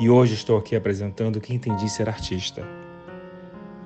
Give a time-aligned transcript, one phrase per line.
[0.00, 2.66] E hoje estou aqui apresentando o que entendi ser artista.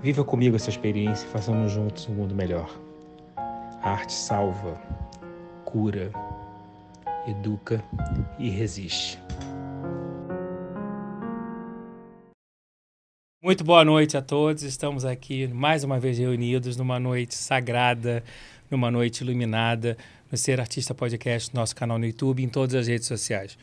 [0.01, 2.70] Viva comigo essa experiência e façamos juntos um mundo melhor.
[3.37, 4.81] A arte salva,
[5.65, 6.12] cura,
[7.27, 7.83] educa
[8.39, 9.19] e resiste.
[13.42, 14.62] Muito boa noite a todos.
[14.62, 18.23] Estamos aqui mais uma vez reunidos numa noite sagrada,
[18.70, 19.98] numa noite iluminada,
[20.31, 23.59] no Ser Artista Podcast, nosso canal no YouTube, em todas as redes sociais.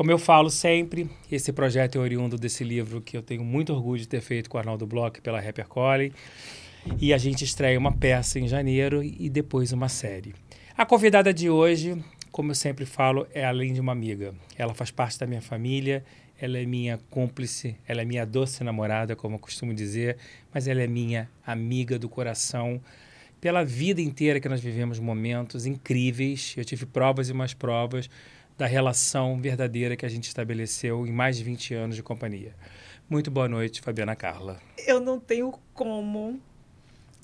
[0.00, 4.00] Como eu falo sempre, esse projeto é oriundo desse livro que eu tenho muito orgulho
[4.00, 6.10] de ter feito com o Arnaldo Bloch pela Rapper Colley.
[6.98, 10.34] E a gente estreia uma peça em janeiro e depois uma série.
[10.74, 14.34] A convidada de hoje, como eu sempre falo, é além de uma amiga.
[14.56, 16.02] Ela faz parte da minha família
[16.40, 20.16] ela é minha cúmplice, ela é minha doce namorada, como eu costumo dizer,
[20.50, 22.80] mas ela é minha amiga do coração.
[23.38, 28.08] Pela vida inteira que nós vivemos momentos incríveis, eu tive provas e mais provas
[28.60, 32.54] da relação verdadeira que a gente estabeleceu em mais de 20 anos de companhia.
[33.08, 34.60] Muito boa noite, Fabiana Carla.
[34.86, 36.38] Eu não tenho como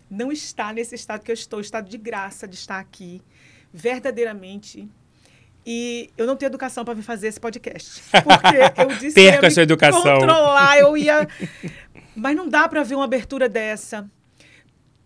[0.09, 3.21] não estar nesse estado que eu estou, estado de graça de estar aqui,
[3.71, 4.89] verdadeiramente
[5.67, 8.03] e eu não tenho educação para vir fazer esse podcast.
[8.13, 10.01] Porque eu disse Perca que a sua educação.
[10.21, 11.29] controlar, eu ia.
[12.17, 14.11] Mas não dá para ver uma abertura dessa.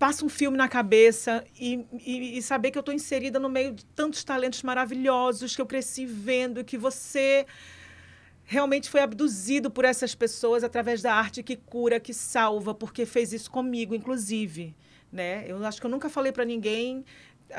[0.01, 3.75] Passa um filme na cabeça e, e, e saber que eu estou inserida no meio
[3.75, 7.47] de tantos talentos maravilhosos que eu cresci vendo, que você
[8.45, 13.35] realmente foi abduzido por essas pessoas através da arte que cura, que salva, porque fez
[13.35, 14.75] isso comigo, inclusive.
[15.13, 15.45] Né?
[15.47, 17.05] Eu acho que eu nunca falei para ninguém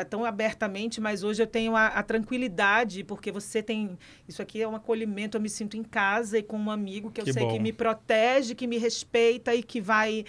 [0.09, 3.97] tão abertamente, mas hoje eu tenho a, a, tranquilidade, porque você tem.
[4.27, 7.21] Isso aqui é um acolhimento, eu me sinto em casa e com um amigo que
[7.21, 7.51] eu que sei bom.
[7.51, 10.25] que me protege, que me respeita e que vai.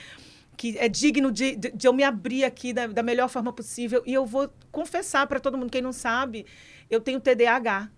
[0.57, 4.03] Que é digno de, de, de eu me abrir aqui da, da, melhor forma possível.
[4.07, 6.47] E eu vou confessar para todo mundo, quem não sabe,
[6.91, 7.91] eu tenho TDAH.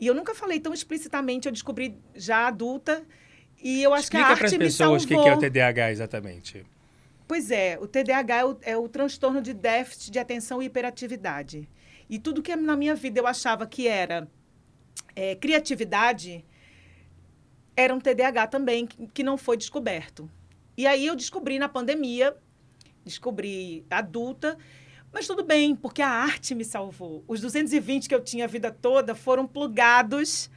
[0.00, 3.04] E eu nunca falei tão explicitamente, eu descobri já adulta.
[3.62, 4.96] E eu acho Explica que a arte me salvou.
[4.96, 6.66] Explica para as pessoas o que é o TDAH exatamente.
[7.26, 11.68] Pois é, o TDAH é o, é o transtorno de déficit de atenção e hiperatividade.
[12.08, 14.28] E tudo que na minha vida eu achava que era
[15.16, 16.44] é, criatividade,
[17.76, 20.30] era um TDAH também, que, que não foi descoberto.
[20.76, 22.36] E aí eu descobri na pandemia,
[23.04, 24.58] descobri adulta,
[25.12, 27.22] mas tudo bem, porque a arte me salvou.
[27.28, 30.50] Os 220 que eu tinha a vida toda foram plugados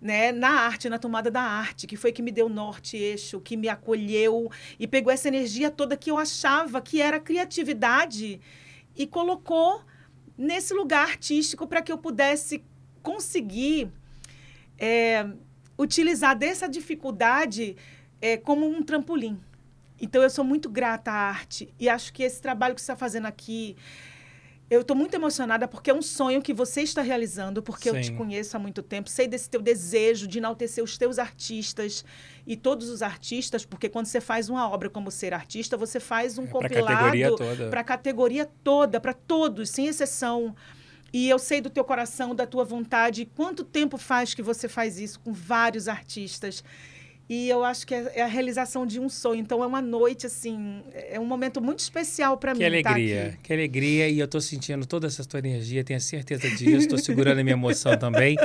[0.00, 3.56] né, na arte, na tomada da arte, que foi que me deu norte, eixo, que
[3.56, 8.40] me acolheu e pegou essa energia toda que eu achava que era criatividade
[8.94, 9.82] e colocou
[10.36, 12.62] nesse lugar artístico para que eu pudesse
[13.02, 13.90] conseguir
[14.78, 15.26] é,
[15.78, 17.76] utilizar dessa dificuldade
[18.20, 19.40] é, como um trampolim.
[20.00, 22.96] Então, eu sou muito grata à arte e acho que esse trabalho que você está
[22.96, 23.76] fazendo aqui
[24.70, 27.96] eu estou muito emocionada porque é um sonho que você está realizando, porque Sim.
[27.96, 32.04] eu te conheço há muito tempo, sei desse teu desejo de enaltecer os teus artistas
[32.46, 36.38] e todos os artistas, porque quando você faz uma obra como ser artista, você faz
[36.38, 37.36] um é compilado
[37.70, 40.54] para a categoria toda, para todos, sem exceção.
[41.12, 44.98] E eu sei do teu coração, da tua vontade, quanto tempo faz que você faz
[44.98, 46.64] isso com vários artistas.
[47.28, 49.40] E eu acho que é, é a realização de um sonho.
[49.40, 52.58] Então é uma noite, assim, é um momento muito especial para mim.
[52.58, 54.08] Que alegria, tá que alegria.
[54.08, 56.76] E eu estou sentindo toda essa tua energia, tenho certeza disso.
[56.84, 58.36] Estou segurando a minha emoção também.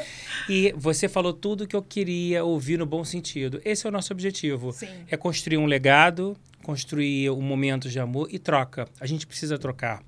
[0.47, 3.61] E você falou tudo que eu queria ouvir no bom sentido.
[3.65, 4.71] Esse é o nosso objetivo.
[4.71, 4.87] Sim.
[5.09, 8.87] É construir um legado, construir um momento de amor e troca.
[8.99, 10.01] A gente precisa trocar.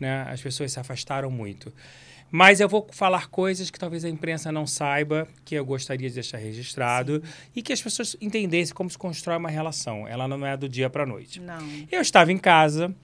[0.00, 0.26] Né?
[0.28, 1.72] As pessoas se afastaram muito.
[2.30, 6.14] Mas eu vou falar coisas que talvez a imprensa não saiba, que eu gostaria de
[6.14, 7.32] deixar registrado Sim.
[7.54, 10.06] e que as pessoas entendessem como se constrói uma relação.
[10.06, 11.40] Ela não é do dia para a noite.
[11.40, 11.58] Não.
[11.90, 12.94] Eu estava em casa,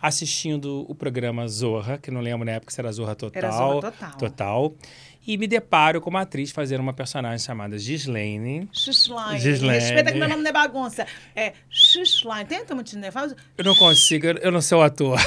[0.00, 3.42] assistindo o programa Zorra, que não lembro na época se era Zorra Total.
[3.42, 4.16] Era Zorra Total.
[4.18, 4.74] Total.
[5.26, 8.68] E me deparo com uma atriz fazendo uma personagem chamada Gislaine.
[8.72, 9.40] Gislaine.
[9.40, 9.80] Gislaine.
[9.80, 11.06] Respeita que meu nome não é bagunça.
[11.34, 12.48] É Gislaine.
[12.48, 13.36] Tenta muito nervoso.
[13.56, 15.18] Eu não consigo, eu não sou ator.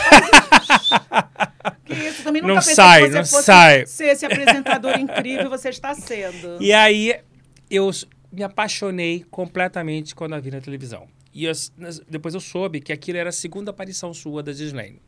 [1.85, 3.85] Que isso, também Não nunca pensei sai, não sai.
[3.85, 6.61] ser esse apresentador incrível você está sendo.
[6.61, 7.19] E aí
[7.69, 7.91] eu
[8.31, 11.07] me apaixonei completamente quando a vi na televisão.
[11.35, 11.51] E eu
[12.09, 15.01] depois eu soube que aquilo era a segunda aparição sua da Gislaine.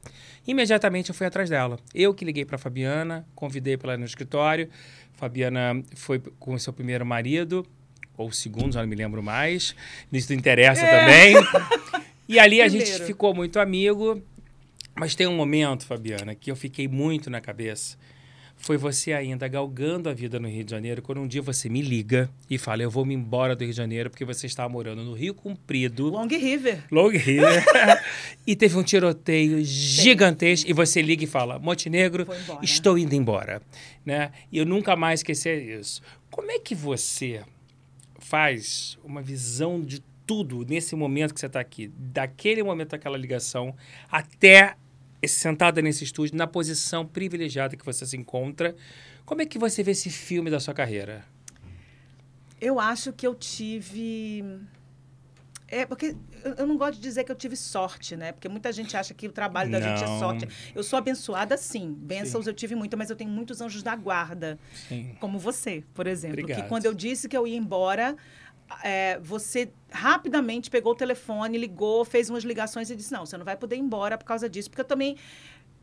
[0.46, 1.80] Imediatamente eu fui atrás dela.
[1.96, 4.70] Eu que liguei para Fabiana, convidei para ela no escritório.
[5.14, 7.66] Fabiana foi com o seu primeiro marido,
[8.18, 9.74] ou segundo, já não me lembro mais.
[10.12, 11.36] Isso interessa também.
[12.28, 13.06] E ali a gente Primeiro.
[13.06, 14.22] ficou muito amigo.
[14.94, 17.98] Mas tem um momento, Fabiana, que eu fiquei muito na cabeça.
[18.58, 21.82] Foi você ainda galgando a vida no Rio de Janeiro, quando um dia você me
[21.82, 25.04] liga e fala: Eu vou me embora do Rio de Janeiro porque você estava morando
[25.04, 26.84] no Rio Comprido, Long River.
[26.92, 27.64] Long River,
[28.46, 30.70] e teve um tiroteio gigantesco.
[30.70, 32.28] E você liga e fala: Montenegro,
[32.62, 33.62] estou indo embora.
[34.06, 34.32] Né?
[34.52, 36.02] E eu nunca mais esqueci isso.
[36.30, 37.44] Como é que você
[38.20, 43.74] faz uma visão de tudo nesse momento que você está aqui, daquele momento daquela ligação
[44.12, 44.76] até
[45.28, 48.76] sentada nesse estúdio, na posição privilegiada que você se encontra?
[49.26, 51.26] Como é que você vê esse filme da sua carreira?
[52.60, 54.44] Eu acho que eu tive.
[55.68, 56.16] É, porque
[56.58, 58.32] eu não gosto de dizer que eu tive sorte, né?
[58.32, 60.20] Porque muita gente acha que o trabalho da gente é Não.
[60.20, 60.48] sorte.
[60.74, 61.94] Eu sou abençoada, sim.
[61.94, 64.58] Bênçãos eu tive muito, mas eu tenho muitos anjos da guarda.
[64.88, 65.16] Sim.
[65.20, 66.40] Como você, por exemplo.
[66.40, 66.64] Obrigado.
[66.64, 68.16] Que quando eu disse que eu ia embora,
[68.84, 73.46] é, você rapidamente pegou o telefone, ligou, fez umas ligações e disse: Não, você não
[73.46, 74.70] vai poder ir embora por causa disso.
[74.70, 75.18] Porque eu também.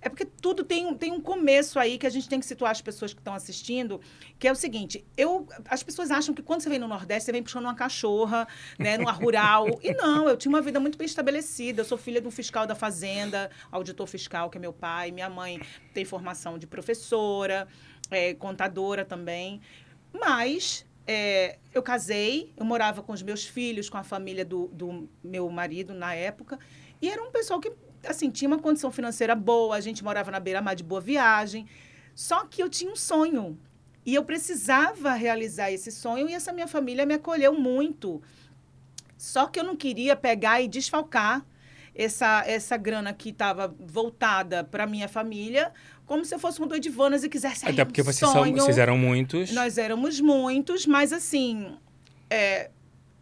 [0.01, 2.83] É porque tudo tem, tem um começo aí que a gente tem que situar as
[2.83, 4.03] pessoas que estão assistindo,
[4.39, 7.33] que é o seguinte, eu, as pessoas acham que quando você vem no Nordeste, você
[7.33, 8.47] vem puxando uma cachorra,
[8.79, 9.67] né, numa rural.
[9.83, 11.81] E não, eu tinha uma vida muito bem estabelecida.
[11.81, 15.11] Eu sou filha de um fiscal da fazenda, auditor fiscal, que é meu pai.
[15.11, 15.59] Minha mãe
[15.95, 17.67] tem formação de professora,
[18.11, 19.63] é, contadora também.
[20.13, 25.09] Mas é, eu casei, eu morava com os meus filhos, com a família do, do
[25.23, 26.59] meu marido na época.
[27.01, 27.73] E era um pessoal que,
[28.07, 31.67] assim, tinha uma condição financeira boa, a gente morava na beira-mar de Boa Viagem.
[32.15, 33.59] Só que eu tinha um sonho.
[34.07, 38.23] E eu precisava realizar esse sonho e essa minha família me acolheu muito.
[39.17, 41.45] Só que eu não queria pegar e desfalcar
[41.95, 45.73] essa, essa grana que estava voltada para minha família,
[46.07, 47.65] como se eu fosse um doidivanas e quisesse.
[47.65, 48.55] "Ai, Até um porque vocês, são, sonho".
[48.57, 49.51] vocês eram muitos.
[49.53, 51.77] Nós éramos muitos, mas assim,
[52.29, 52.71] é,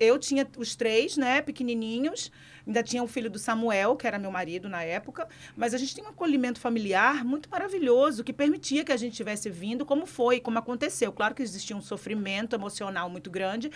[0.01, 2.31] eu tinha os três, né, pequenininhos.
[2.65, 5.27] Ainda tinha o filho do Samuel, que era meu marido na época.
[5.57, 9.51] Mas a gente tinha um acolhimento familiar muito maravilhoso, que permitia que a gente tivesse
[9.51, 11.11] vindo como foi, como aconteceu.
[11.13, 13.69] Claro que existia um sofrimento emocional muito grande,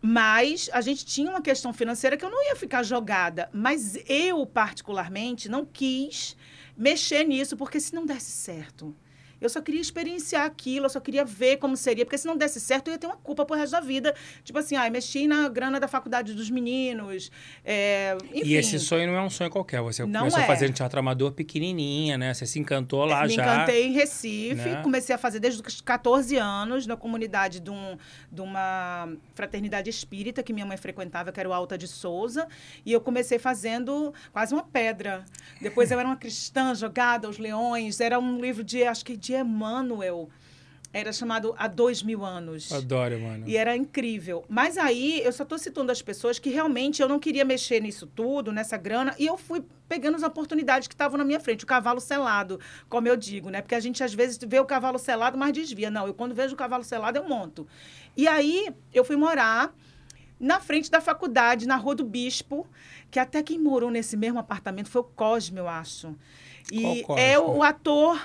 [0.00, 3.48] mas a gente tinha uma questão financeira que eu não ia ficar jogada.
[3.52, 6.36] Mas eu, particularmente, não quis
[6.76, 8.94] mexer nisso, porque se não desse certo.
[9.42, 12.60] Eu só queria experienciar aquilo, eu só queria ver como seria, porque se não desse
[12.60, 14.14] certo, eu ia ter uma culpa pro resto da vida.
[14.44, 17.30] Tipo assim, ai, mexi na grana da faculdade dos meninos.
[17.64, 18.48] é, enfim.
[18.48, 19.80] E esse sonho não é um sonho qualquer.
[19.82, 20.46] Você Não começou é.
[20.46, 22.32] fazendo teatro amador pequenininha, né?
[22.32, 23.42] Você se encantou lá Me já.
[23.42, 24.82] encantei em Recife, né?
[24.82, 27.96] comecei a fazer desde os 14 anos na comunidade de, um,
[28.30, 32.46] de uma fraternidade espírita que minha mãe frequentava, que era o Alta de Souza,
[32.84, 35.24] e eu comecei fazendo quase uma pedra.
[35.60, 39.31] Depois eu era uma cristã jogada aos leões, era um livro de, acho que de
[39.40, 40.28] Emmanuel,
[40.92, 42.70] era chamado Há Dois Mil Anos.
[42.70, 43.44] Adoro, mano.
[43.48, 44.44] E era incrível.
[44.48, 48.06] Mas aí eu só estou citando as pessoas que realmente eu não queria mexer nisso
[48.06, 51.66] tudo, nessa grana, e eu fui pegando as oportunidades que estavam na minha frente, o
[51.66, 53.62] cavalo selado, como eu digo, né?
[53.62, 55.90] Porque a gente às vezes vê o cavalo selado, mas desvia.
[55.90, 57.66] Não, eu quando vejo o cavalo selado, eu monto.
[58.16, 59.74] E aí eu fui morar
[60.38, 62.66] na frente da faculdade, na Rua do Bispo,
[63.10, 66.14] que até quem morou nesse mesmo apartamento foi o Cosme, eu acho.
[66.70, 68.20] E é o, ator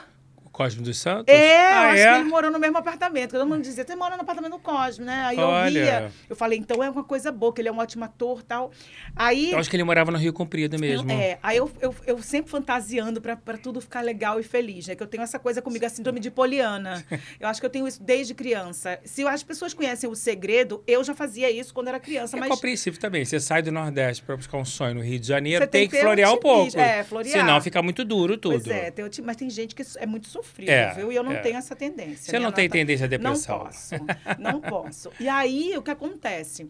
[0.57, 1.33] Cosme dos Santos?
[1.33, 2.13] é, eu ah, acho é?
[2.13, 3.31] que ele morou no mesmo apartamento.
[3.31, 5.25] Todo mundo dizia, você mora no apartamento do Cosme, né?
[5.27, 5.79] Aí Olha.
[5.79, 6.11] eu ria.
[6.29, 8.71] Eu falei, então é uma coisa boa, que ele é um ótimo ator tal.
[9.15, 9.51] Aí.
[9.51, 11.11] Eu acho que ele morava no Rio Comprido mesmo.
[11.11, 14.95] É, aí eu, eu, eu sempre fantasiando pra pra tudo ficar legal e feliz, né?
[14.95, 17.05] Que eu tenho essa coisa comigo, a síndrome de Poliana.
[17.39, 18.99] Eu acho que eu tenho isso desde criança.
[19.03, 22.49] Se as pessoas conhecem o segredo, eu já fazia isso quando era criança, É mas.
[22.49, 23.23] compreensível também.
[23.23, 25.89] Você sai do Nordeste para buscar um sonho no Rio de Janeiro, Você tem, tem
[25.89, 26.77] que florear um pouco.
[26.79, 27.39] É, florear.
[27.39, 28.63] Senão fica muito duro tudo.
[28.63, 31.11] Pois é, tem o mas tem gente que é muito sofrido, É, viu?
[31.11, 31.39] E eu não é.
[31.41, 32.25] tenho essa tendência.
[32.25, 33.57] Você Minha não tem nota- tendência à depressão.
[33.57, 33.95] Não posso,
[34.39, 35.11] não posso.
[35.19, 36.69] E aí, o que acontece?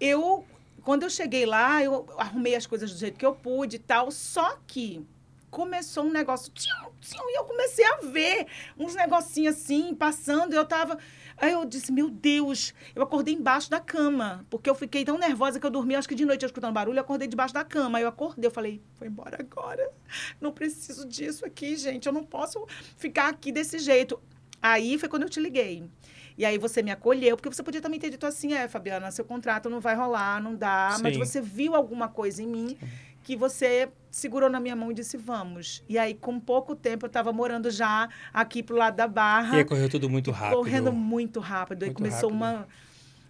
[0.00, 0.44] Eu,
[0.82, 4.10] quando eu cheguei lá, eu arrumei as coisas do jeito que eu pude e tal,
[4.10, 5.04] só que
[5.50, 8.46] começou um negócio, tchum, tchum, e eu comecei a ver
[8.78, 10.96] uns negocinhos assim, passando, e eu tava...
[11.40, 15.58] Aí eu disse, meu Deus, eu acordei embaixo da cama, porque eu fiquei tão nervosa
[15.58, 17.98] que eu dormi, acho que de noite, eu escutando barulho, eu acordei debaixo da cama.
[17.98, 19.90] Aí eu acordei, eu falei, vou embora agora.
[20.38, 22.66] Não preciso disso aqui, gente, eu não posso
[22.96, 24.20] ficar aqui desse jeito.
[24.60, 25.88] Aí foi quando eu te liguei.
[26.36, 29.24] E aí você me acolheu, porque você podia também ter dito assim, é, Fabiana, seu
[29.24, 31.02] contrato não vai rolar, não dá, Sim.
[31.02, 32.78] mas você viu alguma coisa em mim
[33.22, 35.82] que você segurou na minha mão e disse, vamos.
[35.88, 39.56] E aí, com pouco tempo, eu estava morando já aqui pro lado da Barra.
[39.56, 40.56] E aí correu tudo muito rápido.
[40.56, 41.86] Correndo muito rápido.
[41.86, 42.36] Muito e começou rápido.
[42.36, 42.68] uma...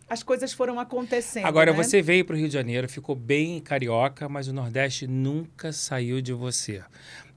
[0.09, 1.77] As coisas foram acontecendo, Agora, né?
[1.77, 6.21] você veio para o Rio de Janeiro, ficou bem carioca, mas o Nordeste nunca saiu
[6.21, 6.83] de você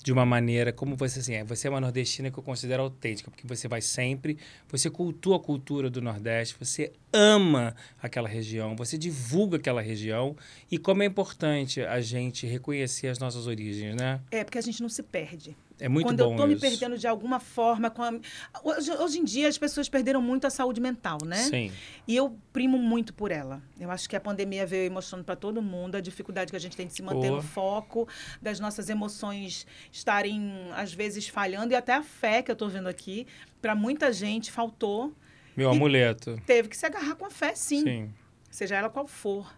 [0.03, 3.31] de uma maneira como você assim, é, você é uma nordestina que eu considero autêntica,
[3.31, 8.97] porque você vai sempre, você cultua a cultura do Nordeste, você ama aquela região, você
[8.97, 10.35] divulga aquela região
[10.71, 14.19] e como é importante a gente reconhecer as nossas origens, né?
[14.31, 15.55] É, porque a gente não se perde.
[15.79, 17.91] É muito Quando bom eu estou me perdendo de alguma forma.
[17.97, 18.61] A...
[18.63, 21.37] Hoje, hoje, em dia, as pessoas perderam muito a saúde mental, né?
[21.37, 21.71] Sim.
[22.07, 23.61] E eu primo muito por ela.
[23.79, 26.77] Eu acho que a pandemia veio mostrando para todo mundo a dificuldade que a gente
[26.77, 27.37] tem de se manter oh.
[27.37, 28.07] no foco,
[28.41, 32.87] das nossas emoções estarem, às vezes, falhando, e até a fé que eu estou vendo
[32.87, 33.27] aqui,
[33.61, 35.13] para muita gente, faltou.
[35.55, 36.39] Meu amuleto.
[36.45, 37.83] Teve que se agarrar com a fé, sim.
[37.83, 38.13] Sim.
[38.49, 39.51] Seja ela qual for.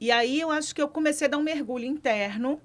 [0.00, 2.60] E aí eu acho que eu comecei a dar um mergulho interno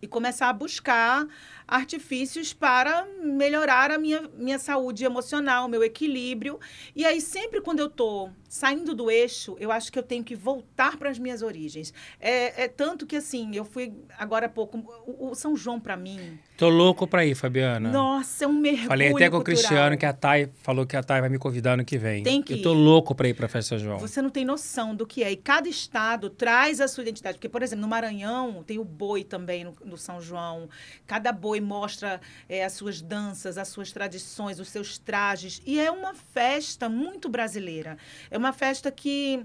[0.00, 1.26] e começar a buscar
[1.68, 6.58] artifícios para melhorar a minha, minha saúde emocional, meu equilíbrio.
[6.96, 10.34] E aí, sempre quando eu estou saindo do eixo, eu acho que eu tenho que
[10.34, 11.92] voltar para as minhas origens.
[12.18, 14.78] É, é, tanto que, assim, eu fui agora há pouco.
[15.06, 16.38] O, o São João, para mim.
[16.56, 17.90] Tô louco para ir, Fabiana.
[17.90, 18.88] Nossa, é um mergulho.
[18.88, 19.40] Falei até com cultural.
[19.40, 22.22] o Cristiano que a Thay falou que a Thay vai me convidar ano que vem.
[22.22, 23.98] Tem que Eu tô louco para ir para festa São João.
[23.98, 25.30] Você não tem noção do que é.
[25.30, 27.36] E cada estado traz a sua identidade.
[27.36, 30.68] Porque, por exemplo, no Maranhão tem o boi também no, no São João.
[31.06, 35.60] Cada boi mostra é, as suas danças, as suas tradições, os seus trajes.
[35.66, 37.96] E é uma festa muito brasileira.
[38.30, 39.44] É uma festa que.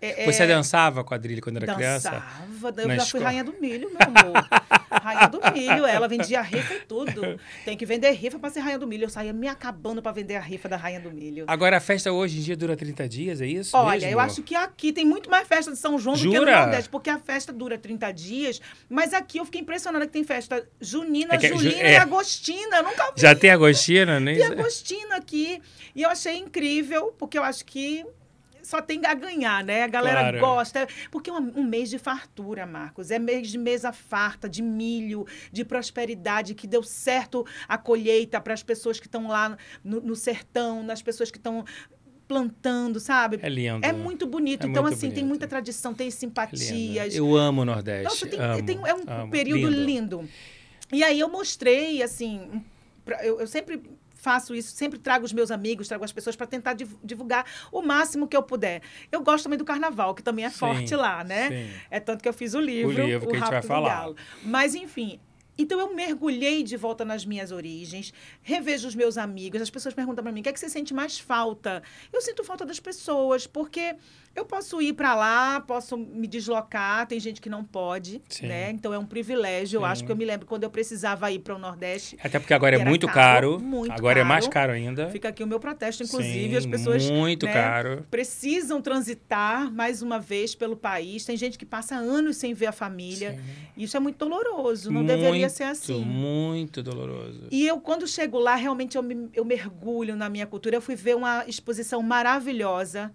[0.00, 1.78] É, Você dançava quadrilha quando era dançava.
[1.78, 2.10] criança?
[2.70, 2.82] Dançava.
[2.82, 4.48] Eu já fui rainha do milho, meu amor.
[4.90, 5.86] rainha do milho.
[5.86, 7.38] Ela vendia rifa e tudo.
[7.64, 9.04] Tem que vender rifa para ser rainha do milho.
[9.04, 11.44] Eu saía me acabando para vender a rifa da rainha do milho.
[11.46, 13.76] Agora, a festa hoje em dia dura 30 dias, é isso?
[13.76, 14.10] Olha, mesmo?
[14.12, 16.40] eu acho que aqui tem muito mais festa de São João Jura?
[16.40, 18.60] do que no Nordeste, porque a festa dura 30 dias.
[18.88, 21.92] Mas aqui eu fiquei impressionada que tem festa junina, É que é ju- julina é.
[21.92, 22.76] e agostina.
[22.78, 23.20] Eu nunca vi.
[23.20, 24.34] Já tem Agostina, né?
[24.34, 25.60] Tem agostina aqui.
[25.94, 28.04] E eu achei incrível, porque eu acho que
[28.68, 29.82] só tem a ganhar, né?
[29.84, 30.40] A galera Claro.
[30.40, 30.86] gosta.
[31.10, 33.10] Porque é um, um mês de fartura, Marcos.
[33.10, 38.52] É mês de mesa farta, de milho, de prosperidade, que deu certo a colheita para
[38.52, 41.64] as pessoas que estão lá no, no sertão, nas pessoas que estão
[42.26, 43.38] plantando, sabe?
[43.42, 43.86] É lindo.
[43.86, 44.66] É muito bonito.
[44.66, 45.28] É então, muito assim, tem bonito.
[45.28, 46.18] muita tradição, tem Lindo.
[46.18, 47.14] simpatias.
[47.14, 48.04] Eu amo o Nordeste.
[48.04, 49.30] Nossa, tem, amo, tem- é um amo.
[49.30, 50.28] período lindo.
[50.92, 52.62] E aí eu mostrei, assim,
[53.02, 53.80] pra- eu, eu sempre
[54.18, 57.80] faço isso, sempre trago os meus amigos, trago as pessoas para tentar div- divulgar o
[57.80, 58.82] máximo que eu puder.
[59.10, 61.48] Eu gosto também do carnaval, que também é Sim, forte lá, né?
[61.48, 61.70] sim.
[61.90, 64.10] É tanto que eu fiz o livro, livro que a gente vai falar.
[64.42, 65.20] Mas, enfim.
[65.58, 69.60] Então, eu mergulhei de volta nas minhas origens, revejo os meus amigos.
[69.60, 71.82] As pessoas perguntam para mim: o que é que você sente mais falta?
[72.12, 73.96] Eu sinto falta das pessoas, porque
[74.36, 78.46] eu posso ir para lá, posso me deslocar, tem gente que não pode, Sim.
[78.46, 78.70] né?
[78.70, 79.78] Então, é um privilégio.
[79.78, 79.86] Eu Sim.
[79.86, 82.16] acho que eu me lembro quando eu precisava ir para o Nordeste.
[82.22, 83.60] Até porque agora é muito caro, caro.
[83.60, 84.68] muito agora é mais caro.
[84.68, 85.08] caro ainda.
[85.10, 86.50] Fica aqui o meu protesto, inclusive.
[86.50, 88.06] Sim, as pessoas muito né, caro.
[88.08, 91.24] precisam transitar mais uma vez pelo país.
[91.24, 93.40] Tem gente que passa anos sem ver a família.
[93.76, 96.04] Isso é muito doloroso, não muito, deveria ser assim.
[96.04, 97.48] Muito doloroso.
[97.50, 100.76] E eu, quando chego lá, realmente eu, me- eu mergulho na minha cultura.
[100.76, 103.12] Eu fui ver uma exposição maravilhosa,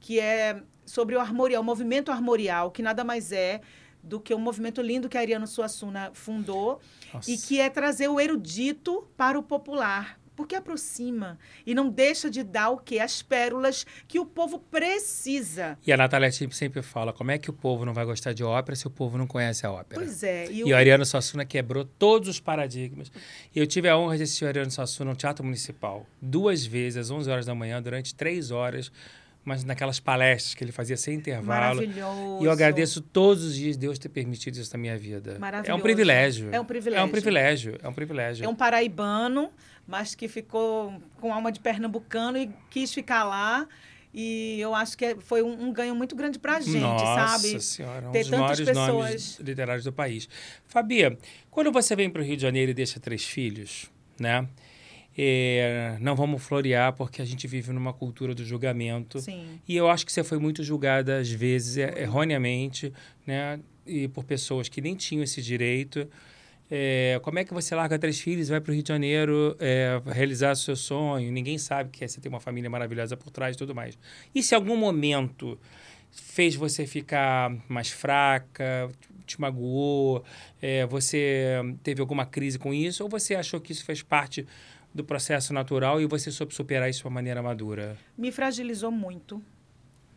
[0.00, 3.60] que é sobre o armorial, o movimento armorial, que nada mais é
[4.02, 6.80] do que um movimento lindo que a Ariano Suassuna fundou,
[7.12, 7.28] Nossa.
[7.28, 10.18] e que é trazer o erudito para o popular.
[10.36, 12.98] Porque aproxima e não deixa de dar o quê?
[12.98, 15.78] As pérolas que o povo precisa.
[15.86, 18.76] E a Natália sempre, fala, como é que o povo não vai gostar de ópera
[18.76, 20.00] se o povo não conhece a ópera?
[20.00, 20.52] Pois é.
[20.52, 23.10] E o Ariano Suassuna quebrou todos os paradigmas.
[23.54, 26.98] E eu tive a honra de assistir o Ariano Suassuna no Teatro Municipal, duas vezes,
[26.98, 28.92] às 11 horas da manhã, durante três horas,
[29.46, 31.76] mas naquelas palestras que ele fazia sem intervalo.
[31.76, 32.42] Maravilhoso.
[32.42, 35.34] E eu agradeço todos os dias Deus ter permitido isso na minha vida.
[35.36, 35.78] É Maravilhoso.
[35.78, 36.48] um privilégio.
[36.52, 37.00] É um privilégio.
[37.00, 37.78] É um privilégio.
[37.80, 38.44] É um privilégio.
[38.44, 39.50] É um paraibano,
[39.86, 43.66] mas que ficou com alma de pernambucano e quis ficar lá.
[44.18, 47.60] E eu acho que foi um, um ganho muito grande pra gente, Nossa sabe?
[47.60, 49.38] senhora, um Ter dos maiores nomes pessoas.
[49.40, 50.26] literários do país.
[50.66, 51.18] Fabia,
[51.50, 54.48] quando você vem para o Rio de Janeiro e deixa três filhos, né?
[55.18, 59.18] é, não vamos florear porque a gente vive numa cultura do julgamento.
[59.20, 59.60] Sim.
[59.66, 62.92] E eu acho que você foi muito julgada, às vezes, é- erroneamente,
[63.26, 63.58] né?
[63.86, 66.06] E por pessoas que nem tinham esse direito.
[66.70, 70.00] É, como é que você larga três filhos, vai para o Rio de Janeiro é,
[70.06, 71.30] realizar o seu sonho?
[71.30, 73.96] Ninguém sabe que você tem uma família maravilhosa por trás e tudo mais.
[74.34, 75.58] E se algum momento
[76.10, 78.90] fez você ficar mais fraca,
[79.26, 80.24] te magoou,
[80.60, 84.46] é, você teve alguma crise com isso, ou você achou que isso fez parte
[84.94, 87.96] do processo natural e você soube superar isso de uma maneira madura?
[88.16, 89.42] Me fragilizou muito,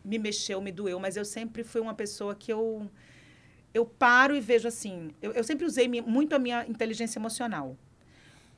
[0.04, 2.90] me mexeu, me doeu, mas eu sempre fui uma pessoa que eu
[3.72, 5.10] eu paro e vejo assim.
[5.22, 7.76] Eu, eu sempre usei muito a minha inteligência emocional.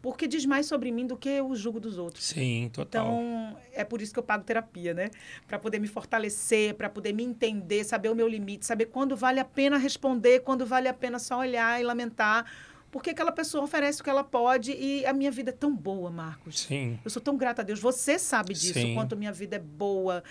[0.00, 2.24] Porque diz mais sobre mim do que o julgo dos outros.
[2.24, 3.06] Sim, total.
[3.06, 5.10] Então, é por isso que eu pago terapia, né?
[5.46, 9.38] Para poder me fortalecer, para poder me entender, saber o meu limite, saber quando vale
[9.38, 12.44] a pena responder, quando vale a pena só olhar e lamentar.
[12.90, 16.10] Porque aquela pessoa oferece o que ela pode e a minha vida é tão boa,
[16.10, 16.62] Marcos.
[16.62, 16.98] Sim.
[17.04, 17.78] Eu sou tão grata a Deus.
[17.78, 18.92] Você sabe disso, Sim.
[18.92, 20.24] o quanto minha vida é boa,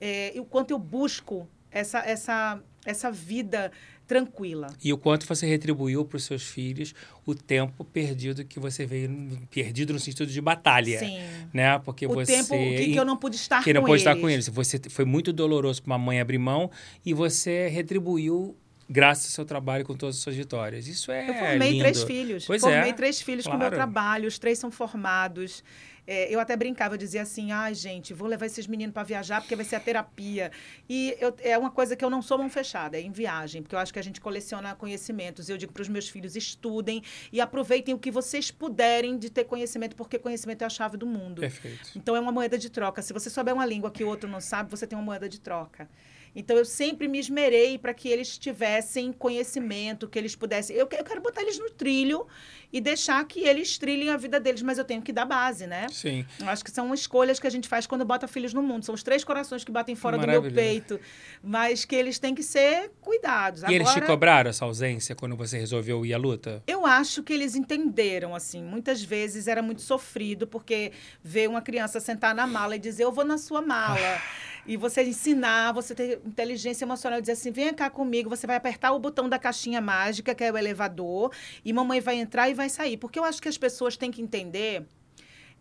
[0.00, 3.70] é, e o quanto eu busco essa, essa, essa vida
[4.08, 4.68] tranquila.
[4.82, 6.94] E o quanto você retribuiu para os seus filhos
[7.26, 11.20] o tempo perdido que você veio perdido no sentido de batalha, Sim.
[11.52, 11.78] né?
[11.78, 14.16] Porque o você tempo que, que eu não pude estar que com não pôde estar
[14.16, 14.48] com eles.
[14.48, 16.70] Você foi muito doloroso para uma mãe abrir mão
[17.04, 18.56] e você retribuiu
[18.88, 20.86] graças ao seu trabalho com todas as suas vitórias.
[20.86, 21.80] Isso é Eu formei lindo.
[21.80, 22.46] três filhos.
[22.46, 23.76] Pois formei é, três filhos com o meu claro.
[23.76, 24.26] trabalho.
[24.26, 25.62] Os três são formados.
[26.10, 29.42] É, eu até brincava, eu dizia assim, ai, gente, vou levar esses meninos para viajar
[29.42, 30.50] porque vai ser a terapia.
[30.88, 33.74] E eu- é uma coisa que eu não sou mão fechada, é em viagem, porque
[33.74, 35.50] eu acho que a gente coleciona conhecimentos.
[35.50, 39.44] Eu digo para os meus filhos, estudem e aproveitem o que vocês puderem de ter
[39.44, 41.40] conhecimento, porque conhecimento é a chave do mundo.
[41.40, 41.90] Perfeito.
[41.94, 43.02] Então é uma moeda de troca.
[43.02, 45.38] Se você souber uma língua que o outro não sabe, você tem uma moeda de
[45.38, 45.90] troca.
[46.34, 50.76] Então eu sempre me esmerei para que eles tivessem conhecimento, que eles pudessem.
[50.76, 52.26] Eu, eu quero botar eles no trilho
[52.72, 55.86] e deixar que eles trilhem a vida deles, mas eu tenho que dar base, né?
[55.90, 56.26] Sim.
[56.38, 58.84] Eu acho que são escolhas que a gente faz quando bota filhos no mundo.
[58.84, 61.00] São os três corações que batem fora do meu peito,
[61.42, 63.62] mas que eles têm que ser cuidados.
[63.62, 66.62] E eles te Agora, cobraram essa ausência quando você resolveu ir à luta?
[66.66, 68.62] eu acho que eles entenderam, assim.
[68.62, 73.12] Muitas vezes era muito sofrido, porque ver uma criança sentar na mala e dizer, eu
[73.12, 73.98] vou na sua mala.
[74.66, 78.92] e você ensinar, você ter inteligência emocional, dizer assim, venha cá comigo, você vai apertar
[78.92, 81.32] o botão da caixinha mágica, que é o elevador,
[81.64, 82.98] e mamãe vai entrar e vai sair.
[82.98, 84.84] Porque eu acho que as pessoas têm que entender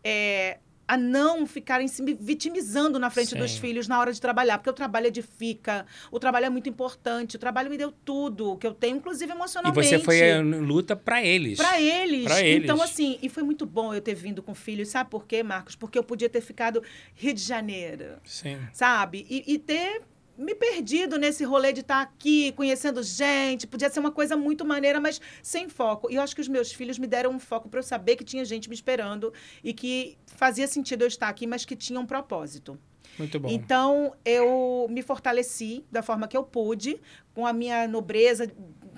[0.04, 3.40] é, a não ficarem se vitimizando na frente Sim.
[3.40, 7.36] dos filhos na hora de trabalhar, porque o trabalho edifica, o trabalho é muito importante,
[7.36, 9.86] o trabalho me deu tudo, que eu tenho, inclusive E emocionalmente.
[9.88, 11.58] você foi em luta para eles.
[11.58, 12.24] Para eles.
[12.24, 12.64] Pra eles.
[12.64, 14.88] Então, assim, e foi muito bom eu ter vindo com filhos.
[14.88, 15.76] Sabe por quê, Marcos?
[15.76, 16.82] Porque eu podia ter ficado
[17.14, 18.58] Rio de Janeiro, Sim.
[18.72, 19.26] sabe?
[19.30, 20.02] E, e ter
[20.38, 23.66] me perdido nesse rolê de estar aqui, conhecendo gente.
[23.66, 26.12] Podia ser uma coisa muito maneira, mas sem foco.
[26.12, 28.24] E eu acho que os meus filhos me deram um foco para eu saber que
[28.24, 32.06] tinha gente me esperando e que fazia sentido eu estar aqui, mas que tinha um
[32.06, 32.80] propósito.
[33.18, 33.50] Muito bom.
[33.50, 37.00] Então, eu me fortaleci da forma que eu pude,
[37.34, 38.52] com a minha nobreza,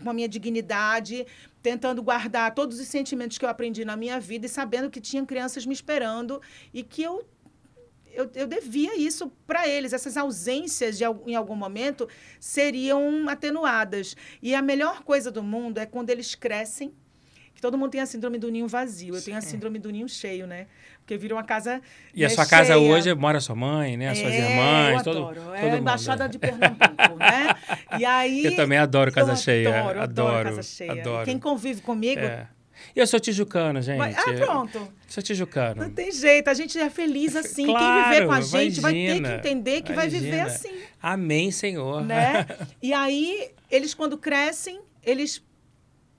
[0.04, 1.25] com a minha dignidade,
[1.62, 5.25] tentando guardar todos os sentimentos que eu aprendi na minha vida e sabendo que tinham
[5.25, 6.41] crianças me esperando
[6.73, 7.25] e que eu.
[8.13, 9.93] Eu, eu devia isso para eles.
[9.93, 12.08] Essas ausências, de, em algum momento,
[12.39, 14.15] seriam atenuadas.
[14.41, 16.91] E a melhor coisa do mundo é quando eles crescem,
[17.54, 19.15] que todo mundo tem a síndrome do ninho vazio.
[19.15, 19.50] Eu tenho a Sim.
[19.52, 20.67] síndrome do ninho cheio, né?
[21.00, 21.82] Porque vira uma casa.
[22.13, 22.80] E a né, sua casa cheia.
[22.91, 24.13] hoje mora sua mãe, né?
[24.15, 25.41] Suas É, irmãs, eu todo, adoro.
[25.41, 27.56] todo é a embaixada de Pernambuco, né?
[28.00, 29.80] E aí Eu também adoro casa eu cheia.
[29.82, 30.91] Adoro, eu adoro, casa cheia.
[30.93, 31.26] adoro.
[31.26, 32.48] Quem convive comigo, É.
[32.95, 33.97] Eu sou tijucano, gente.
[33.97, 34.88] vai- ah, pronto.
[35.08, 35.84] Sou tijucano.
[35.84, 37.65] Não tem jeito, a gente é feliz assim.
[37.65, 40.45] Quem Claro, viver com a gente vai ter que imagina, entender que vai viver imagina.
[40.47, 42.04] assim, Amém, Senhor.
[42.04, 42.45] né?
[42.82, 45.41] E aí eles quando crescem, eles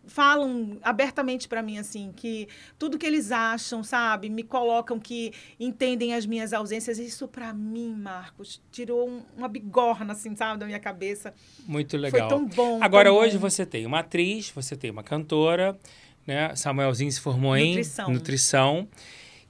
[0.06, 6.14] falam abertamente para mim assim que tudo que eles acham, sabe, me colocam que entendem
[6.14, 6.98] as minhas ausências.
[6.98, 11.32] Isso para mim, Marcos, tirou um- uma bigorna assim, sabe, da minha cabeça.
[11.66, 12.28] Muito legal.
[12.28, 12.82] Foi tão bom.
[12.82, 13.48] Agora, tão hoje bom.
[13.48, 15.78] você tem uma atriz, você tem uma cantora,
[16.26, 16.54] né?
[16.56, 18.08] Samuelzinho se formou Nutrição.
[18.08, 18.88] em nutrição.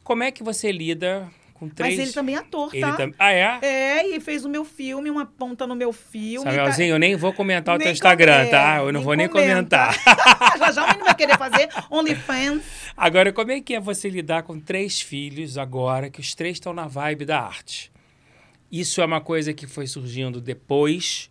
[0.04, 1.94] Como é que você lida com três...
[1.96, 2.96] Mas ele também é ator, Ele tá?
[2.96, 3.58] tam- Ah, é?
[3.62, 6.50] É, e fez o meu filme, uma ponta no meu filme.
[6.50, 8.76] Samuelzinho, eu nem vou comentar o Nem teu Instagram, com- tá?
[8.78, 9.88] Eu não nem vou nem comenta.
[9.92, 9.94] comentar.
[10.58, 12.62] já já o menino vai querer fazer OnlyFans.
[12.96, 16.72] Agora, como é que é você lidar com três filhos agora, que os três estão
[16.72, 17.92] na vibe da arte?
[18.72, 21.30] Isso é uma coisa que foi surgindo depois,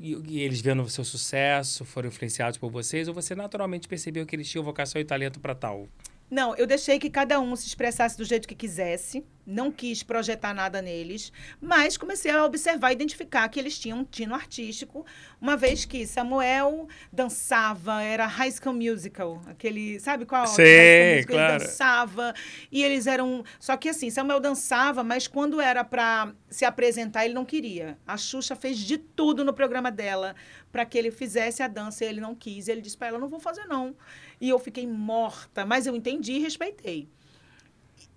[0.00, 4.24] e, e eles vendo o seu sucesso, foram influenciados por vocês, ou você naturalmente percebeu
[4.24, 5.86] que eles tinham vocação e talento para tal?
[6.30, 9.24] Não, eu deixei que cada um se expressasse do jeito que quisesse.
[9.50, 14.04] Não quis projetar nada neles, mas comecei a observar e identificar que eles tinham um
[14.04, 15.04] tino artístico,
[15.40, 20.46] uma vez que Samuel dançava, era High School Musical, aquele, sabe qual?
[20.46, 21.54] Musical, claro.
[21.54, 22.34] Ele dançava,
[22.70, 23.44] e eles eram...
[23.58, 27.98] Só que assim, Samuel dançava, mas quando era para se apresentar, ele não queria.
[28.06, 30.34] A Xuxa fez de tudo no programa dela
[30.70, 32.68] para que ele fizesse a dança e ele não quis.
[32.68, 33.96] E ele disse para ela, não vou fazer não.
[34.40, 37.08] E eu fiquei morta, mas eu entendi e respeitei.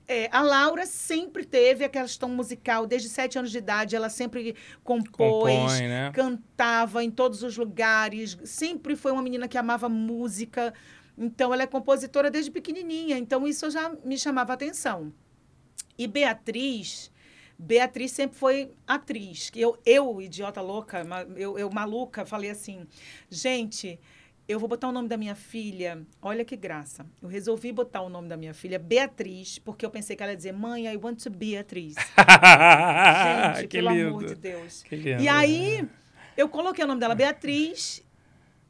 [0.07, 4.55] É, a Laura sempre teve a questão musical, desde sete anos de idade, ela sempre
[4.83, 6.11] compôs, Compõe, né?
[6.13, 10.73] cantava em todos os lugares, sempre foi uma menina que amava música.
[11.17, 15.13] Então, ela é compositora desde pequenininha, então isso já me chamava atenção.
[15.97, 17.11] E Beatriz,
[17.57, 19.51] Beatriz sempre foi atriz.
[19.55, 22.85] Eu, eu idiota louca, eu, eu maluca, falei assim,
[23.29, 23.99] gente,
[24.47, 26.05] eu vou botar o nome da minha filha.
[26.21, 27.05] Olha que graça.
[27.21, 30.37] Eu resolvi botar o nome da minha filha Beatriz, porque eu pensei que ela ia
[30.37, 31.95] dizer, mãe, I want to be atriz.
[33.55, 34.09] Gente, que pelo lindo.
[34.09, 34.83] amor de Deus.
[34.83, 35.21] Que lindo.
[35.23, 35.87] E aí,
[36.35, 38.03] eu coloquei o nome dela Beatriz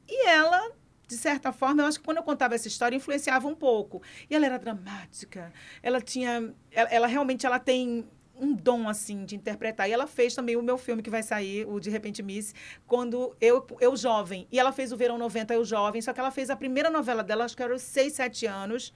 [0.07, 0.71] e ela,
[1.07, 4.01] de certa forma, eu acho que quando eu contava essa história, influenciava um pouco.
[4.29, 5.51] E ela era dramática.
[5.81, 6.53] Ela tinha...
[6.71, 9.87] Ela, ela realmente ela tem um dom, assim, de interpretar.
[9.89, 12.53] E ela fez também o meu filme que vai sair, o De Repente Miss,
[12.87, 14.47] quando eu, eu jovem.
[14.51, 16.01] E ela fez o Verão 90, eu jovem.
[16.01, 18.93] Só que ela fez a primeira novela dela, acho que era os 6, 7 anos,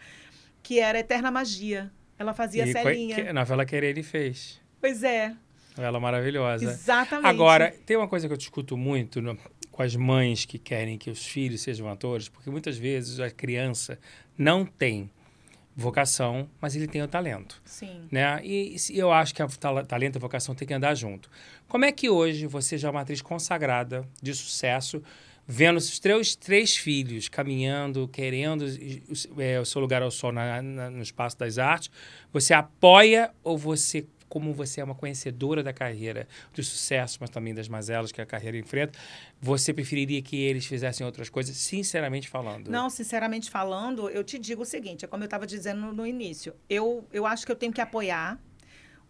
[0.63, 1.91] que era Eterna Magia.
[2.19, 3.15] Ela fazia E Celinha.
[3.15, 4.59] que- novela Querer ele fez.
[4.81, 5.35] Pois é,
[5.77, 6.65] Novela maravilhosa.
[6.65, 7.27] exatamente.
[7.27, 9.37] Agora, tem uma coisa que eu discuto muito no-
[9.71, 13.99] com as mães que querem que os filhos sejam atores, porque muitas vezes a criança
[14.35, 15.11] não tem
[15.77, 17.61] vocação, mas ele tem o talento.
[17.63, 18.07] Sim.
[18.11, 18.41] Né?
[18.43, 21.29] E se- eu acho que a talento e a vocação tem que andar junto.
[21.67, 25.03] Como é que hoje você já é uma atriz consagrada, de sucesso,
[25.47, 30.61] vendo os três, três filhos caminhando, querendo o- é, o seu lugar ao sol na-
[30.63, 31.91] na- no espaço das artes,
[32.33, 37.53] você apoia ou você, como você é uma conhecedora da carreira, do sucesso, mas também
[37.53, 38.97] das mazelas que a carreira enfrenta,
[39.41, 42.69] você preferiria que eles fizessem outras coisas, sinceramente falando?
[42.69, 46.05] Não, sinceramente falando, eu te digo o seguinte, é como eu estava dizendo no, no
[46.05, 46.53] início.
[46.69, 48.39] Eu, eu acho que eu tenho que apoiar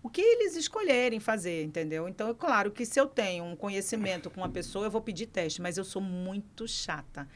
[0.04, 2.08] o que eles escolherem fazer, entendeu?
[2.08, 5.26] Então, é claro que se eu tenho um conhecimento com uma pessoa, eu vou pedir
[5.26, 7.28] teste, mas eu sou muito chata.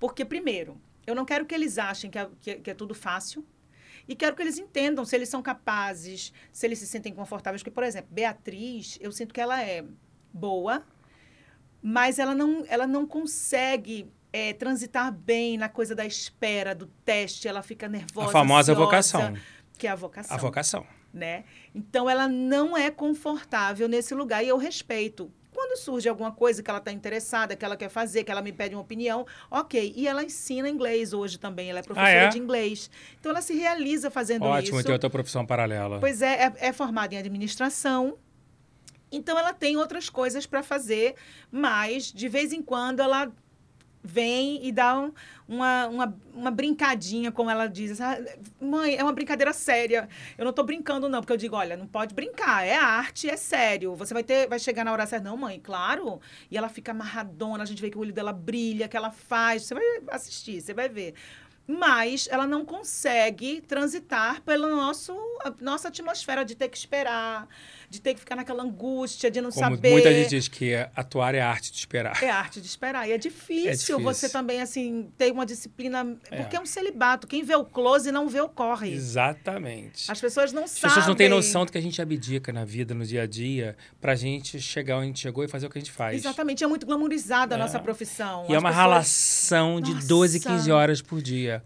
[0.00, 2.94] Porque, primeiro, eu não quero que eles achem que é, que é- que é tudo
[2.94, 3.44] fácil.
[4.08, 7.62] E quero que eles entendam se eles são capazes, se eles se sentem confortáveis.
[7.62, 9.84] Porque, por exemplo, Beatriz, eu sinto que ela é
[10.32, 10.84] boa,
[11.82, 17.48] mas ela não, ela não consegue é, transitar bem na coisa da espera, do teste.
[17.48, 18.28] Ela fica nervosa.
[18.28, 19.36] a famosa ansiosa, vocação.
[19.76, 20.36] Que é a vocação.
[20.36, 20.86] A vocação.
[21.12, 21.44] Né?
[21.74, 25.32] Então, ela não é confortável nesse lugar e eu respeito.
[25.66, 28.52] Quando surge alguma coisa que ela está interessada, que ela quer fazer, que ela me
[28.52, 29.92] pede uma opinião, ok.
[29.96, 32.28] E ela ensina inglês hoje também, ela é professora é?
[32.28, 32.88] de inglês.
[33.18, 34.86] Então, ela se realiza fazendo Ótimo, isso.
[34.86, 35.98] ter outra profissão paralela.
[35.98, 38.16] Pois é, é, é formada em administração.
[39.10, 41.14] Então ela tem outras coisas para fazer,
[41.50, 43.32] mas de vez em quando ela
[44.06, 45.12] vem e dá um-
[45.48, 48.00] uma, uma, uma brincadinha, como ela diz.
[48.00, 48.18] "Ah,
[48.60, 50.08] Mãe, é uma brincadeira séria.
[50.38, 53.36] Eu não estou brincando, não, porque eu digo, olha, não pode brincar, é arte, é
[53.36, 53.94] sério.
[53.94, 55.28] Você vai ter, vai chegar na hora certa.
[55.28, 56.20] Não, mãe, claro.
[56.50, 59.64] E ela fica amarradona, a gente vê que o olho dela brilha, que ela faz.
[59.64, 61.14] Você vai assistir, você vai ver.
[61.68, 65.12] Mas ela não consegue transitar pela nosso,
[65.60, 67.48] nossa atmosfera de ter que esperar,
[67.88, 69.90] de ter que ficar naquela angústia, de não Como saber.
[69.92, 72.22] muita gente diz que atuar é arte de esperar.
[72.22, 73.08] É arte de esperar.
[73.08, 74.00] E é difícil, É difícil.
[74.00, 76.16] você também, assim, ter uma disciplina.
[76.30, 76.36] É.
[76.42, 77.26] Porque é um celibato.
[77.26, 78.92] Quem vê o close não vê o corre.
[78.92, 80.10] Exatamente.
[80.10, 80.88] As pessoas não As sabem.
[80.90, 83.76] pessoas não têm noção do que a gente abdica na vida, no dia a dia,
[84.00, 86.16] pra gente chegar onde a gente chegou e fazer o que a gente faz.
[86.16, 86.62] Exatamente.
[86.64, 87.60] É muito glamourizada a É.
[87.60, 88.46] nossa profissão.
[88.48, 90.06] E é As uma pessoas- relação de Nossa.
[90.08, 91.62] 12, 15 horas por dia.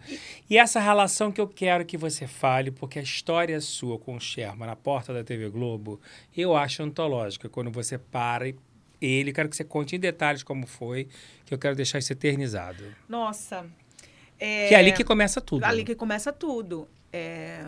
[0.48, 4.20] E essa relação que eu quero que você fale, porque a história sua com o
[4.20, 6.00] Sherman na porta da TV Globo,
[6.36, 7.48] eu acho antológica.
[7.48, 8.56] Quando você para e
[9.00, 11.08] ele, quero que você conte em detalhes como foi,
[11.46, 12.84] que eu quero deixar isso eternizado.
[13.08, 13.66] Nossa.
[14.38, 14.68] É...
[14.68, 15.64] Que é ali que começa tudo.
[15.64, 16.86] Ali que começa tudo.
[17.12, 17.64] É,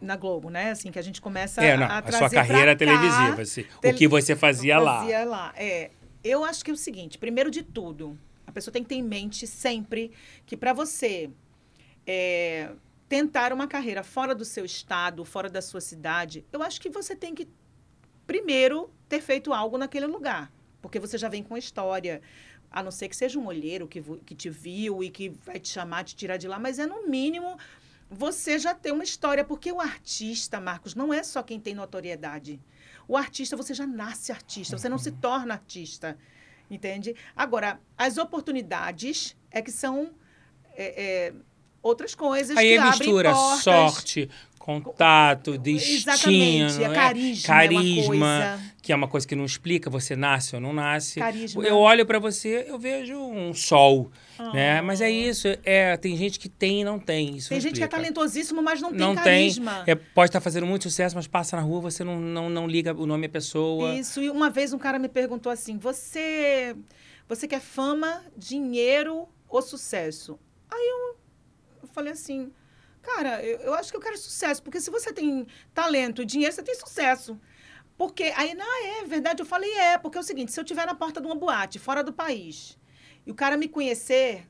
[0.00, 0.70] Na Globo, né?
[0.72, 3.64] Assim, que a gente começa É, não, a, a trazer sua carreira cá, televisiva, assim,
[3.80, 5.00] tele- o que você fazia lá.
[5.00, 5.52] Fazia lá.
[5.56, 5.90] É.
[6.24, 9.02] Eu acho que é o seguinte, primeiro de tudo, a pessoa tem que ter em
[9.02, 10.10] mente sempre
[10.44, 11.30] que para você
[12.04, 12.70] é,
[13.08, 17.14] tentar uma carreira fora do seu estado, fora da sua cidade, eu acho que você
[17.14, 17.48] tem que
[18.26, 22.20] primeiro ter feito algo naquele lugar, porque você já vem com a história.
[22.68, 25.68] A não ser que seja um olheiro que, que te viu e que vai te
[25.68, 27.56] chamar, te tirar de lá, mas é no mínimo
[28.08, 32.60] você já tem uma história, porque o artista, Marcos, não é só quem tem notoriedade.
[33.08, 36.16] O artista, você já nasce artista, você não se torna artista,
[36.70, 37.16] entende?
[37.34, 40.14] Agora, as oportunidades é que são
[40.74, 41.34] é, é,
[41.82, 43.62] outras coisas Aí que mistura portas.
[43.62, 46.94] sorte, contato, destino, Exatamente, é né?
[46.94, 48.60] carisma, é carisma coisa.
[48.82, 51.20] que é uma coisa que não explica, você nasce ou não nasce.
[51.20, 51.62] Carisma.
[51.64, 54.10] Eu olho pra você, eu vejo um sol,
[54.52, 54.78] né?
[54.78, 54.82] Ah.
[54.82, 57.74] Mas é isso, é, tem gente que tem e não tem, isso Tem não gente
[57.76, 58.02] que é explica.
[58.02, 59.84] talentosíssimo, mas não tem Não tem, carisma.
[59.86, 62.92] é, pode estar fazendo muito sucesso, mas passa na rua, você não, não, não liga
[62.92, 63.94] o nome à pessoa.
[63.94, 66.74] Isso, e uma vez um cara me perguntou assim: você,
[67.28, 70.38] você quer fama, dinheiro ou sucesso?
[70.68, 71.16] Aí eu,
[71.86, 72.52] eu falei assim,
[73.02, 76.54] cara, eu, eu acho que eu quero sucesso, porque se você tem talento e dinheiro,
[76.54, 77.40] você tem sucesso.
[77.96, 80.86] Porque aí, não, é verdade, eu falei, é, porque é o seguinte, se eu estiver
[80.86, 82.78] na porta de uma boate, fora do país,
[83.26, 84.46] e o cara me conhecer,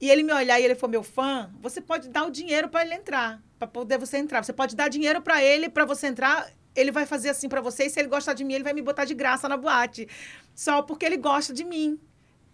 [0.00, 2.84] e ele me olhar e ele for meu fã, você pode dar o dinheiro para
[2.84, 4.42] ele entrar, para poder você entrar.
[4.42, 7.84] Você pode dar dinheiro para ele para você entrar, ele vai fazer assim para você,
[7.84, 10.08] e se ele gostar de mim, ele vai me botar de graça na boate,
[10.52, 12.00] só porque ele gosta de mim.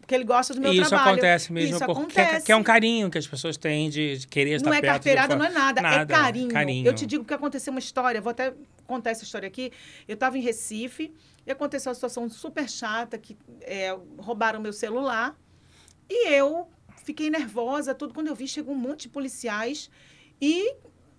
[0.08, 1.10] Porque ele gosta do meu e isso trabalho.
[1.10, 2.46] acontece mesmo, Isso porque acontece.
[2.46, 4.92] que é um carinho que as pessoas têm de, de querer estar Não é perto
[4.94, 6.48] carteirada, de não é nada, Nada, é carinho.
[6.48, 6.86] carinho.
[6.86, 8.54] Eu te digo que aconteceu uma história, vou até
[8.86, 9.70] contar essa história aqui.
[10.08, 11.12] Eu estava em Recife
[11.46, 15.36] e aconteceu uma situação super chata, que é, roubaram meu celular.
[16.08, 16.66] E eu
[17.04, 18.14] fiquei nervosa, tudo.
[18.14, 19.90] Quando eu vi, chegou um monte de policiais
[20.40, 20.74] e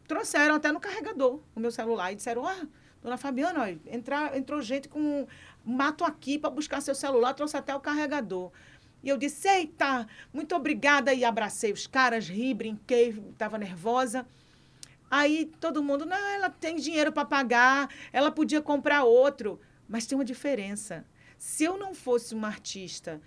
[0.08, 2.12] trouxeram até no carregador o meu celular.
[2.12, 2.65] E disseram, ah,
[3.04, 5.28] dona Fabiana, olha, entrar, entrou gente com um
[5.63, 8.52] mato aqui para buscar seu celular, trouxe até o carregador.
[9.04, 11.14] E eu disse, eita, muito obrigada.
[11.14, 14.26] E abracei os caras, ri, brinquei, estava nervosa.
[15.10, 19.60] Aí todo mundo, não, ela tem dinheiro para pagar, ela podia comprar outro.
[19.88, 21.06] Mas tem uma diferença.
[21.38, 23.20] Se eu não fosse uma artista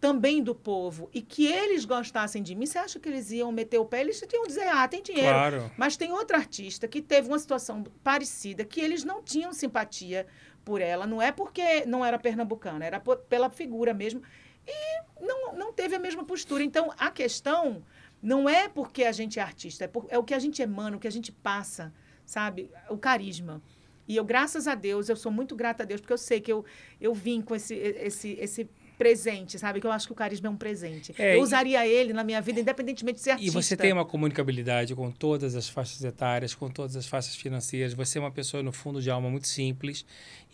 [0.00, 3.78] também do povo e que eles gostassem de mim, você acha que eles iam meter
[3.78, 4.00] o pé?
[4.00, 5.28] Eles iam dizer, ah, tem dinheiro.
[5.28, 5.70] Claro.
[5.76, 10.26] Mas tem outra artista que teve uma situação parecida, que eles não tinham simpatia
[10.64, 11.06] por ela.
[11.06, 14.22] Não é porque não era pernambucana, era por, pela figura mesmo.
[14.70, 16.62] E não, não teve a mesma postura.
[16.62, 17.82] Então, a questão
[18.22, 20.96] não é porque a gente é artista, é, por, é o que a gente emana,
[20.96, 21.92] o que a gente passa,
[22.24, 22.70] sabe?
[22.88, 23.62] O carisma.
[24.06, 26.52] E eu, graças a Deus, eu sou muito grata a Deus, porque eu sei que
[26.52, 26.64] eu,
[27.00, 28.68] eu vim com esse, esse, esse
[29.00, 29.80] presente, sabe?
[29.80, 31.14] Que eu acho que o carisma é um presente.
[31.18, 33.62] É, eu e- usaria ele na minha vida, independentemente de ser E artista.
[33.62, 37.94] você tem uma comunicabilidade com todas as faixas etárias, com todas as faixas financeiras.
[37.94, 40.04] Você é uma pessoa, no fundo de alma, muito simples.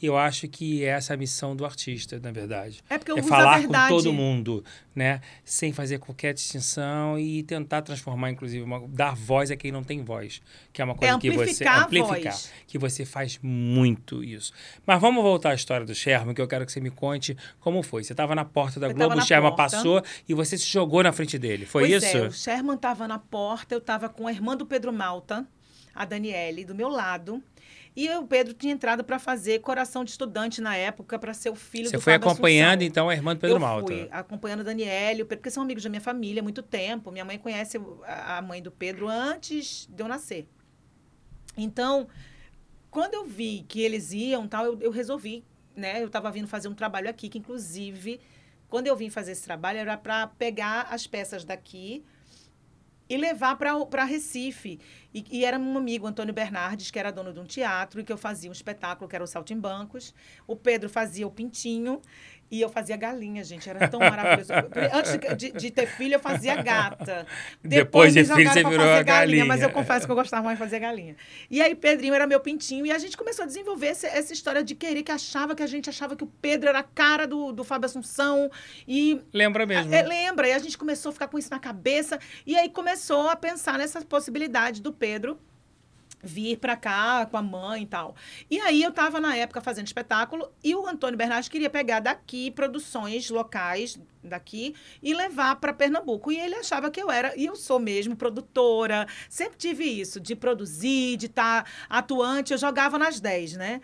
[0.00, 2.85] E eu acho que essa é a missão do artista, na verdade.
[2.88, 4.62] É porque eu é falar com todo mundo,
[4.94, 5.22] né?
[5.42, 10.02] Sem fazer qualquer distinção e tentar transformar, inclusive, uma- dar voz a quem não tem
[10.04, 12.52] voz, que é uma coisa que você amplificar, voz.
[12.66, 14.52] que você faz muito isso.
[14.87, 17.82] Mas vamos voltar à história do Sherman, que eu quero que você me conte como
[17.82, 18.04] foi.
[18.04, 19.77] Você estava na porta da Eu Globo, o Sherman porta.
[19.77, 21.66] passou e você se jogou na frente dele.
[21.66, 22.16] Foi pois isso?
[22.16, 25.44] É, o Sherman estava na porta, eu estava com a irmã do Pedro Malta,
[25.94, 27.42] a Daniele, do meu lado.
[27.96, 31.55] E o Pedro tinha entrado para fazer coração de estudante na época, para ser o
[31.55, 32.87] filho Você do foi Fábio acompanhando, Assunção.
[32.88, 33.87] então, a irmã do Pedro eu Malta.
[33.87, 37.11] fui acompanhando a Daniele, o Pedro, porque são amigos da minha família há muito tempo.
[37.11, 40.46] Minha mãe conhece a mãe do Pedro antes de eu nascer.
[41.57, 42.07] Então,
[42.90, 45.42] quando eu vi que eles iam, tal, eu, eu resolvi,
[45.76, 46.02] né?
[46.02, 48.20] Eu estava vindo fazer um trabalho aqui, que inclusive,
[48.68, 52.04] quando eu vim fazer esse trabalho, era para pegar as peças daqui
[53.08, 54.80] e levar para Recife.
[55.14, 58.12] E, e era um amigo, Antônio Bernardes, que era dono de um teatro, e que
[58.12, 60.12] eu fazia um espetáculo, que era o Saltimbancos.
[60.46, 62.00] O Pedro fazia o Pintinho,
[62.50, 63.68] e eu fazia galinha, gente.
[63.68, 64.52] Era tão maravilhoso.
[64.92, 67.26] Antes de, de- de ter filho, eu fazia gata.
[67.62, 69.44] Depois de me filho, você virou fazer a galinha.
[69.44, 71.16] Mas eu confesso que eu gostava mais de fazer galinha.
[71.50, 72.87] E aí, Pedrinho era meu pintinho.
[72.87, 75.66] E a gente começou a desenvolver esse- essa história de querer, que achava que a
[75.66, 78.50] gente achava que o Pedro era a cara do, do Fábio Assunção.
[78.87, 79.92] E Lembra mesmo.
[79.94, 80.48] é, lembra?
[80.48, 82.18] E a gente começou a ficar com isso na cabeça.
[82.46, 85.38] E aí começou a pensar nessa possibilidade do Pedro
[86.22, 88.14] vir para cá com a mãe e tal.
[88.50, 92.50] E aí eu estava na época fazendo espetáculo e o Antônio Bernardes queria pegar daqui
[92.50, 96.33] produções locais daqui e levar para Pernambuco.
[96.33, 100.35] E ele achava que eu era, e eu sou mesmo produtora, sempre tive isso de
[100.35, 103.81] produzir, de estar atuante, eu jogava nas 10, né?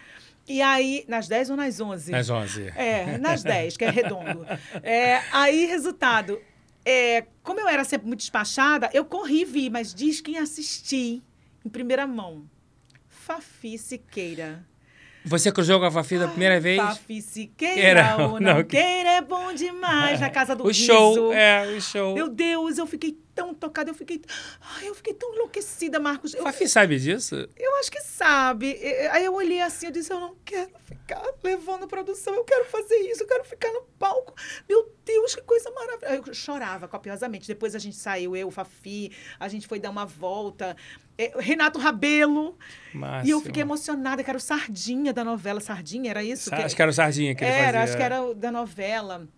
[0.48, 2.10] E aí, nas 10 ou nas 11?
[2.10, 2.72] Nas 11.
[2.74, 4.44] É, nas 10, que é redondo.
[4.82, 6.40] É, aí, resultado,
[6.84, 11.22] é, como eu era sempre muito despachada, eu corri e vi, mas diz quem assisti
[11.64, 12.44] em primeira mão.
[13.08, 14.64] Fafi Siqueira.
[15.24, 16.80] Você cruzou com a Fafi da primeira vez?
[16.82, 20.66] Fafi Siqueira, Era, o não, não que- queira é bom demais, na casa do o
[20.68, 20.84] riso.
[20.84, 22.14] show, é, o show.
[22.14, 24.22] Meu Deus, eu fiquei tão tocada, eu fiquei...
[24.60, 26.34] Ai, eu fiquei tão enlouquecida, Marcos.
[26.34, 27.48] Eu, Fafi sabe disso?
[27.56, 28.78] eu acho que sabe.
[29.10, 32.96] Aí eu olhei assim, eu disse, eu não quero ficar levando produção, eu quero fazer
[32.96, 34.34] isso, eu quero ficar no palco.
[34.68, 36.30] Meu Deus, que coisa maravilhosa.
[36.30, 37.46] Eu chorava copiosamente.
[37.46, 40.76] Depois a gente saiu, eu, Fafi, a gente foi dar uma volta.
[41.18, 42.56] É, Renato Rabelo.
[42.94, 43.28] Máximo.
[43.28, 45.60] E eu fiquei emocionada, que era o Sardinha da novela.
[45.60, 46.52] Sardinha, era isso?
[46.54, 47.82] Acho que era o Sardinha que ele era, fazia.
[47.82, 49.28] acho que era o da novela.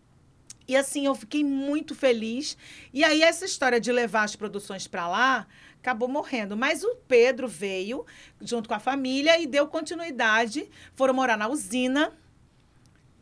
[0.67, 2.57] E assim, eu fiquei muito feliz.
[2.93, 5.47] E aí, essa história de levar as produções para lá
[5.79, 6.57] acabou morrendo.
[6.57, 8.07] Mas o Pedro veio
[8.41, 10.69] junto com a família e deu continuidade.
[10.95, 12.13] Foram morar na usina.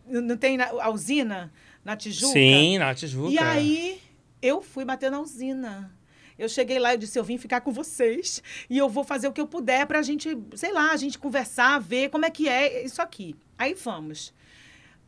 [0.07, 1.53] Não tem na- a usina?
[1.85, 2.33] Na Tijuca?
[2.33, 3.33] Sim, na Tijuca.
[3.33, 4.01] E aí,
[4.41, 5.93] eu fui bater na usina.
[6.39, 9.33] Eu cheguei lá e disse, eu vim ficar com vocês e eu vou fazer o
[9.33, 12.85] que eu puder pra gente, sei lá, a gente conversar, ver como é que é
[12.85, 13.37] isso aqui.
[13.59, 14.33] Aí vamos.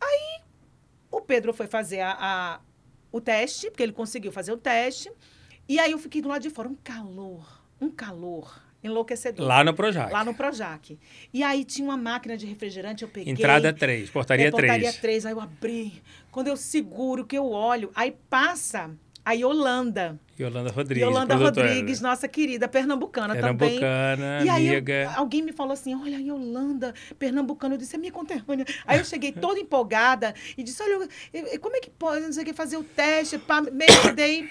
[0.00, 0.40] Aí
[1.18, 2.60] o Pedro foi fazer a, a-
[3.12, 5.10] o teste, porque ele conseguiu fazer o teste.
[5.68, 9.46] E aí eu fiquei do lado de fora, um calor, um calor enlouquecedor.
[9.46, 10.12] Lá no Projac.
[10.12, 10.98] Lá no Projac.
[11.32, 13.32] E aí tinha uma máquina de refrigerante, eu peguei.
[13.32, 14.70] Entrada 3, portaria é, 3.
[14.70, 16.02] Portaria 3, aí eu abri.
[16.30, 18.90] Quando eu seguro, que eu olho, aí passa
[19.24, 20.20] a Yolanda.
[20.38, 21.02] Yolanda Rodrigues.
[21.06, 21.68] Yolanda produtora.
[21.68, 23.78] Rodrigues, nossa querida, pernambucana, também.
[23.78, 28.10] Pernambucana, E aí eu- alguém me falou assim: olha, Yolanda, pernambucana, eu disse, é minha
[28.12, 28.64] conterrânea.
[28.86, 31.08] Aí eu cheguei toda empolgada e disse: olha,
[31.60, 33.38] como é que pode, não sei o que, fazer o teste?
[33.38, 34.48] Pá, meio que dei,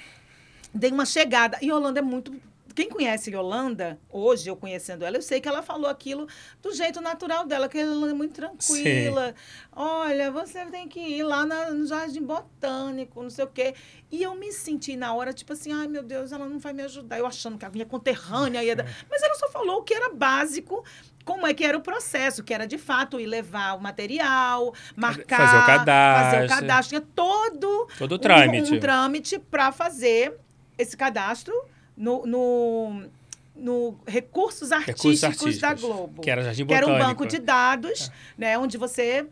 [0.73, 1.57] dei uma chegada.
[1.61, 2.33] E Yolanda é muito.
[2.75, 6.27] Quem conhece Yolanda, hoje eu conhecendo ela, eu sei que ela falou aquilo
[6.61, 9.35] do jeito natural dela, que ela é muito tranquila.
[9.71, 13.75] Olha, você tem que ir lá na- no Jardim Botânico, não sei o quê.
[14.11, 16.81] E eu me senti na hora, tipo assim, ai meu Deus, ela não vai me
[16.83, 17.17] ajudar.
[17.19, 18.85] Eu achando que a minha conterrânea ia dar.
[19.09, 20.83] Mas ela só falou o que era básico,
[21.25, 25.37] como é que era o processo, que era de fato ir levar o material, marcar.
[25.47, 26.31] Fazer o cadastro.
[26.31, 26.89] Fazer o cadastro.
[26.89, 28.73] Tinha todo Todo o um- trâmite.
[28.73, 30.37] Um, trâmite para fazer
[30.77, 31.53] esse cadastro
[31.97, 32.25] no.
[32.25, 33.03] no
[33.55, 35.59] no Recursos Artísticos, Recursos artísticos.
[35.61, 36.23] da Globo.
[36.23, 37.11] Que era Jardim Que era um Botânico.
[37.11, 37.13] É.
[37.13, 38.57] banco de dados, né?
[38.57, 39.27] Onde você.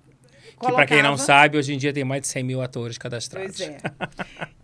[0.60, 3.00] Que pra quem não colocava- sabe, hoje em dia tem mais de 100 mil atores
[3.00, 3.58] cadastrados.
[3.58, 3.82] Pois é.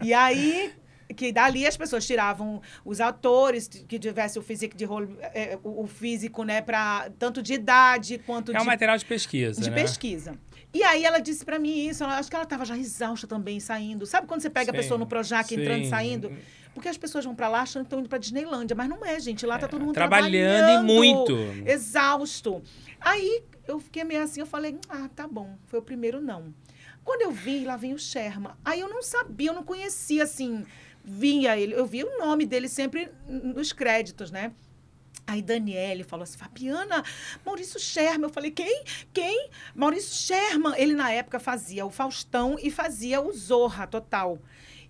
[0.03, 0.71] E aí,
[1.15, 5.87] que dali as pessoas tiravam os atores que tivesse o físico de rolo, é, o,
[5.87, 9.75] físico, né, para tanto de idade quanto É um de, material de pesquisa, de né?
[9.75, 10.35] pesquisa.
[10.77, 13.59] E aí ela disse para mim isso, ela- acho que ela estava já exausta também
[13.59, 14.05] saindo.
[14.05, 16.31] Sabe quando você pega Sim, a pessoa no Projac entrando e saindo?
[16.73, 19.19] Porque as pessoas vão para lá achando que estão indo para Disneylândia, mas não é,
[19.19, 19.43] gente.
[19.43, 20.85] Lá tá todo mundo trabalhando e trabalhando.
[20.85, 21.33] muito.
[21.67, 22.61] Exausto.
[23.01, 25.57] Aí eu fiquei meio assim, eu falei, ah, tá bom.
[25.65, 26.53] Foi o primeiro não.
[27.03, 28.55] Quando eu vi, lá vem o Sherma.
[28.63, 30.63] Aí eu não sabia, eu não conhecia, assim,
[31.03, 31.73] via ele.
[31.73, 34.51] Eu via o nome dele sempre nos créditos, né?
[35.27, 37.03] Aí Daniele falou assim, Fabiana,
[37.45, 38.23] Maurício Sherman.
[38.23, 38.83] Eu falei, quem?
[39.13, 39.49] Quem?
[39.75, 40.73] Maurício Sherman.
[40.77, 44.39] Ele, na época, fazia o Faustão e fazia o Zorra total.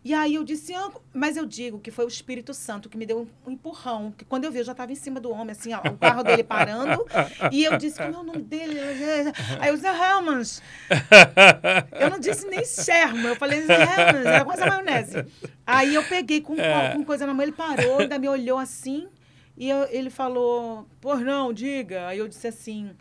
[0.05, 3.05] E aí eu disse, ah, mas eu digo que foi o Espírito Santo que me
[3.05, 4.13] deu um empurrão.
[4.15, 6.23] Que quando eu vi, eu já estava em cima do homem, assim, ó, o carro
[6.23, 7.05] dele parando.
[7.51, 8.79] e eu disse, como é o nome dele?
[9.59, 10.61] Aí eu disse, Helmans.
[11.99, 15.25] Eu não disse nem Sherman, eu falei Helmans, era quase a maionese.
[15.65, 19.09] Aí eu peguei com, com coisa na mão, ele parou, ainda me olhou assim.
[19.57, 22.07] E eu- ele falou, por não, diga.
[22.07, 22.91] Aí eu disse assim,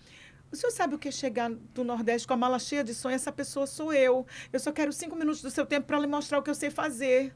[0.50, 3.14] o senhor sabe o que é chegar do Nordeste com a mala cheia de sonho?
[3.14, 4.26] Essa pessoa sou eu.
[4.52, 6.70] Eu só quero cinco minutos do seu tempo para lhe mostrar o que eu sei
[6.70, 7.34] fazer.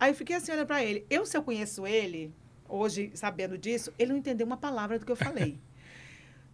[0.00, 1.06] Aí eu fiquei assim olhando para ele.
[1.08, 2.34] Eu, se eu conheço ele,
[2.68, 5.60] hoje sabendo disso, ele não entendeu uma palavra do que eu falei.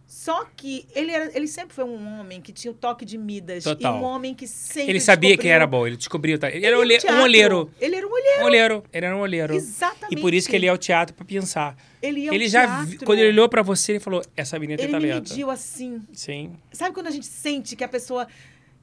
[0.07, 3.63] Só que ele, era, ele sempre foi um homem que tinha o toque de Midas.
[3.63, 3.95] Total.
[3.95, 4.91] E um homem que sempre.
[4.91, 6.37] Ele sabia descobriu- quem era bom, ele descobriu.
[6.37, 6.49] Tá?
[6.49, 7.71] Ele era Ele um ia olhe- ao um olheiro.
[7.81, 8.41] Ele era um olheiro.
[8.41, 8.83] Um olheiro.
[8.93, 9.53] Ele era um olheiro.
[9.55, 10.17] Exatamente.
[10.17, 11.75] E por isso que ele ia ao teatro pra pensar.
[12.01, 13.05] Ele ia ao Ele já, teatro.
[13.05, 15.29] quando ele olhou pra você, ele falou: essa menina tem Ele talento.
[15.29, 16.01] mediu assim.
[16.13, 16.53] Sim.
[16.71, 18.27] Sabe quando a gente sente que a pessoa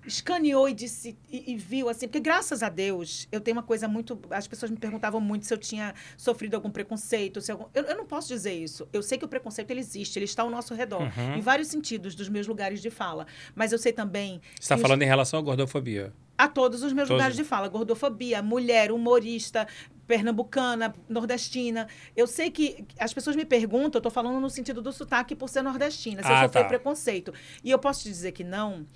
[0.07, 2.07] escaneou e disse e, e viu assim?
[2.07, 4.19] Porque graças a Deus, eu tenho uma coisa muito.
[4.31, 7.41] As pessoas me perguntavam muito se eu tinha sofrido algum preconceito.
[7.41, 8.89] Se algum, eu, eu não posso dizer isso.
[8.93, 11.37] Eu sei que o preconceito ele existe, ele está ao nosso redor, Uhum.
[11.37, 13.27] em vários sentidos dos meus lugares de fala.
[13.55, 16.13] Mas eu sei também Você está os- falando em relação à gordofobia.
[16.37, 17.19] a todos os meus Todos.
[17.21, 17.69] lugares de fala.
[17.69, 19.67] Gordofobia, mulher, humorista,
[20.07, 21.87] pernambucana, nordestina.
[22.17, 25.49] Eu sei que as pessoas me perguntam, eu estou falando no sentido do sotaque por
[25.49, 26.69] ser nordestina, se Ah, eu sofri tá.
[26.69, 27.33] preconceito.
[27.65, 28.87] E eu posso te dizer que não,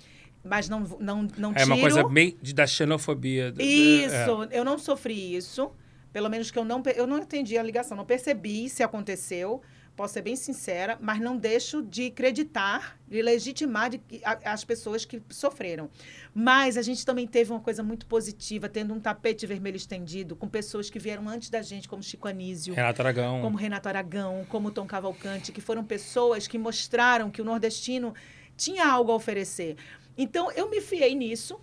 [0.49, 1.81] mas não, não, não É uma tiro.
[1.81, 3.53] coisa meio de, da xenofobia.
[3.59, 4.59] Isso, é.
[4.59, 5.71] eu não sofri isso.
[6.13, 9.61] Pelo menos que eu não, eu não entendi a ligação, não percebi se aconteceu.
[9.95, 15.03] Posso ser bem sincera, mas não deixo de acreditar, de legitimar de a- as pessoas
[15.05, 15.89] que sofreram.
[16.35, 20.47] Mas a gente também teve uma coisa muito positiva, tendo um tapete vermelho estendido com
[20.47, 23.41] pessoas que vieram antes da gente, como Chico Anísio, Renato Aragão.
[23.41, 28.13] como Renato Aragão, como Tom Cavalcante, que foram pessoas que mostraram que o nordestino
[28.55, 29.77] tinha algo a oferecer.
[30.17, 31.59] Então, eu me fiei nisso.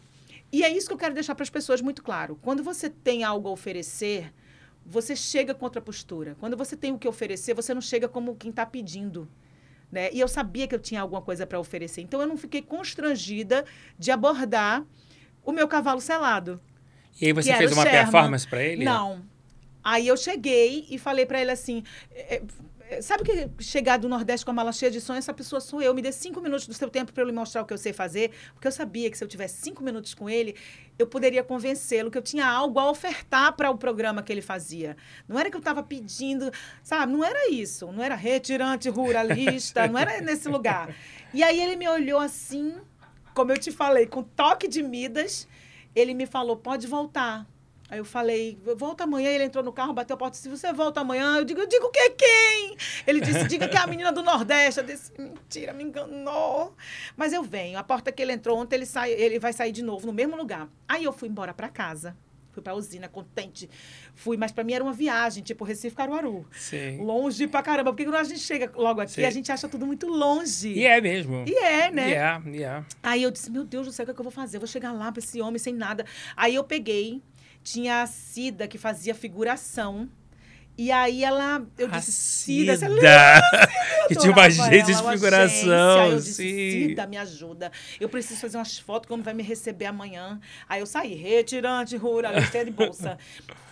[0.52, 2.38] E é isso que eu quero deixar para as pessoas muito claro.
[2.40, 4.32] Quando você tem algo a oferecer,
[4.86, 6.36] você chega com outra postura.
[6.38, 9.28] Quando você tem o que oferecer, você não chega como quem está pedindo.
[9.90, 10.10] Né?
[10.12, 12.02] E eu sabia que eu tinha alguma coisa para oferecer.
[12.02, 13.64] Então, eu não fiquei constrangida
[13.98, 14.84] de abordar
[15.44, 16.60] o meu cavalo selado.
[17.20, 18.02] E aí você fez uma Sherman.
[18.02, 18.84] performance pra ele?
[18.84, 19.22] Não.
[19.82, 22.42] Aí eu cheguei e falei pra ele assim: é, é,
[23.00, 25.18] sabe que chegar do Nordeste com a mala cheia de sonho?
[25.18, 25.94] Essa pessoa sou eu.
[25.94, 27.92] Me dê cinco minutos do seu tempo para eu lhe mostrar o que eu sei
[27.92, 28.30] fazer.
[28.52, 30.54] Porque eu sabia que se eu tivesse cinco minutos com ele,
[30.98, 34.96] eu poderia convencê-lo que eu tinha algo a ofertar para o programa que ele fazia.
[35.28, 36.50] Não era que eu estava pedindo,
[36.82, 37.12] sabe?
[37.12, 37.90] Não era isso.
[37.90, 40.94] Não era retirante ruralista, não era nesse lugar.
[41.32, 42.74] E aí ele me olhou assim,
[43.34, 45.48] como eu te falei, com toque de Midas.
[45.94, 47.46] Ele me falou: pode voltar.
[47.90, 49.30] Aí eu falei, volta amanhã.
[49.30, 51.36] Ele entrou no carro, bateu a porta e disse, você volta amanhã?
[51.36, 52.76] Eu digo, eu digo que quem?
[53.06, 54.80] Ele disse, diga que é a menina do Nordeste.
[54.80, 56.74] Eu disse, mentira, me enganou.
[57.16, 57.78] Mas eu venho.
[57.78, 60.36] A porta que ele entrou ontem, ele, sai, ele vai sair de novo no mesmo
[60.36, 60.68] lugar.
[60.88, 62.16] Aí eu fui embora para casa.
[62.54, 63.68] Fui pra usina, contente.
[64.14, 66.46] Fui, mas pra mim era uma viagem, tipo Recife, Caruaru.
[66.52, 66.98] Sim.
[66.98, 67.90] Longe pra caramba.
[67.92, 69.24] Porque quando a gente chega logo aqui, Sim.
[69.24, 70.68] a gente acha tudo muito longe.
[70.68, 71.44] E é mesmo.
[71.48, 72.10] E é, né?
[72.10, 72.84] E é, e é.
[73.02, 74.58] Aí eu disse, meu Deus do céu, o que, é que eu vou fazer?
[74.58, 76.06] Eu vou chegar lá pra esse homem sem nada.
[76.36, 77.20] Aí eu peguei,
[77.64, 80.08] tinha a Cida que fazia figuração.
[80.76, 83.68] E aí ela, eu disse, Cida, você Cida.
[84.08, 86.00] que tinha uma agência ela, de figuração.
[86.00, 86.88] Aí eu disse, sim.
[86.88, 87.72] Cida, me ajuda.
[87.98, 90.40] Eu preciso fazer umas fotos, como vai me receber amanhã.
[90.68, 93.16] Aí eu saí, retirante, ruralista de bolsa.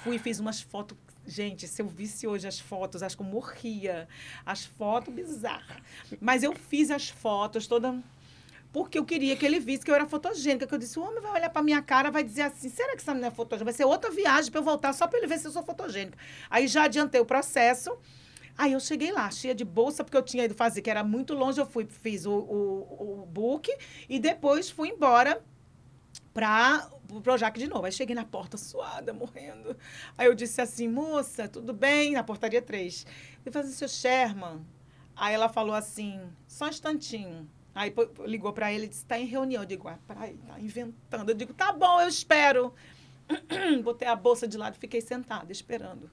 [0.02, 0.96] Fui e fiz umas fotos.
[1.26, 4.08] Gente, se eu visse hoje as fotos, acho que eu morria.
[4.46, 5.82] As fotos bizarras.
[6.20, 7.96] Mas eu fiz as fotos toda
[8.72, 10.66] porque eu queria que ele visse que eu era fotogênica.
[10.66, 13.02] Que eu disse, o homem vai olhar pra minha cara vai dizer assim, será que
[13.02, 13.66] essa menina é fotogênica?
[13.66, 16.16] Vai ser outra viagem para eu voltar só para ele ver se eu sou fotogênica.
[16.48, 17.96] Aí já adiantei o processo.
[18.56, 21.34] Aí eu cheguei lá, cheia de bolsa, porque eu tinha ido fazer, que era muito
[21.34, 21.60] longe.
[21.60, 23.70] Eu fui, fiz o, o, o book
[24.08, 25.42] e depois fui embora
[26.32, 27.84] para o Projac de novo.
[27.84, 29.76] Aí cheguei na porta suada, morrendo.
[30.16, 32.12] Aí eu disse assim, moça, tudo bem?
[32.12, 33.06] Na portaria 3.
[33.44, 34.64] Eu falei assim, seu Sherman.
[35.14, 37.46] Aí ela falou assim, só um instantinho.
[37.74, 37.92] Aí
[38.26, 39.62] ligou para ele e disse, está em reunião.
[39.62, 41.30] Eu digo, ah, peraí, tá inventando.
[41.30, 42.74] Eu digo, tá bom, eu espero.
[43.82, 46.10] Botei a bolsa de lado e fiquei sentada, esperando.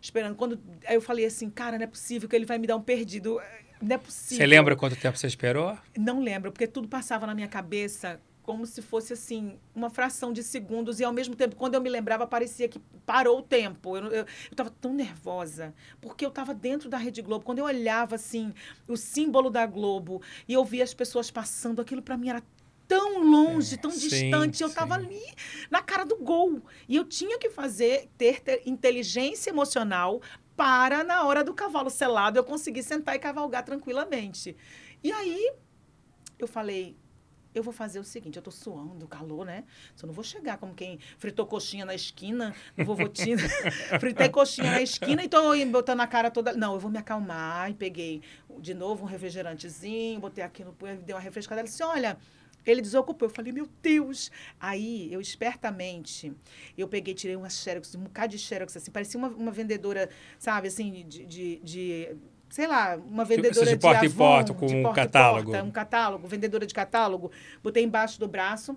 [0.00, 0.34] Esperando.
[0.34, 2.82] Quando, aí eu falei assim, cara, não é possível que ele vai me dar um
[2.82, 3.40] perdido.
[3.80, 4.38] Não é possível.
[4.38, 5.78] Você lembra quanto tempo você esperou?
[5.96, 8.20] Não lembro, porque tudo passava na minha cabeça
[8.52, 11.88] como se fosse assim uma fração de segundos e ao mesmo tempo quando eu me
[11.88, 13.96] lembrava parecia que parou o tempo.
[13.96, 17.46] Eu estava tão nervosa porque eu estava dentro da Rede Globo.
[17.46, 18.52] Quando eu olhava assim
[18.86, 22.42] o símbolo da Globo e eu via as pessoas passando aquilo para mim era
[22.86, 24.62] tão longe É, tão sim, distante.
[24.62, 25.24] Eu estava ali
[25.70, 26.60] na cara do gol.
[26.86, 30.20] E eu tinha que fazer ter, ter inteligência emocional
[30.54, 34.54] para na hora do cavalo selado eu conseguir sentar e cavalgar tranquilamente.
[35.02, 35.54] E aí
[36.38, 36.98] eu falei,
[37.54, 39.64] eu vou fazer o seguinte, eu tô suando, calor, né?
[39.94, 43.36] Só não vou chegar como quem fritou coxinha na esquina, no vovotinho,
[44.00, 46.52] fritei coxinha na esquina e tô botando a cara toda...
[46.52, 48.22] Não, eu vou me acalmar e peguei
[48.58, 50.72] de novo um refrigerantezinho, botei aqui no...
[51.04, 52.16] Dei uma refrescada, ela disse, olha...
[52.64, 53.28] Ele desocupou.
[53.28, 54.30] Eu falei, meu Deus!
[54.60, 56.32] Aí, eu espertamente,
[56.78, 60.68] eu peguei, tirei uma xerox, um bocado de xerox, assim, parecia uma, uma vendedora, sabe,
[60.68, 62.16] assim, de, de, de
[62.52, 65.04] sei lá, uma vendedora de de porta em Avon, porta, com de um porta em
[65.04, 65.50] catálogo.
[65.52, 67.32] porta, um catálogo, vendedora de catálogo,
[67.62, 68.76] botei embaixo do braço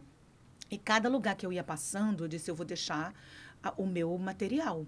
[0.71, 3.13] e cada lugar que eu ia passando, eu disse, eu vou deixar
[3.61, 4.86] a- o meu material.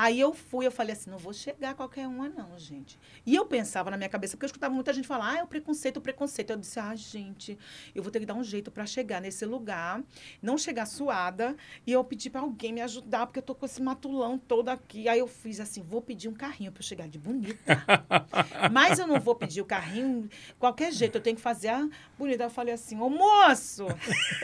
[0.00, 2.96] Aí eu fui, eu falei assim, não vou chegar a qualquer uma não, gente.
[3.26, 5.46] E eu pensava na minha cabeça, porque eu escutava muita gente falar, ah, é o
[5.48, 6.50] preconceito, o preconceito.
[6.50, 7.58] Eu disse, ah, gente,
[7.92, 10.00] eu vou ter que dar um jeito para chegar nesse lugar,
[10.40, 13.82] não chegar suada, e eu pedi para alguém me ajudar, porque eu tô com esse
[13.82, 15.08] matulão todo aqui.
[15.08, 17.84] Aí eu fiz assim, vou pedir um carrinho para eu chegar de bonita.
[18.70, 20.30] Mas eu não vou pedir o carrinho
[20.60, 22.44] qualquer jeito, eu tenho que fazer a bonita.
[22.44, 23.84] Eu falei assim, ô moço,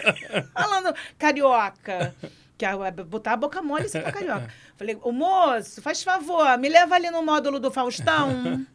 [0.53, 2.13] falando carioca.
[2.57, 2.67] Que
[3.05, 4.49] botar a boca mole assim pra carioca.
[4.77, 8.65] Falei, ô moço, faz favor, me leva ali no módulo do Faustão.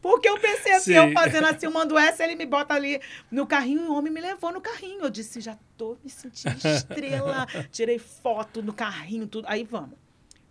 [0.00, 0.98] Porque eu pensei assim, Sim.
[0.98, 3.00] eu fazendo assim, eu mando essa, ele me bota ali
[3.30, 5.02] no carrinho e o homem me levou no carrinho.
[5.02, 7.46] Eu disse, já tô me sentindo estrela.
[7.70, 9.46] Tirei foto no carrinho, tudo.
[9.48, 9.98] Aí vamos,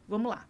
[0.08, 0.46] vamos lá.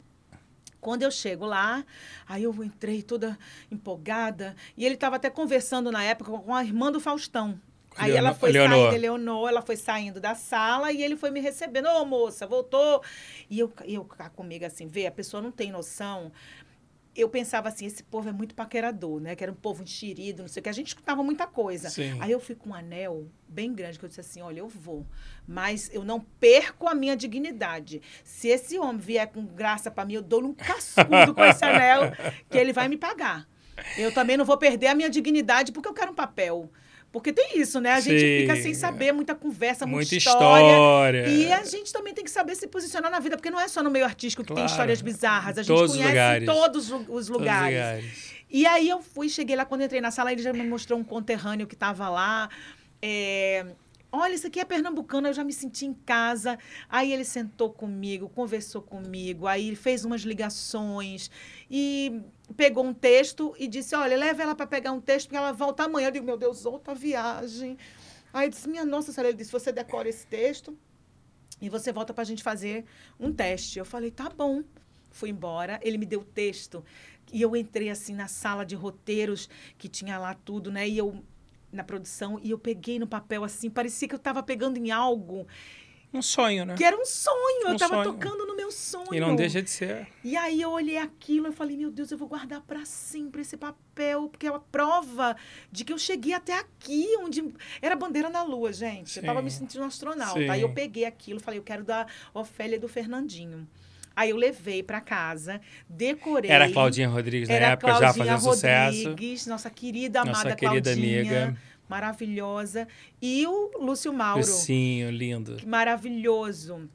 [0.81, 1.85] Quando eu chego lá,
[2.27, 3.39] aí eu entrei toda
[3.71, 4.55] empolgada.
[4.77, 7.59] E ele estava até conversando na época com a irmã do Faustão.
[7.97, 8.89] Aí Leonor- ela foi Leonor.
[8.89, 11.87] saindo, Leonor, ela foi saindo da sala e ele foi me recebendo.
[11.87, 13.01] Ô, moça, voltou.
[13.49, 16.31] E eu, eu cá comigo assim, vê, a pessoa não tem noção.
[17.15, 19.37] Eu pensava assim, esse povo é muito paquerador, né?
[19.37, 20.67] Que era um povo enxerido, não sei o que.
[20.67, 21.89] A gente escutava muita coisa.
[21.89, 22.17] Sim.
[22.19, 25.05] Aí eu fui com um anel bem grande, que eu disse assim, olha, eu vou.
[25.47, 28.01] Mas eu não perco a minha dignidade.
[28.21, 32.11] Se esse homem vier com graça para mim, eu dou-lhe um cascudo com esse anel,
[32.49, 33.47] que ele vai me pagar.
[33.97, 36.69] Eu também não vou perder a minha dignidade porque eu quero um papel.
[37.15, 37.93] Porque tem isso, né?
[37.93, 38.41] A gente Sim.
[38.41, 40.65] fica sem saber, muita conversa, muita, Muita história.
[40.73, 41.27] história.
[41.29, 43.81] E a gente também tem que saber se posicionar na vida, porque não é só
[43.81, 44.69] no meio artístico que tem Claro.
[44.69, 45.57] histórias bizarras.
[45.57, 46.45] A gente todos os conhece lugares.
[46.45, 47.73] todos os Todos lugares.
[47.73, 48.35] lugares.
[48.49, 51.05] E aí eu fui, cheguei lá, quando entrei na sala, ele já me mostrou um
[51.05, 52.49] conterrâneo que estava lá.
[53.01, 53.65] É,
[54.17, 56.57] Olha, isso aqui é pernambucano, eu já me senti em casa.
[56.89, 61.29] Aí ele sentou comigo, conversou comigo, aí fez umas ligações
[61.69, 62.21] e
[62.55, 65.83] pegou um texto e disse: Olha, leva ela para pegar um texto, porque ela volta
[65.83, 66.07] amanhã.
[66.07, 67.77] Eu digo: Meu Deus, outra viagem.
[68.33, 70.77] Aí disse: Minha nossa senhora, ele disse: Você decora esse texto
[71.61, 72.85] e você volta para a gente fazer
[73.19, 73.79] um teste.
[73.79, 74.63] Eu falei: Tá bom.
[75.11, 76.83] Fui embora, ele me deu o texto
[77.31, 80.87] e eu entrei assim na sala de roteiros que tinha lá tudo, né?
[80.87, 81.23] E eu
[81.75, 85.45] na produção e eu peguei no papel assim, parecia que eu estava pegando em algo
[86.13, 86.75] Um sonho, né?
[86.75, 87.65] que era um sonho.
[87.65, 89.13] Um eu estava tocando no meu sonho.
[89.13, 90.07] E não deixa de ser.
[90.23, 93.57] E aí eu olhei aquilo e falei, meu Deus, eu vou guardar para sempre esse
[93.57, 95.35] papel, porque é a prova
[95.71, 97.43] de que eu cheguei até aqui, onde
[97.81, 99.11] era bandeira na lua, gente.
[99.11, 99.19] Sim.
[99.19, 100.39] Eu tava me sentindo um astronauta.
[100.39, 100.49] Sim.
[100.49, 103.67] Aí eu peguei aquilo, falei, eu quero dar Ofélia do Fernandinho.
[104.15, 105.59] Aí eu levei para casa,
[105.89, 106.49] decorei.
[106.49, 109.49] Era a Claudinha Rodrigues na época, Claudinha já fazendo Rodrigues, sucesso.
[109.49, 111.57] Nossa querida amada nossa querida Claudinha, amiga.
[111.87, 112.87] Maravilhosa.
[113.21, 114.43] E o Lúcio Mauro.
[114.43, 115.57] Sim, lindo.
[115.67, 116.89] Maravilhoso.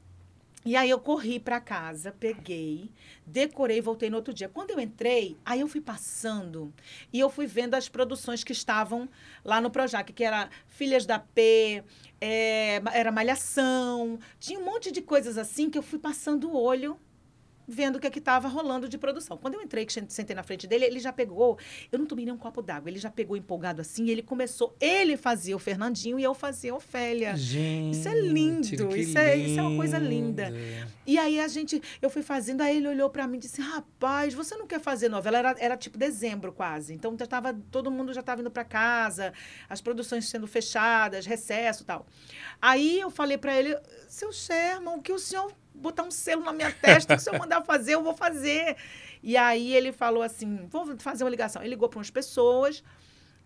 [0.63, 2.91] E aí eu corri para casa, peguei,
[3.25, 4.47] decorei, voltei no outro dia.
[4.47, 6.71] Quando eu entrei, aí eu fui passando
[7.11, 9.09] e eu fui vendo as produções que estavam
[9.43, 11.83] lá no Projac, que era Filhas da P,
[12.19, 16.95] é, era Malhação, tinha um monte de coisas assim que eu fui passando o olho
[17.71, 19.37] vendo o que é estava rolando de produção.
[19.37, 21.57] Quando eu entrei, que sentei na frente dele, ele já pegou,
[21.91, 25.17] eu não tomei nem um copo d'água, ele já pegou empolgado assim, ele começou, ele
[25.17, 27.35] fazia o Fernandinho e eu fazia a Ofélia.
[27.35, 30.53] Gente, isso é lindo, isso é, isso é uma coisa linda.
[31.05, 34.33] E aí a gente, eu fui fazendo, aí ele olhou para mim e disse, rapaz,
[34.33, 35.37] você não quer fazer novela?
[35.37, 39.33] Era, era tipo dezembro quase, então já tava, todo mundo já estava indo para casa,
[39.69, 42.05] as produções sendo fechadas, recesso tal.
[42.61, 43.75] Aí eu falei para ele,
[44.07, 47.37] seu Sherman, o que o senhor botar um selo na minha testa, que se eu
[47.37, 48.75] mandar fazer, eu vou fazer.
[49.23, 51.61] E aí ele falou assim: vou fazer uma ligação.
[51.61, 52.83] Ele ligou para umas pessoas.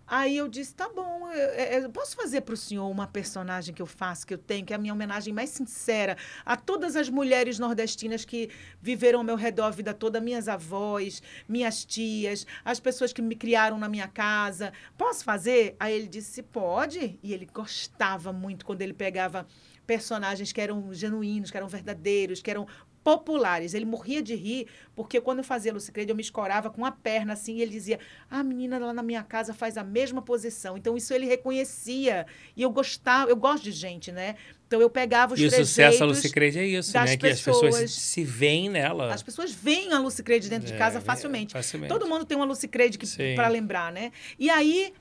[0.07, 3.81] Aí eu disse: tá bom, eu, eu posso fazer para o senhor uma personagem que
[3.81, 6.15] eu faço, que eu tenho, que é a minha homenagem mais sincera
[6.45, 8.49] a todas as mulheres nordestinas que
[8.79, 13.35] viveram ao meu redor a vida toda, minhas avós, minhas tias, as pessoas que me
[13.35, 14.71] criaram na minha casa.
[14.95, 15.75] Posso fazer?
[15.79, 17.19] Aí ele disse: pode.
[17.23, 19.47] E ele gostava muito quando ele pegava
[19.85, 22.67] personagens que eram genuínos, que eram verdadeiros, que eram
[23.05, 23.75] populares.
[23.75, 27.33] Ele morria de rir, porque quando eu fazia Lucicrede, eu me escorava com a perna
[27.33, 30.75] assim, e ele dizia: "A menina lá na minha casa faz a mesma posição".
[30.75, 32.25] Então isso ele reconhecia.
[32.57, 34.35] E eu gostava, eu gosto de gente, né?
[34.67, 37.15] Então eu pegava os E o sucesso da Lucicrede é isso, né?
[37.15, 39.13] Que as pessoas se veem nela.
[39.13, 41.55] As pessoas veem a Lucicrede dentro é, de casa facilmente.
[41.55, 41.93] É, facilmente.
[41.93, 42.97] Todo mundo tem uma Lucicrede
[43.35, 44.11] para lembrar, né?
[44.39, 44.91] E aí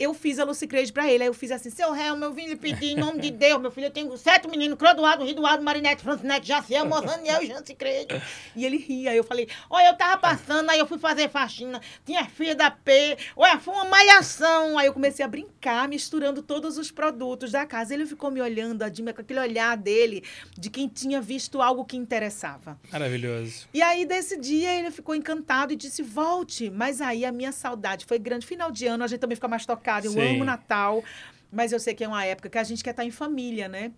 [0.00, 1.22] eu fiz a Lucicrede pra ele.
[1.22, 3.88] Aí eu fiz assim, seu réu, meu filho, pedi em nome de Deus, meu filho,
[3.88, 8.20] eu tenho sete meninos, Clodoaldo, Ridoaldo, Marinete, Francinete, Jaciel, Mozaniel e Jancicrede.
[8.56, 9.10] E ele ria.
[9.10, 12.70] Aí eu falei, olha, eu tava passando, aí eu fui fazer faxina, tinha filha da
[12.70, 14.78] P, olha, foi uma malhação.
[14.78, 17.92] Aí eu comecei a brincar, misturando todos os produtos da casa.
[17.92, 20.24] Ele ficou me olhando, Adima, com aquele olhar dele,
[20.56, 22.80] de quem tinha visto algo que interessava.
[22.90, 23.68] Maravilhoso.
[23.74, 26.70] E aí, desse dia, ele ficou encantado e disse, volte.
[26.70, 28.46] Mas aí a minha saudade foi grande.
[28.46, 30.34] Final de ano, a gente também fica mais tocado eu Sim.
[30.34, 31.02] amo Natal,
[31.50, 33.92] mas eu sei que é uma época que a gente quer estar em família, né?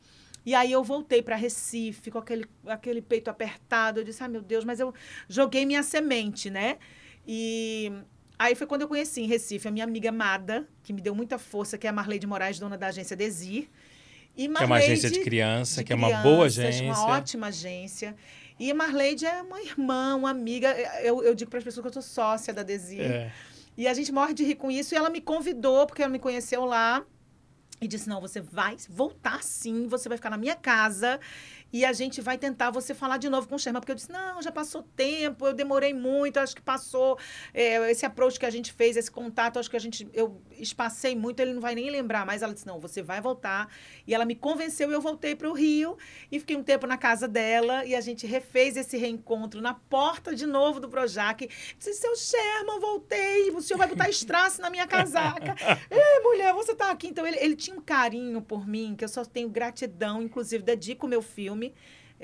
[0.45, 4.01] E aí eu voltei para Recife com aquele, aquele peito apertado.
[4.01, 4.93] Eu disse, ai ah, meu Deus, mas eu
[5.29, 6.79] joguei minha semente, né?
[7.27, 7.93] E
[8.39, 11.39] aí foi quando eu conheci em Recife a minha amiga amada, que me deu muita
[11.39, 13.69] força, que é a Marley de Moraes, dona da agência Desir.
[14.37, 16.85] E Marleide, que é uma agência de criança, de que é uma boa agência.
[16.85, 18.17] Uma ótima agência.
[18.59, 20.71] E a Marleide é uma irmã, uma amiga.
[21.03, 23.01] Eu, eu digo para as pessoas que eu sou sócia da Desir.
[23.01, 23.33] É.
[23.77, 24.95] E a gente morre de rir com isso.
[24.95, 27.05] E ela me convidou, porque ela me conheceu lá.
[27.81, 31.19] E disse: Não, você vai voltar sim, você vai ficar na minha casa
[31.73, 34.13] e a gente vai tentar você falar de novo com o Sherman, porque eu disse,
[34.13, 37.19] não, já passou tempo, eu demorei muito, acho que passou
[37.55, 41.17] é, esse approach que a gente fez, esse contato, acho que a gente, eu espacei
[41.17, 43.69] muito, ele não vai nem lembrar, mas ela disse, não, você vai voltar,
[44.07, 45.97] e ela me convenceu e eu voltei para o Rio,
[46.31, 50.35] e fiquei um tempo na casa dela, e a gente refez esse reencontro na porta
[50.35, 51.49] de novo do Projac,
[51.79, 55.55] disse, seu Sherman, voltei, o senhor vai botar estraço na minha casaca,
[55.91, 59.09] Ei, mulher, você tá aqui, então ele, ele tinha um carinho por mim, que eu
[59.09, 61.75] só tenho gratidão, inclusive dedico o meu filme, filme.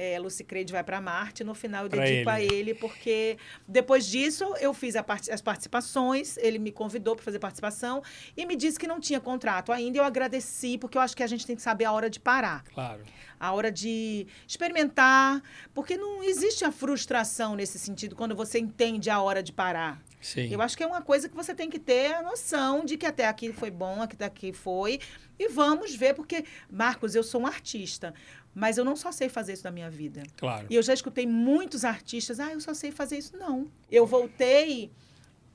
[0.00, 1.42] É, Lucy Creed vai para Marte.
[1.42, 3.36] No final eu dedico a ele, porque
[3.66, 6.36] depois disso eu fiz part as participações.
[6.36, 8.00] Ele me convidou para fazer participação
[8.36, 9.98] e me disse que não tinha contrato ainda.
[9.98, 12.62] Eu agradeci, porque eu acho que a gente tem que saber a hora de parar.
[12.72, 13.02] Claro.
[13.40, 15.42] A hora de experimentar,
[15.74, 20.00] porque não existe a frustração nesse sentido quando você entende a hora de parar.
[20.20, 20.48] Sim.
[20.52, 23.06] Eu acho que é uma coisa que você tem que ter a noção de que
[23.06, 25.00] até aqui foi bom, até aqui foi.
[25.38, 28.12] E vamos ver, porque, Marcos, eu sou um artista.
[28.54, 30.22] Mas eu não só sei fazer isso na minha vida.
[30.36, 30.66] Claro.
[30.68, 33.36] E eu já escutei muitos artistas, ah, eu só sei fazer isso.
[33.36, 33.70] Não.
[33.90, 34.90] Eu voltei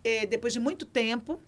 [0.03, 1.39] eh, depois de muito tempo.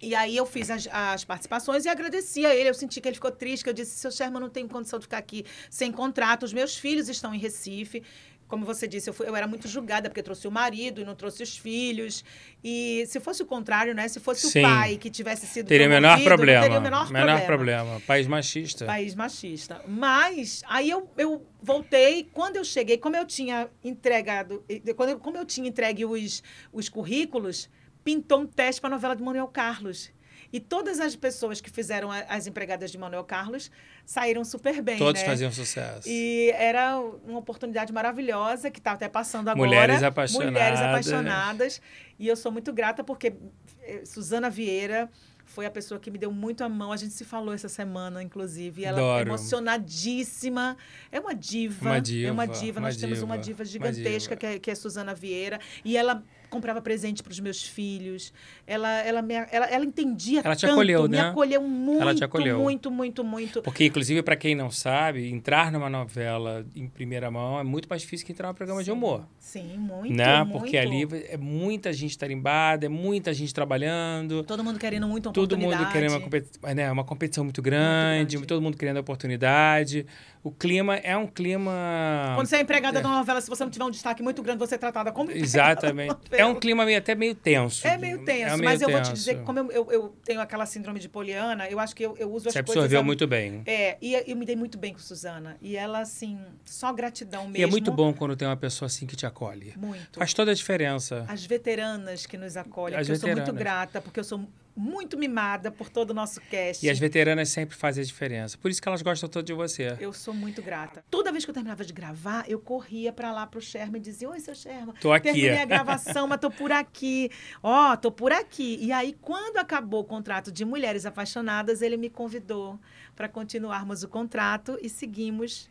[0.00, 2.68] E aí eu fiz as, as, participações e agradeci a ele.
[2.68, 5.04] Eu senti que ele ficou triste, que eu disse, seu Sherman, não tenho condição de
[5.04, 6.44] ficar aqui sem contrato.
[6.44, 8.02] Os meus filhos estão em Recife
[8.48, 11.14] como você disse, eu, fui, eu era muito julgada porque trouxe o marido e não
[11.14, 12.24] trouxe os filhos.
[12.64, 14.08] E se fosse o contrário, né?
[14.08, 14.60] Se fosse Sim.
[14.60, 16.62] o pai que tivesse sido teria o menor problema.
[16.62, 17.84] Teria o menor, menor problema.
[17.84, 18.00] problema.
[18.06, 18.86] País machista.
[18.86, 19.82] País machista.
[19.86, 24.64] Mas aí eu, eu voltei, quando eu cheguei, como eu tinha entregado,
[24.96, 26.42] quando eu, como eu tinha entregue os,
[26.72, 27.68] os currículos,
[28.02, 30.10] pintou um teste para a novela de Manuel Carlos.
[30.52, 33.70] E todas as pessoas que fizeram a- as empregadas de Manuel Carlos
[34.06, 35.26] saíram super bem, Todos né?
[35.28, 36.08] faziam sucesso.
[36.08, 39.66] E era uma oportunidade maravilhosa que está até passando agora.
[39.68, 40.52] Mulheres apaixonadas.
[40.52, 41.82] Mulheres apaixonadas.
[42.18, 43.34] E eu sou muito grata porque
[43.82, 45.10] eh, Suzana Vieira
[45.44, 46.92] foi a pessoa que me deu muito a mão.
[46.92, 48.84] A gente se falou essa semana, inclusive.
[48.84, 49.28] Ela Adoro.
[49.30, 50.76] emocionadíssima.
[51.10, 51.90] É uma diva.
[51.90, 52.80] Uma diva, É uma diva.
[52.80, 54.40] uma Nós temos uma diva, diva uma gigantesca diva.
[54.40, 55.58] que é, que é Suzana Vieira.
[55.84, 58.32] E ela comprava presente para os meus filhos.
[58.66, 61.20] Ela, ela, me, ela, ela entendia Ela te tanto, acolheu, me né?
[61.20, 62.58] acolheu muito, Ela te acolheu.
[62.58, 63.62] muito, muito, muito.
[63.62, 68.02] Porque, inclusive, para quem não sabe, entrar numa novela em primeira mão é muito mais
[68.02, 69.26] difícil que entrar num programa de humor.
[69.38, 70.42] Sim, muito, né?
[70.44, 70.58] muito.
[70.58, 74.42] Porque ali é muita gente tarimbada, é muita gente trabalhando.
[74.44, 75.82] Todo mundo querendo muito uma Todo oportunidade.
[75.84, 78.46] mundo querendo uma, competi né, uma competição muito grande, grande.
[78.46, 80.06] todo mundo querendo a oportunidade.
[80.42, 82.32] O clima é um clima.
[82.34, 84.58] Quando você é empregada de uma novela, se você não tiver um destaque muito grande,
[84.58, 86.14] você é tratada como Exatamente.
[86.30, 87.86] É um clima meio, até meio tenso.
[87.86, 89.14] É meio tenso, É meio mas eu vou te tenso.
[89.14, 92.16] dizer que como eu, eu, eu tenho aquela síndrome de Poliana, eu acho que eu,
[92.18, 92.76] eu uso as Você coisas...
[92.84, 93.62] absorveu a- muito bem.
[93.66, 95.56] É, e eu me dei muito bem com Suzana.
[95.60, 97.56] E ela, assim, só gratidão mesmo.
[97.58, 99.74] E é muito bom quando tem uma pessoa assim que te acolhe.
[99.76, 100.18] Muito.
[100.18, 101.24] Faz toda a diferença.
[101.28, 103.62] As veteranas que nos acolhem, As porque eu sou muito veteranas.
[103.62, 104.40] grata, porque eu sou
[104.78, 106.86] muito mimada por todo o nosso cast.
[106.86, 108.56] E as veteranas sempre fazem a diferença.
[108.56, 109.96] Por isso que elas gostam tanto de você.
[110.00, 111.04] Eu sou muito grata.
[111.10, 114.30] Toda vez que eu terminava de gravar, eu corria pra lá pro Sherman e dizia:
[114.30, 114.94] Oi, seu Sherman.
[115.00, 115.24] Tô aqui.
[115.24, 117.30] Terminei a gravação, mas tô por aqui.
[117.62, 118.78] Ó, tô por aqui.
[118.80, 122.78] E aí, quando acabou o contrato de Mulheres Apaixonadas, ele me convidou
[123.16, 125.68] para continuarmos o contrato e seguimos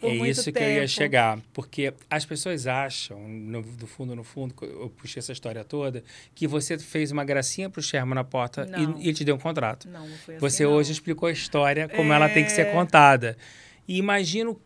[0.00, 0.58] por é isso tempo.
[0.58, 1.38] que eu ia chegar.
[1.52, 6.02] Porque as pessoas acham, no, do fundo, no fundo, eu puxei essa história toda,
[6.34, 9.38] que você fez uma gracinha pro Sherman na porta e, e ele te deu um
[9.38, 9.88] contrato.
[9.88, 10.40] Não, não foi assim.
[10.40, 10.72] Você não.
[10.72, 12.72] hoje explicou a história como ela tem que ser É.
[12.72, 13.36] contada.
[13.86, 14.60] E imagino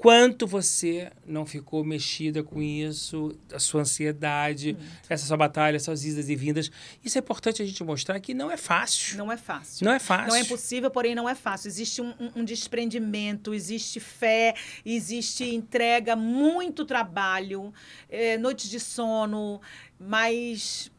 [0.00, 4.74] quanto você não ficou mexida com isso, a sua ansiedade,
[5.08, 6.70] essa sua batalha, essas idas e vindas.
[7.04, 9.18] Isso é importante a gente mostrar que não é fácil.
[9.18, 9.84] Não é fácil.
[9.84, 10.28] Não é fácil.
[10.28, 11.68] Não é impossível, porém não é fácil.
[11.68, 14.54] Existe um, um- um desprendimento, existe fé,
[14.86, 17.72] existe entrega, muito trabalho,
[18.08, 19.60] é, noites de sono,
[19.98, 20.90] mas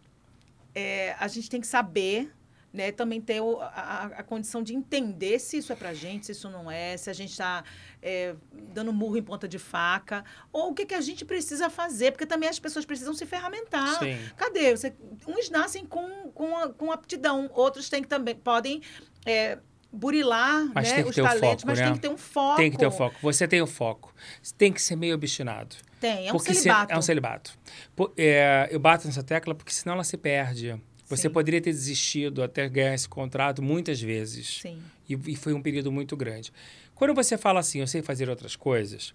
[0.75, 2.31] é, a gente tem que saber.
[2.73, 6.31] Né, também ter o- a, a condição de entender se isso é pra gente, se
[6.31, 7.65] isso não é, se a gente está
[8.73, 12.25] dando murro em ponta de faca, ou o que, que a gente precisa fazer, porque
[12.25, 13.99] também as pessoas precisam se ferramentar.
[13.99, 14.17] Sim.
[14.37, 14.75] Cadê?
[14.75, 14.93] Você,
[15.27, 18.81] uns nascem com, com, com aptidão, outros têm que também podem
[19.25, 19.57] é,
[19.91, 21.85] burilar Mas né, tem que os talentos, foco, mas né?
[21.85, 22.55] tem que ter um foco.
[22.55, 23.15] Tem que ter o foco.
[23.21, 24.13] Você tem o foco.
[24.41, 25.75] Você tem que ser meio obstinado.
[25.99, 26.93] Tem, é um Porque se- celibato.
[26.93, 27.59] é um celibato.
[27.95, 30.81] Pô, é, eu bato nessa tecla porque senão ela se perde.
[31.11, 31.33] Você Sim.
[31.33, 34.61] poderia ter desistido até ganhar esse contrato muitas vezes.
[34.61, 34.79] Sim.
[35.09, 36.53] E, e foi um período muito grande.
[36.95, 39.13] Quando você fala assim, eu sei fazer outras coisas,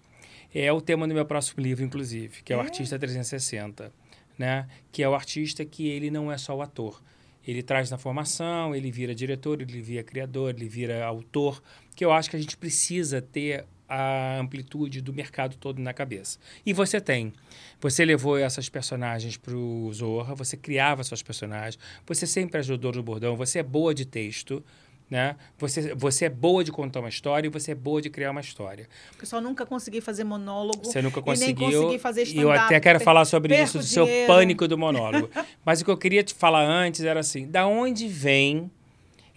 [0.53, 2.63] é o tema do meu próximo livro, inclusive, que é o É?
[2.63, 3.91] Artista 360,
[4.37, 4.67] né?
[4.91, 7.01] Que é o artista que ele não é só o ator.
[7.47, 11.63] Ele traz na formação, ele vira diretor, ele vira criador, ele vira autor,
[11.95, 16.37] que eu acho que a gente precisa ter a amplitude do mercado todo na cabeça.
[16.65, 17.31] E você tem.
[17.79, 23.01] Você levou essas personagens para o Zorra, você criava suas personagens, você sempre ajudou no
[23.03, 24.63] bordão, você é boa de texto,
[25.09, 25.37] né?
[25.57, 28.41] Você, você é boa de contar uma história e você é boa de criar uma
[28.41, 28.89] história.
[29.17, 30.83] Eu só nunca consegui fazer monólogo.
[30.83, 31.81] Você nunca E nem conseguiu.
[31.83, 32.59] consegui fazer e eu stand-up.
[32.65, 34.27] até quero falar sobre isso, do seu dinheiro.
[34.27, 35.29] pânico do monólogo.
[35.63, 38.69] Mas o que eu queria te falar antes era assim: da onde vem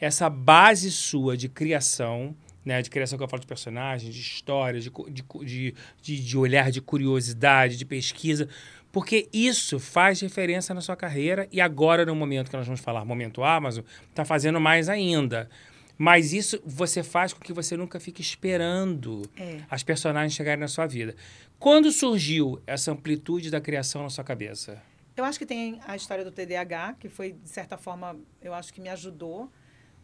[0.00, 2.34] essa base sua de criação?
[2.70, 6.70] Né, de criação que eu falo de personagens, de histórias, de, de, de, de olhar
[6.70, 8.48] de curiosidade, de pesquisa,
[8.92, 13.04] porque isso faz diferença na sua carreira e agora, no momento que nós vamos falar,
[13.04, 15.50] momento Amazon, está fazendo mais ainda.
[15.98, 19.62] Mas isso você faz com que você nunca fique esperando É.
[19.68, 21.16] as personagens chegarem na sua vida.
[21.58, 24.80] Quando surgiu essa amplitude da criação na sua cabeça?
[25.16, 28.72] Eu acho que tem a história do TDAH, que foi, de certa forma, eu acho
[28.72, 29.50] que me ajudou,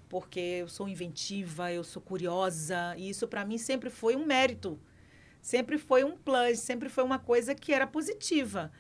[0.08, 4.78] porque eu sou inventiva, eu sou curiosa, e isso para mim sempre foi um mérito.
[5.40, 8.72] Sempre foi um plus, sempre foi uma coisa que era positiva.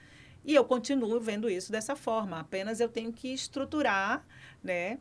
[0.44, 2.40] E eu continuo vendo isso dessa forma.
[2.40, 4.24] Apenas eu tenho que estruturar,
[4.62, 4.98] né?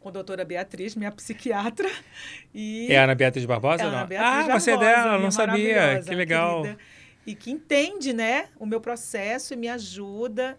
[0.00, 1.88] Com a doutora Beatriz, minha psiquiatra.
[2.52, 3.82] E É a Ana Beatriz Barbosa?
[3.82, 4.06] é Ana não?
[4.06, 6.02] Beatriz ah, você é Barbosa, dela, não sabia.
[6.04, 6.62] Que legal.
[6.62, 6.80] querida.
[7.26, 10.58] E que entende, né, o meu processo e me ajuda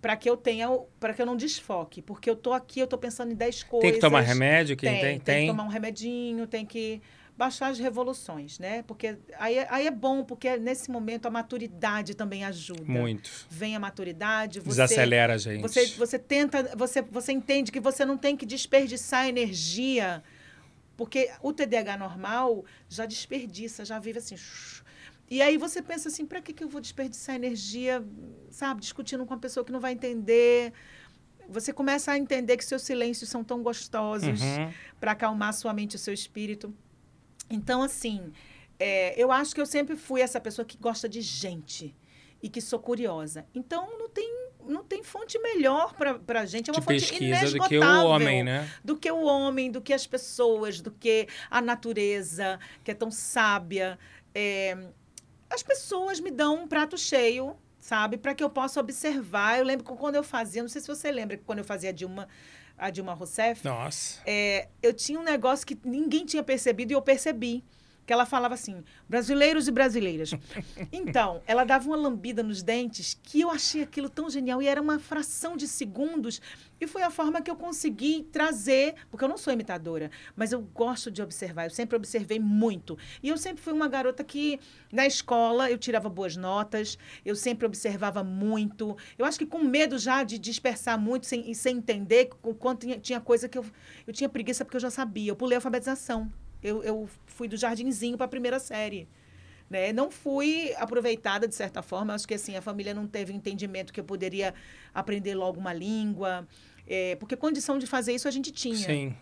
[0.00, 2.96] para que eu tenha, para que eu não desfoque, porque eu tô aqui, eu tô
[2.96, 3.82] pensando em 10 coisas.
[3.82, 4.76] Tem que tomar remédio?
[4.76, 5.18] Quem Tem, tem?
[5.18, 5.46] tem, Tem.
[5.46, 7.02] que tomar um remedinho, tem que
[7.36, 8.82] baixar as revoluções, né?
[8.82, 12.84] Porque aí, é- aí é bom, porque nesse momento a maturidade também ajuda.
[12.84, 13.30] Muito.
[13.48, 15.62] Vem a maturidade, você Desacelera a gente.
[15.62, 20.22] você, você tenta, você, você entende que você não tem que desperdiçar energia,
[20.96, 24.36] porque o TDAH normal já desperdiça, já vive assim.
[25.30, 28.04] E aí você pensa assim, para que, que eu vou desperdiçar energia,
[28.50, 30.72] sabe, discutindo com uma pessoa que não vai entender?
[31.50, 34.72] você começa a entender que seus silêncios são tão gostosos Uhum.
[35.00, 36.72] para acalmar sua mente e o seu espírito.
[37.50, 38.32] Então, assim,
[38.78, 41.92] é, eu acho que eu sempre fui essa pessoa que gosta de gente
[42.40, 43.44] e que sou curiosa.
[43.52, 44.32] Então, não tem,
[44.64, 46.70] não tem fonte melhor para a gente.
[46.70, 48.70] É uma De fonte pesquisa do que o inesgotável homem, né?
[48.84, 53.10] do que o homem, do que as pessoas, do que a natureza, que é tão
[53.10, 53.98] sábia.
[54.32, 54.78] É,
[55.50, 59.58] as pessoas me dão um prato cheio, sabe, para que eu possa observar.
[59.58, 61.90] Eu lembro que quando eu fazia, não sei se você lembra, que quando eu fazia
[61.90, 62.28] a Dilma,
[62.78, 64.20] a Dilma Rousseff, Nossa.
[64.24, 67.64] é, eu tinha um negócio que ninguém tinha percebido e eu percebi.
[68.06, 70.30] Que ela falava assim, brasileiros e brasileiras.
[70.92, 74.80] Então, ela dava uma lambida nos dentes que eu achei aquilo tão genial e era
[74.80, 76.40] uma fração de segundos.
[76.80, 80.60] E foi a forma que eu consegui trazer, porque eu não sou imitadora, mas eu
[80.62, 81.64] gosto de observar.
[81.64, 82.96] Eu sempre observei muito.
[83.22, 84.58] E eu sempre fui uma garota que,
[84.90, 88.96] na escola, eu tirava boas notas, eu sempre observava muito.
[89.18, 92.80] Eu acho que com medo já de dispersar muito sem, e sem entender o quanto
[92.80, 93.64] tinha, tinha coisa que eu,
[94.06, 95.30] eu tinha preguiça porque eu já sabia.
[95.30, 96.30] Eu pulei a alfabetização.
[96.62, 99.08] Eu, eu fui do jardinzinho para a primeira série.
[99.68, 99.92] Né?
[99.92, 102.12] Não fui aproveitada de certa forma.
[102.14, 104.52] Acho que assim a família não teve entendimento que eu poderia
[104.92, 106.46] aprender logo uma língua,
[106.86, 108.74] é, porque condição de fazer isso a gente tinha.
[108.76, 109.14] Sim.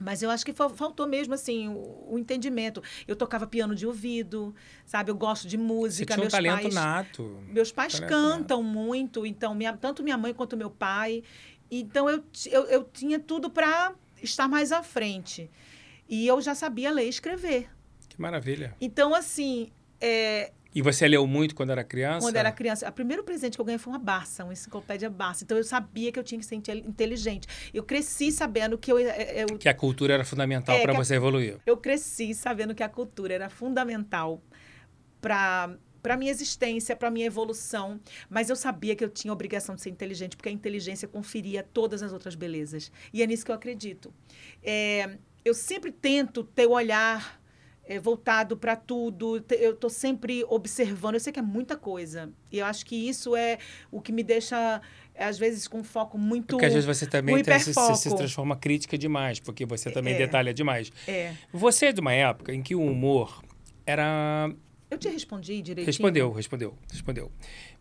[0.00, 2.82] Mas eu acho que fa- faltou mesmo assim o, o entendimento.
[3.06, 4.52] Eu tocava piano de ouvido,
[4.84, 5.12] sabe?
[5.12, 6.06] Eu gosto de Você música.
[6.14, 7.38] tinha um meus talento pais, nato.
[7.48, 11.22] meus pais Talento cantam muito, então minha- tanto minha mãe quanto meu pai.
[11.70, 15.48] Então eu, eu, eu tinha tudo para estar mais à frente.
[16.08, 17.68] E eu já sabia ler e escrever.
[18.08, 18.74] Que maravilha.
[18.80, 22.26] Então, assim, é, E você leu muito quando era criança?
[22.26, 25.44] quando era criança, o primeiro presente que eu ganhei foi uma Barça, uma enciclopédia Barça.
[25.44, 27.46] Então eu sabia que eu tinha que ser inte- inteligente.
[27.72, 30.96] Eu cresci sabendo que eu, é, eu, Que a cultura era fundamental É, para que
[31.00, 31.58] a- você evoluir.
[31.64, 34.42] eu cresci sabendo que a cultura era fundamental
[35.20, 37.98] para para minha existência, para minha evolução,
[38.28, 41.62] mas eu sabia que eu tinha a obrigação de ser inteligente, porque a inteligência conferia
[41.62, 42.92] todas as outras belezas.
[43.10, 44.12] E é nisso que eu acredito.
[44.62, 47.40] É, eu sempre tento ter o olhar
[47.86, 51.14] é, voltado para tudo, eu estou sempre observando.
[51.14, 52.32] Eu sei que é muita coisa.
[52.50, 53.58] E eu acho que isso é
[53.90, 54.80] o que me deixa,
[55.18, 56.48] às vezes, com foco muito.
[56.48, 60.18] Porque às vezes você também tem- se, transforma crítica demais, porque você também É.
[60.18, 60.90] detalha demais.
[61.06, 61.34] É.
[61.52, 63.42] Você é de uma época em que o humor
[63.86, 64.50] era
[64.94, 65.86] Eu te respondi direitinho.
[65.86, 67.32] Respondeu, respondeu, respondeu.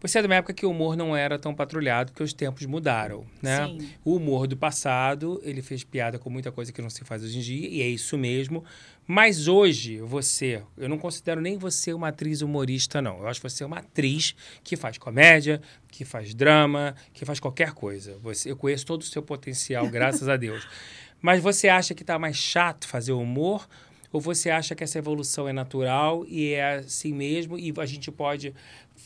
[0.01, 2.66] Você é de uma época que o humor não era tão patrulhado, porque os tempos
[2.66, 3.68] mudaram, né?
[3.68, 3.89] Sim.
[4.03, 7.38] O humor do passado, ele fez piada com muita coisa que não se faz hoje
[7.38, 8.66] em dia, e é isso mesmo.
[9.05, 13.20] Mas hoje, você, eu não considero nem você uma atriz humorista, não.
[13.20, 14.34] Eu acho você uma atriz
[14.64, 15.61] que faz comédia,
[15.91, 18.18] que faz drama, que faz qualquer coisa.
[18.24, 20.68] Você, eu conheço todo o seu potencial, graças a Deus.
[21.22, 23.68] Mas você acha que está mais chato fazer humor?
[24.14, 28.09] Ou você acha que essa evolução é natural e é assim mesmo e a gente
[28.11, 28.53] pode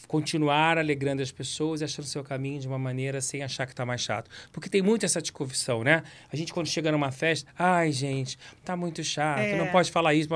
[0.05, 3.85] continuar alegrando as pessoas e achando seu caminho de uma maneira sem achar que está
[3.85, 4.29] mais chato?
[4.51, 6.03] Porque tem muito essa discussão, né?
[6.31, 9.57] A gente quando chega numa festa, ai gente, tá muito chato, É.
[9.57, 10.27] não pode falar isso.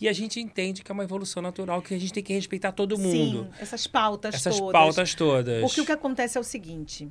[0.00, 2.72] E a gente entende que é uma evolução natural, que a gente tem que respeitar
[2.72, 3.44] todo mundo.
[3.44, 4.72] Sim, essas pautas Essas todas.
[4.72, 5.60] pautas todas.
[5.62, 7.08] Porque o que acontece é o seguinte: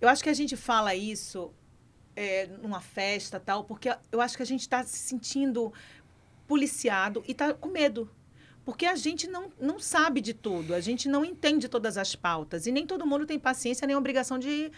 [0.00, 1.52] eu acho que a gente fala isso
[2.16, 5.72] é, numa festa tal, porque eu acho que a gente está se sentindo
[6.50, 8.10] policiado e está com medo.
[8.64, 12.66] Porque a gente não, não sabe de tudo, a gente não entende todas as pautas.
[12.66, 14.70] E nem todo mundo tem paciência nem obrigação de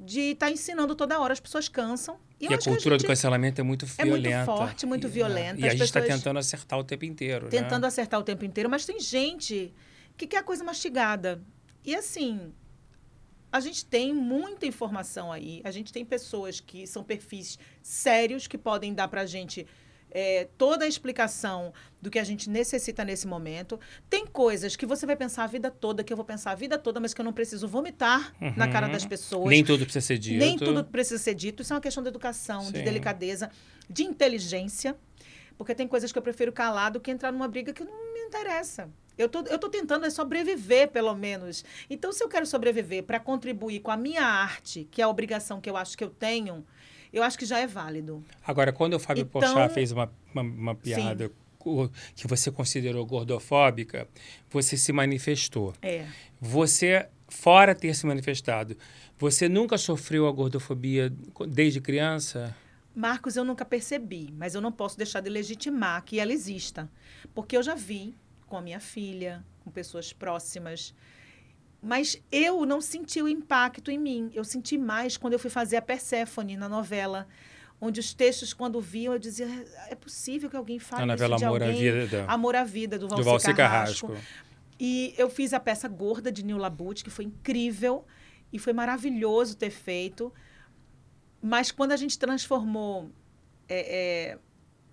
[0.00, 1.32] de estar ensinando toda hora.
[1.32, 2.20] As pessoas cansam.
[2.40, 4.44] E, eu a cultura gente- do cancelamento é muito é muito violenta.
[4.46, 5.60] forte, muito E, violenta.
[5.60, 7.88] E a gente está tentando acertar o tempo inteiro, tentando né?
[7.88, 9.74] acertar o tempo inteiro, mas tem gente
[10.16, 11.42] que quer a coisa mastigada.
[11.84, 12.52] E assim,
[13.50, 15.60] a gente tem muita informação aí.
[15.64, 19.66] A gente tem pessoas que são perfis sérios que podem dar para a gente
[20.18, 23.78] é, toda a explicação do que a gente necessita nesse momento.
[24.10, 26.76] Tem coisas que você vai pensar a vida toda, que eu vou pensar a vida
[26.76, 28.92] toda, mas que eu não preciso vomitar na cara Uhum.
[28.92, 29.48] das pessoas.
[29.48, 30.38] Nem tudo precisa ser dito.
[30.40, 31.62] Nem tudo precisa ser dito.
[31.62, 32.72] Isso é uma questão de educação, Sim.
[32.72, 33.48] de delicadeza,
[33.88, 34.96] de inteligência.
[35.56, 38.20] Porque tem coisas que eu prefiro calar do que entrar numa briga que não me
[38.20, 38.88] interessa.
[39.16, 41.64] Eu tô, eu tô tentando é sobreviver, pelo menos.
[41.90, 45.60] Então, se eu quero sobreviver para contribuir com a minha arte, que é a obrigação
[45.60, 46.64] que eu acho que eu tenho,
[47.12, 48.24] eu acho que já é válido.
[48.46, 53.04] Agora, quando o Fábio Então- Porchat fez uma, uma, uma piada co- que você considerou
[53.06, 54.08] gordofóbica,
[54.50, 55.74] você se manifestou.
[55.82, 56.06] É.
[56.40, 58.76] Você, fora ter se manifestado,
[59.18, 61.12] você nunca sofreu a gordofobia
[61.48, 62.54] desde criança?
[62.94, 66.88] Marcos, eu nunca percebi, mas eu não posso deixar de legitimar que ela exista.
[67.34, 68.14] Porque eu já vi
[68.46, 70.94] com a minha filha, com pessoas próximas.
[71.80, 74.30] Mas eu não senti o impacto em mim.
[74.34, 77.28] Eu senti mais quando eu fui fazer a Perséfone na novela,
[77.80, 79.46] onde os textos, quando viam, eu dizia:
[79.88, 81.80] é possível que alguém fale A novela isso de Amor à alguém?
[81.80, 84.08] Vida da- Amor à Vida, do do Valci, Valci Carrasco.
[84.08, 84.28] Carrasco.
[84.80, 88.04] E eu fiz a peça Gorda de Nil Labute, que foi incrível
[88.52, 90.32] e foi maravilhoso ter feito.
[91.40, 93.10] Mas quando a gente transformou
[93.68, 94.38] é, é,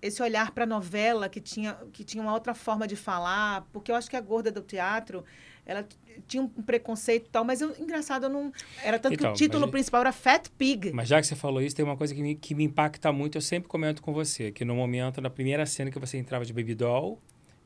[0.01, 3.91] esse olhar para a novela, que tinha, que tinha uma outra forma de falar, porque
[3.91, 5.23] eu acho que a gorda do teatro,
[5.65, 5.85] ela
[6.27, 8.51] tinha um preconceito e tal, mas eu, engraçado, eu não.
[8.83, 10.91] Era tanto Então, que o título mas- principal era Fat Pig.
[10.93, 13.37] Mas já que você falou isso, tem uma coisa que me, que me impacta muito,
[13.37, 16.53] eu sempre comento com você, que no momento, na primeira cena que você entrava de
[16.53, 17.19] baby doll,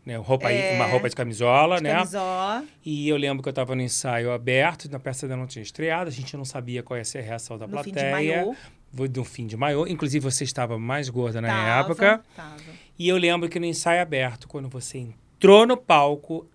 [0.06, 0.76] né, roupa, É.
[0.76, 1.94] uma roupa de camisola, de né?
[1.94, 2.64] camisola.
[2.86, 6.08] E eu lembro que eu estava no ensaio aberto, na peça ainda não tinha estreado,
[6.08, 8.12] a gente não sabia qual ia ser a reação da No fim de plateia.
[8.42, 8.56] maiô.
[8.92, 9.86] Vou No fim de maiô.
[9.86, 12.24] Inclusive, você estava mais gorda na Tava, época.
[12.36, 12.56] Tava.
[12.98, 16.50] E eu lembro que no ensaio aberto, quando você entrou no palco,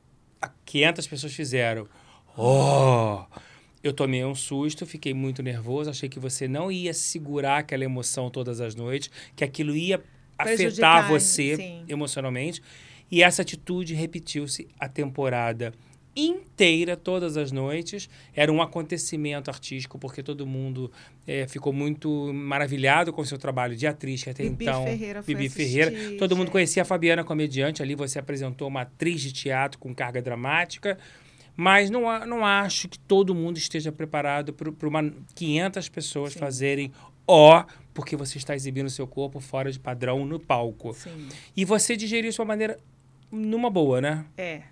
[0.64, 1.86] 500 pessoas fizeram.
[2.36, 3.24] Oh!
[3.82, 8.30] Eu tomei um susto, fiquei muito nervoso, achei que você não ia segurar aquela emoção
[8.30, 10.02] todas as noites, que aquilo ia
[10.36, 11.84] Prejudicar, afetar você sim.
[11.86, 12.62] emocionalmente.
[13.10, 15.72] E essa atitude repetiu-se a temporada
[16.16, 18.08] inteira, todas as noites.
[18.34, 20.90] Era um acontecimento artístico, porque todo mundo
[21.26, 24.84] eh, ficou muito maravilhado com o seu trabalho de atriz, que até Bibi então.
[24.84, 26.18] Ferreira foi Bibi assistir, Ferreira.
[26.18, 26.52] Todo mundo gente.
[26.52, 30.98] conhecia a Fabiana comediante, ali você apresentou uma atriz de teatro com carga dramática.
[31.56, 36.40] Mas não, não acho que todo mundo esteja preparado para uma 500 pessoas Sim.
[36.40, 36.92] fazerem
[37.26, 40.92] ó, porque você está exibindo seu corpo fora de padrão no palco.
[40.94, 41.28] Sim.
[41.56, 42.78] E você digeriu isso de uma maneira
[43.30, 44.26] numa boa, né?
[44.36, 44.62] É.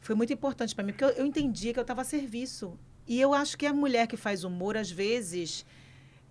[0.00, 2.78] Foi muito importante para mim, porque eu, eu entendia que eu estava a serviço.
[3.06, 5.66] E eu acho que a mulher que faz humor, às vezes,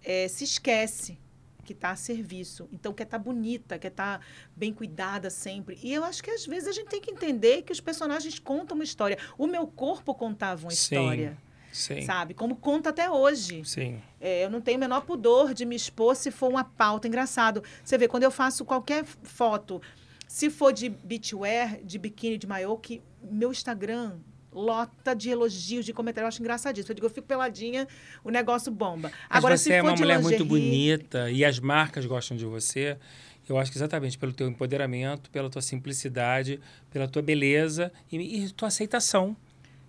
[0.03, 1.17] é, se esquece
[1.63, 2.67] que está a serviço.
[2.72, 5.78] Então, quer estar bonita, quer estar bem cuidada sempre.
[5.84, 8.76] E eu acho que, às vezes, a gente tem que entender que os personagens contam
[8.76, 9.20] uma história.
[9.38, 11.38] O meu corpo contava uma Sim, história,
[11.72, 12.01] Sim.
[12.01, 12.34] sabe?
[12.34, 13.63] Como conta até hoje.
[13.65, 14.01] Sim.
[14.20, 17.07] É, eu não tenho o menor pudor de me expor se for uma pauta.
[17.07, 17.63] Engraçado.
[17.84, 19.80] Você vê, quando eu faço qualquer foto,
[20.28, 24.17] se for de beachwear, de biquíni, de maiô, que meu Instagram
[24.51, 26.26] lota de elogios, de comentários.
[26.26, 26.91] Eu acho engraçadíssimo.
[26.91, 27.88] Eu digo, eu fico peladinha,
[28.24, 29.11] o negócio bomba.
[29.30, 32.45] Mas Agora, você se é uma mulher muito lingerie- bonita e as marcas gostam de
[32.45, 32.97] você.
[33.47, 36.59] Eu acho que exatamente pelo teu empoderamento, pela tua simplicidade,
[36.91, 39.36] pela tua beleza e, e tua aceitação.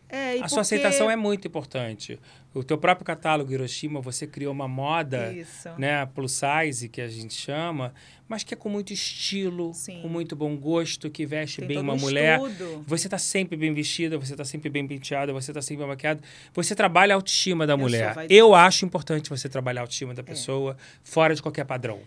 [0.09, 2.19] É, e a sua porque- aceitação é muito importante.
[2.53, 5.69] O teu próprio catálogo Hiroshima, você criou uma moda, Isso.
[5.79, 7.95] né, plus size, que a gente chama,
[8.29, 10.03] mas que é com muito estilo, Sim.
[10.03, 12.41] com muito bom gosto, que veste Tem bem uma um mulher.
[12.41, 12.85] estudo.
[12.89, 16.21] Você está sempre bem vestida, você está sempre bem penteada, você está sempre bem maquiada.
[16.53, 18.17] Você trabalha a autoestima da Eu mulher.
[18.29, 22.01] Eu acho importante você trabalhar a autoestima da pessoa fora de qualquer padrão.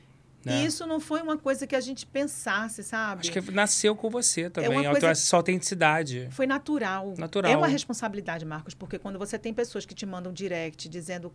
[0.45, 0.61] Né?
[0.61, 3.21] E isso não foi uma coisa que a gente pensasse, sabe?
[3.21, 4.71] Acho que nasceu com você também.
[4.71, 6.27] uma a tua sua autenticidade.
[6.31, 7.13] Foi natural.
[7.17, 7.51] Natural.
[7.51, 11.31] É uma responsabilidade, Marcos, porque quando você tem pessoas que te mandam direct dizendo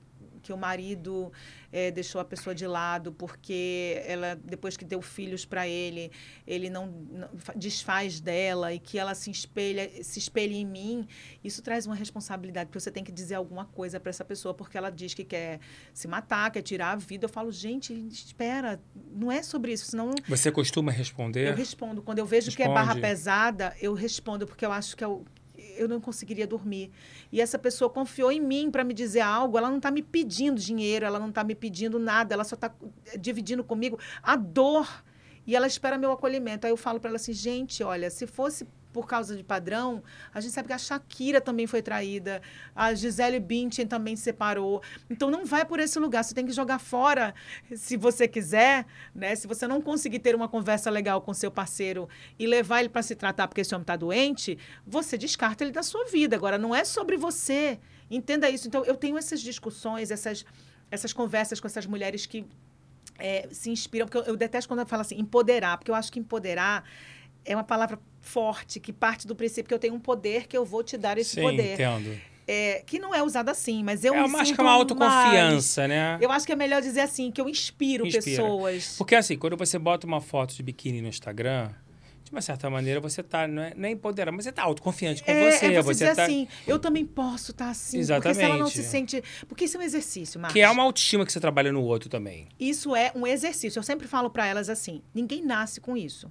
[0.48, 1.30] que o marido
[1.70, 6.10] eh, deixou a pessoa de lado porque ela depois que deu filhos para ele
[6.46, 11.06] ele não, não fa- desfaz dela e que ela se espelha se espelha em mim
[11.44, 14.78] isso traz uma responsabilidade porque você tem que dizer alguma coisa para essa pessoa porque
[14.78, 15.60] ela diz que quer
[15.92, 18.80] se matar quer tirar a vida eu falo gente espera
[19.12, 21.54] não é sobre isso senão Você costuma eu responder?
[21.54, 22.00] respondo.
[22.00, 23.00] Quando eu vejo que é barra Responde.
[23.02, 25.24] pesada, eu respondo, porque eu acho que eu,
[25.78, 26.90] eu não conseguiria dormir.
[27.32, 30.60] E essa pessoa confiou em mim para me dizer algo, ela não está me pedindo
[30.60, 32.74] dinheiro, ela não está me pedindo nada, ela só está
[33.18, 35.04] dividindo comigo a dor.
[35.46, 36.66] E ela espera meu acolhimento.
[36.66, 40.40] Aí eu falo para ela assim, gente, olha, se fosse por causa de padrão, a
[40.40, 42.42] gente sabe que a Shakira também foi traída,
[42.74, 44.82] a Gisele Bündchen também se separou.
[45.08, 47.34] Então não vai por esse lugar, você tem que jogar fora
[47.74, 49.34] se você quiser, né?
[49.34, 52.08] Se você não conseguir ter uma conversa legal com seu parceiro
[52.38, 55.82] e levar ele para se tratar porque esse homem está doente, você descarta ele da
[55.82, 56.36] sua vida.
[56.36, 57.78] Agora não é sobre você.
[58.10, 58.66] Entenda isso.
[58.66, 60.44] Então eu tenho essas discussões, essas
[60.90, 62.46] essas conversas com essas mulheres que
[63.18, 66.10] é, se inspiram, porque eu, eu detesto quando eu falo assim, empoderar, porque eu acho
[66.10, 66.84] que empoderar
[67.44, 67.98] é uma palavra
[68.28, 71.16] forte, que parte do princípio que eu tenho um poder que eu vou te dar
[71.18, 71.74] esse Sim, poder.
[71.74, 72.16] entendo.
[72.50, 74.80] É, que não é usado assim, mas eu é me acho que é uma mais-
[74.80, 76.16] autoconfiança, né?
[76.20, 78.24] Eu acho que é melhor dizer assim, que eu inspiro, Inspira.
[78.24, 78.94] pessoas.
[78.96, 81.68] Porque assim, quando você bota uma foto de biquíni no Instagram,
[82.24, 85.30] de uma certa maneira você tá, não é, é empoderado, mas você tá autoconfiante com
[85.30, 85.66] É, você.
[85.74, 88.04] é você, dizer tá, assim, eu também posso estar assim.
[88.06, 89.12] Porque se ela não se Exatamente.
[89.20, 89.46] sente...
[89.46, 90.52] Porque isso é um exercício, Marcos.
[90.54, 92.48] Que é uma autoestima que você trabalha no outro também.
[92.58, 93.78] Isso é um exercício.
[93.78, 96.30] Eu sempre falo para elas assim: ninguém nasce com isso.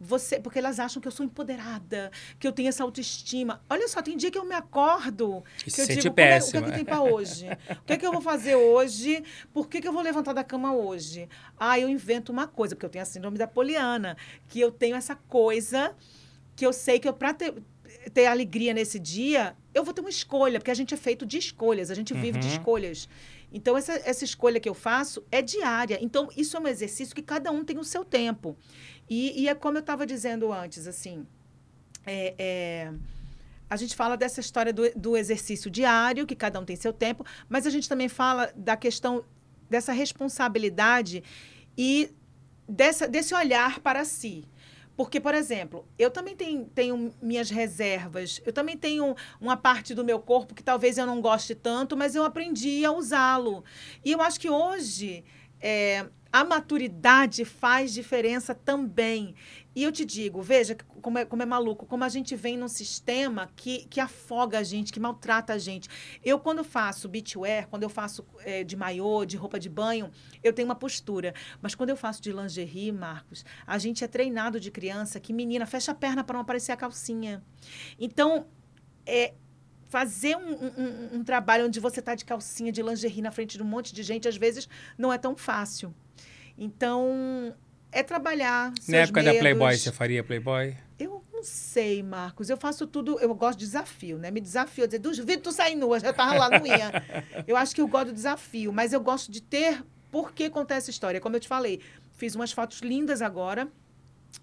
[0.00, 3.62] Você, porque elas acham que eu sou empoderada, que eu tenho essa autoestima.
[3.70, 6.26] Olha só, tem dia que eu me acordo, E que se eu sente digo, "Como
[6.26, 7.46] é- o que, é péssima." que tem para hoje?
[7.80, 9.22] O que é que eu vou fazer hoje?
[9.52, 11.28] Por que, que eu vou levantar da cama hoje?
[11.58, 14.16] Ah, eu invento uma coisa, porque eu tenho a síndrome da Poliana,
[14.48, 15.94] que eu tenho essa coisa
[16.56, 17.52] que eu sei que eu para ter,
[18.12, 21.38] ter alegria nesse dia, eu vou ter uma escolha, porque a gente é feito de
[21.38, 22.52] escolhas, a gente vive de Uhum.
[22.52, 23.08] escolhas.
[23.52, 25.98] Então, essa, essa escolha que eu faço é diária.
[26.00, 28.56] Então, isso é um exercício que cada um tem o seu tempo.
[29.08, 31.26] E, e é como eu estava dizendo antes, assim,
[32.06, 32.92] é, é,
[33.68, 37.24] a gente fala dessa história do, do exercício diário, que cada um tem seu tempo,
[37.48, 39.24] mas a gente também fala da questão
[39.68, 41.22] dessa responsabilidade
[41.76, 42.10] e
[42.68, 44.44] dessa, desse olhar para si.
[44.96, 50.04] Porque, por exemplo, eu também tenho, tenho, minhas reservas, eu também tenho uma parte do
[50.04, 53.64] meu corpo que talvez eu não goste tanto, mas eu aprendi a usá-lo.
[54.04, 55.24] E eu acho que hoje
[55.60, 59.36] é, a maturidade faz diferença também.
[59.72, 62.66] E eu te digo, veja como é, como é maluco, como a gente vem num
[62.66, 65.88] sistema que, que afoga a gente, que maltrata a gente.
[66.24, 70.10] Eu, quando faço beachwear, quando eu faço é, de maiô, de roupa de banho,
[70.42, 71.32] eu tenho uma postura.
[71.62, 75.66] Mas quando eu faço de lingerie, Marcos, a gente é treinado de criança que, menina,
[75.66, 77.44] fecha a perna para não aparecer a calcinha.
[77.96, 78.48] Então,
[79.06, 79.34] é,
[79.84, 83.62] fazer um, um, um, trabalho onde você está de calcinha, de lingerie na frente de
[83.62, 84.68] um monte de gente, às vezes
[84.98, 85.94] não é tão fácil.
[86.56, 87.54] Então,
[87.90, 88.72] é trabalhar.
[88.88, 89.34] Na época medos.
[89.34, 90.76] da Playboy, você faria Playboy?
[90.98, 92.48] Eu não sei, Marcos.
[92.50, 93.18] Eu faço tudo.
[93.20, 94.30] Eu gosto de desafio, né?
[94.30, 94.86] Me desafio.
[94.86, 96.00] Dizer, duvido tu sair nua.
[96.00, 96.90] Já tava lá, não ia.
[97.46, 99.84] eu acho que eu gosto do desafio, mas eu gosto de ter.
[100.10, 101.20] Por que contar essa história?
[101.20, 101.80] Como eu te falei,
[102.12, 103.68] fiz umas fotos lindas agora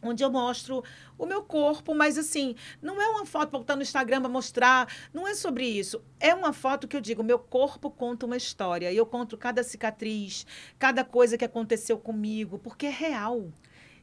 [0.01, 0.83] onde eu mostro
[1.17, 4.87] o meu corpo, mas assim, não é uma foto para botar no Instagram para mostrar,
[5.13, 6.01] não é sobre isso.
[6.19, 9.63] É uma foto que eu digo, meu corpo conta uma história, e eu conto cada
[9.63, 10.45] cicatriz,
[10.79, 13.51] cada coisa que aconteceu comigo, porque é real.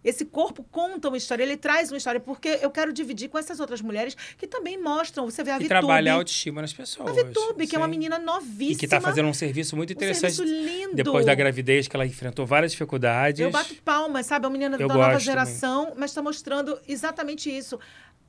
[0.03, 3.61] Esse corpo conta uma história, ele traz uma história, porque eu quero dividir com essas
[3.61, 5.25] outras mulheres que também mostram.
[5.25, 5.69] Você vê a e Vitube.
[5.69, 7.11] trabalhar a autoestima nas pessoas.
[7.11, 8.73] A Vitube, que é uma menina novíssima.
[8.73, 10.33] E que está fazendo um serviço muito interessante.
[10.33, 10.95] Um serviço lindo.
[10.95, 13.41] Depois da gravidez, que ela enfrentou várias dificuldades.
[13.41, 14.45] Eu bato palmas, sabe?
[14.45, 16.01] É uma menina eu da nova geração, também.
[16.01, 17.79] mas está mostrando exatamente isso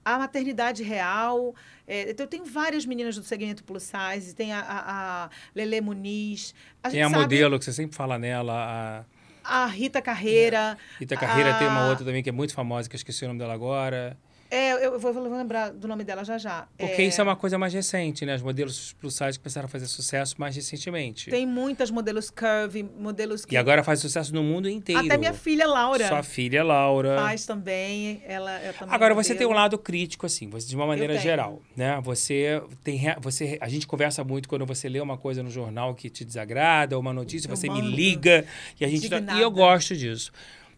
[0.03, 1.53] a maternidade real.
[1.87, 5.81] É, então, eu tenho várias meninas do segmento plus size, tem a, a, a Lele
[5.81, 6.53] Muniz.
[6.83, 7.21] A tem a sabe...
[7.21, 10.77] modelo que você sempre fala nela, a a Rita Carreira.
[10.95, 10.99] É.
[10.99, 11.59] Rita Carreira a...
[11.59, 14.17] tem uma outra também que é muito famosa, que eu esqueci o nome dela agora.
[14.51, 16.67] É, eu vou, vou, lembrar do nome dela já já.
[16.75, 17.05] Porque é...
[17.05, 18.35] isso é uma coisa mais recente, né?
[18.35, 21.29] Os modelos plus size começaram a fazer sucesso mais recentemente.
[21.29, 23.53] Tem muitas modelos curvy, modelos que...
[23.53, 25.05] E agora faz sucesso no mundo inteiro.
[25.05, 26.07] Até minha filha Laura.
[26.07, 27.15] Sua filha Laura.
[27.17, 28.23] Faz também.
[28.25, 31.99] Ela, também agora é você tem um lado crítico, assim, de uma maneira geral, né?
[32.03, 32.99] Você tem...
[33.21, 36.95] Você, a gente conversa muito quando você lê uma coisa no jornal que te desagrada,
[36.95, 37.83] ou uma notícia, eu você mando.
[37.83, 38.43] me liga.
[38.79, 40.31] E, a gente, e eu gosto disso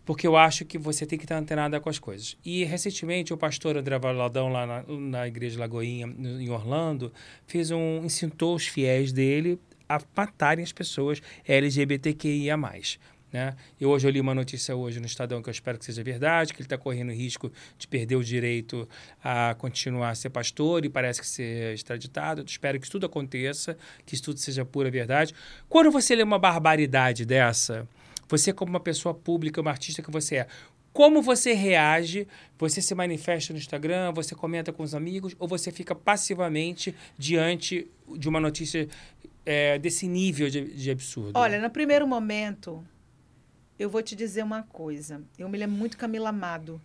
[0.05, 2.37] porque eu acho que você tem que estar antenada com as coisas.
[2.43, 7.13] E recentemente o pastor André Valadão, lá na, na Igreja Lagoinha, em Orlando,
[7.45, 8.03] fez um.
[8.03, 12.57] incitou os fiéis dele a matarem as pessoas LGBTQIA.
[13.31, 13.55] Né?
[13.79, 16.53] E hoje eu li uma notícia hoje no Estadão que eu espero que seja verdade,
[16.53, 18.87] que ele está correndo risco de perder o direito
[19.23, 22.41] a continuar a ser pastor e parece que ser extraditado.
[22.41, 25.33] Eu espero que isso tudo aconteça, que isso tudo seja pura verdade.
[25.69, 27.87] Quando você lê uma barbaridade dessa,
[28.31, 30.47] você, como uma pessoa pública, uma artista que você é,
[30.93, 32.27] como você reage?
[32.57, 37.89] Você se manifesta no Instagram, você comenta com os amigos, ou você fica passivamente diante
[38.17, 38.87] de uma notícia
[39.45, 41.31] é, desse nível de, de absurdo?
[41.35, 42.81] Olha, no primeiro momento,
[43.77, 45.21] eu vou te dizer uma coisa.
[45.37, 46.81] Eu me lembro muito Camila Amado.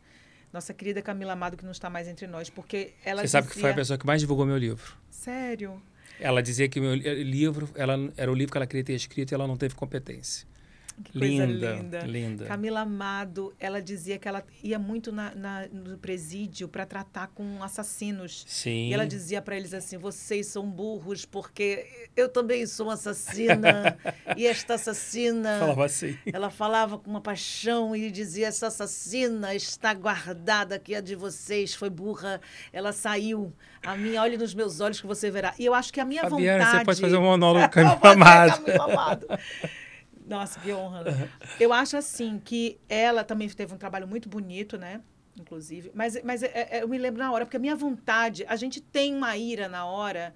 [0.52, 3.60] Nossa querida Camila Amado, que não está mais entre nós, porque ela Você sabe que
[3.60, 4.96] foi a pessoa que mais divulgou meu livro.
[5.10, 5.80] Sério?
[6.18, 9.34] Ela dizia que meu livro ela, era o livro que ela queria ter escrito e
[9.34, 10.46] ela não teve competência.
[11.04, 12.44] Que linda, linda, linda.
[12.46, 17.62] Camila Amado, ela dizia que ela ia muito na, na no presídio para tratar com
[17.62, 18.44] assassinos.
[18.48, 18.88] Sim.
[18.88, 23.96] E ela dizia para eles assim: vocês são burros porque eu também sou assassina.
[24.36, 25.58] e esta assassina.
[25.60, 26.16] Falava assim.
[26.32, 31.74] Ela falava com uma paixão e dizia: essa assassina está guardada que a de vocês
[31.74, 32.40] foi burra.
[32.72, 33.52] Ela saiu.
[33.84, 35.54] A minha, olhe nos meus olhos que você verá.
[35.58, 36.78] E eu acho que a minha Fabiana, vontade.
[36.78, 38.64] Você pode fazer um monólogo Camila Amado.
[38.64, 39.26] Camila Amado.
[40.26, 41.30] Nossa, que honra.
[41.60, 45.00] Eu acho assim que ela também teve um trabalho muito bonito, né?
[45.38, 45.90] Inclusive.
[45.94, 48.80] Mas, mas é, é, eu me lembro na hora, porque a minha vontade, a gente
[48.80, 50.34] tem uma ira na hora,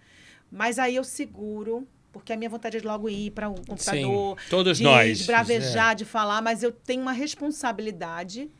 [0.51, 4.38] mas aí eu seguro, porque a minha vontade é logo ir para o computador.
[4.41, 5.20] Sim, todos de, nós.
[5.20, 5.95] De bravejar, é.
[5.97, 8.51] de falar, mas eu tenho uma responsabilidade.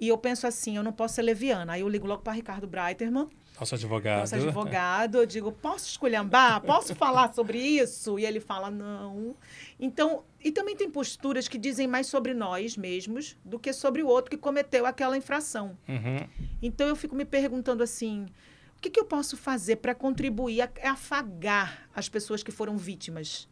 [0.00, 1.74] E eu penso assim, eu não posso ser leviana.
[1.74, 3.28] Aí eu ligo logo para Ricardo Breiterman.
[3.58, 4.20] Nosso advogado.
[4.20, 5.18] Nosso advogado.
[5.18, 6.60] Eu digo, posso esculhambar?
[6.62, 8.18] Posso falar sobre isso?
[8.18, 9.36] E ele fala, não.
[9.78, 14.08] Então, e também tem posturas que dizem mais sobre nós mesmos do que sobre o
[14.08, 15.78] outro que cometeu aquela infração.
[15.88, 16.26] Uhum.
[16.60, 18.26] Então, eu fico me perguntando assim,
[18.76, 22.76] o que, que eu posso fazer para contribuir a, a afagar as pessoas que foram
[22.76, 23.48] vítimas?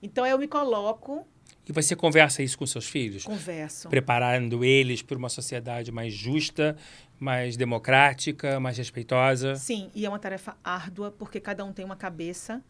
[0.00, 1.26] Então, eu me coloco
[1.68, 3.24] e você conversa isso com seus filhos?
[3.24, 3.88] Converso.
[3.88, 6.76] Preparando eles para uma sociedade mais justa,
[7.18, 9.54] mais democrática, mais respeitosa?
[9.56, 12.62] Sim, e é uma tarefa árdua, porque cada um tem uma cabeça.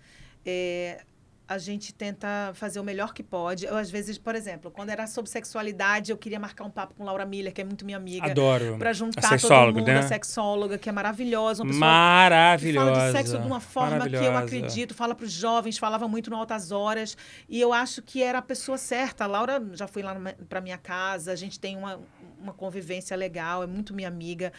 [0.45, 1.03] É,
[1.49, 3.67] a gente tenta fazer o melhor que pode.
[3.67, 7.05] Eu, às vezes, por exemplo, quando era sobre sexualidade, eu queria marcar um papo com
[7.05, 8.31] Laura Miller, que é muito minha amiga.
[8.31, 8.77] Adoro.
[8.79, 9.99] Pra juntar todo mundo, né?
[9.99, 11.63] a sexóloga, que é maravilhosa.
[11.63, 12.95] Uma pessoa maravilhosa.
[12.95, 16.31] fala de sexo de uma forma que eu acredito, fala para os jovens, falava muito
[16.31, 17.17] no Altas Horas.
[17.49, 19.25] E eu acho que era a pessoa certa.
[19.25, 20.17] A Laura já foi lá
[20.49, 22.01] para minha casa, a gente tem uma,
[22.41, 24.53] uma convivência legal, é muito minha amiga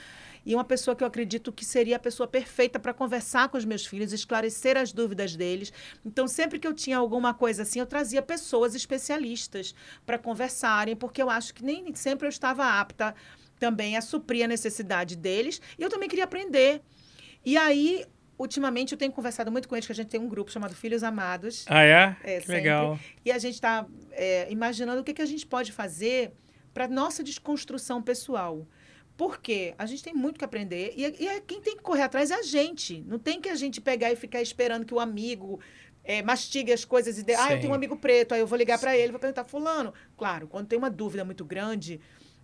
[0.47, 3.65] e uma pessoa que eu acredito que seria a pessoa perfeita para conversar com os
[3.65, 5.73] meus filhos, esclarecer as dúvidas deles.
[6.05, 9.75] Então, sempre que eu tinha alguma coisa assim, eu trazia pessoas especialistas
[10.05, 13.13] para conversarem, porque eu acho que nem sempre eu estava apta
[13.59, 16.81] também a suprir a necessidade deles, e eu também queria aprender.
[17.45, 18.05] E aí,
[18.37, 21.03] ultimamente eu tenho conversado muito com eles, que a gente tem um grupo chamado Filhos
[21.03, 21.65] Amados.
[21.67, 22.15] Ah, é?
[22.23, 22.97] é que legal.
[23.25, 26.31] E a gente está é, imaginando o que, que a gente pode fazer
[26.77, 28.67] para nossa desconstrução pessoal.
[29.17, 32.29] Porque a gente tem muito que aprender e, e é, quem tem que correr atrás
[32.29, 33.03] é a gente.
[33.07, 35.59] Não tem que a gente pegar e ficar esperando que o amigo
[36.03, 38.55] é, mastigue as coisas e dê, ah, eu tenho um amigo preto, aí eu vou
[38.55, 39.91] ligar para ele, vou perguntar fulano.
[40.15, 41.99] Claro, quando tem uma dúvida muito grande,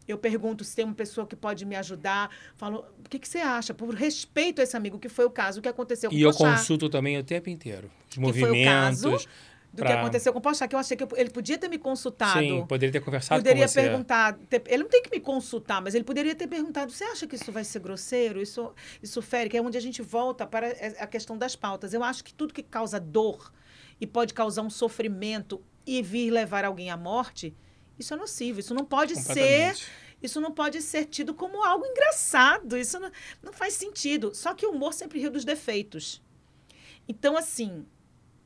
[0.08, 2.32] eu pergunto se tem uma pessoa que pode me ajudar.
[2.58, 3.72] Falo, o que, que você acha?
[3.72, 6.34] Por respeito a esse amigo, que foi o caso, o que aconteceu com E eu
[6.34, 7.92] consulto também o tempo inteiro.
[8.10, 9.28] Os que movimentos.
[9.74, 9.88] Do pra...
[9.88, 12.40] que aconteceu com o Pochá, que eu achei que ele podia ter me consultado.
[12.40, 13.82] Sim, poderia ter conversado poderia com você.
[13.82, 17.26] perguntar, ter, ele não tem que me consultar, mas ele poderia ter perguntado, você acha
[17.26, 18.40] que isso vai ser grosseiro?
[18.40, 18.72] Isso,
[19.02, 19.50] isso fere?
[19.50, 20.68] Que é onde a gente volta para
[21.00, 21.92] a questão das pautas.
[21.92, 23.52] Eu acho que tudo que causa dor
[24.00, 27.56] e pode causar um sofrimento e vir levar alguém à morte,
[27.98, 28.60] isso é nocivo.
[28.60, 29.76] Isso não pode ser...
[30.22, 32.78] Isso não pode ser tido como algo engraçado.
[32.78, 33.12] Isso não,
[33.42, 34.34] não faz sentido.
[34.34, 36.22] Só que o humor sempre riu dos defeitos.
[37.06, 37.86] Então, assim,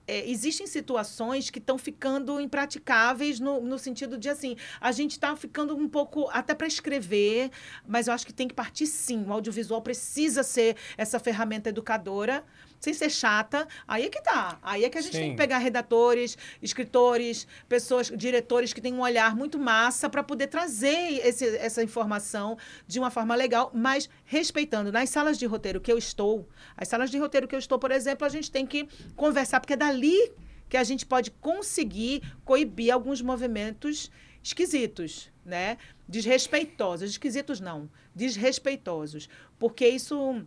[0.08, 5.36] é, existem situações que estão ficando impraticáveis no, no sentido de assim, a gente está
[5.36, 7.52] ficando um pouco até para escrever,
[7.86, 9.26] mas eu acho que tem que partir sim.
[9.26, 12.44] O audiovisual precisa ser essa ferramenta educadora,
[12.80, 13.68] sem ser chata.
[13.88, 14.58] Aí é que tá.
[14.62, 15.20] Aí é que a gente Sim.
[15.20, 20.48] tem que pegar redatores, escritores, pessoas, diretores que têm um olhar muito massa para poder
[20.48, 22.58] trazer esse, essa informação
[22.88, 24.92] de uma forma legal, mas respeitando.
[24.92, 27.92] Nas salas de roteiro que eu estou, as salas de roteiro que eu estou, por
[27.92, 30.32] exemplo, a gente tem que conversar, porque é dali
[30.70, 34.12] que a gente pode conseguir coibir alguns movimentos
[34.44, 35.78] esquisitos, né?
[36.08, 37.12] Desrespeitosos.
[37.12, 39.30] Esquisitos não, desrespeitosos.
[39.58, 40.46] Porque isso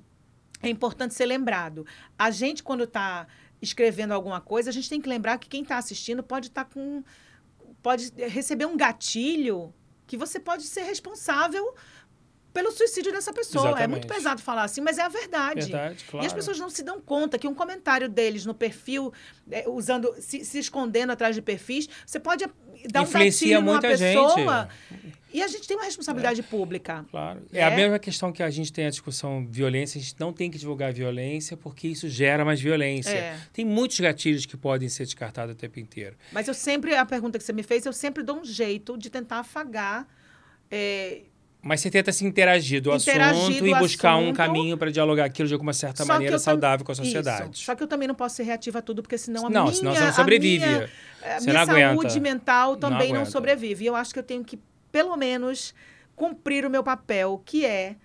[0.62, 1.86] é importante ser lembrado.
[2.18, 3.26] A gente, quando está
[3.60, 6.70] escrevendo alguma coisa, a gente tem que lembrar que quem está assistindo pode estar tá
[6.72, 7.02] com.
[7.82, 9.72] pode receber um gatilho
[10.06, 11.74] que você pode ser responsável
[12.52, 13.66] pelo suicídio dessa pessoa.
[13.66, 13.84] Exatamente.
[13.84, 15.60] É muito pesado falar assim, mas é a verdade.
[15.60, 16.24] verdade claro.
[16.24, 19.12] E as pessoas não se dão conta que um comentário deles no perfil,
[19.50, 22.44] é, usando, se, se, escondendo atrás de perfis, você pode
[22.90, 24.68] dar Influencia um gatilho numa pessoa.
[24.90, 25.19] Gente.
[25.32, 26.42] E a gente tem uma responsabilidade é.
[26.42, 27.04] pública.
[27.10, 27.42] Claro.
[27.52, 27.60] É.
[27.60, 27.64] é.
[27.64, 30.58] a mesma questão que a gente tem a discussão violência, a gente não tem que
[30.58, 33.10] divulgar violência porque isso gera mais violência.
[33.10, 33.38] É.
[33.52, 36.16] Tem muitos gatilhos que podem ser descartados o tempo inteiro.
[36.32, 39.10] Mas eu sempre, a pergunta que você me fez, eu sempre dou um jeito de
[39.10, 40.06] tentar afagar.
[40.70, 41.22] É,
[41.62, 44.90] mas você tenta se interagir do interagir assunto do e buscar assunto, um caminho para
[44.90, 47.56] dialogar aquilo de alguma certa maneira saudável com a sociedade.
[47.56, 47.64] Isso.
[47.64, 49.74] Só que eu também não posso ser reativa a tudo, porque senão a não, minha...
[49.74, 50.64] senão você não sobrevive.
[50.64, 50.88] A minha,
[51.22, 53.84] a você minha saúde mental também não, não sobrevive.
[53.84, 54.58] E eu acho que eu tenho que,
[54.90, 55.74] pelo menos,
[56.14, 57.96] cumprir o meu papel, que é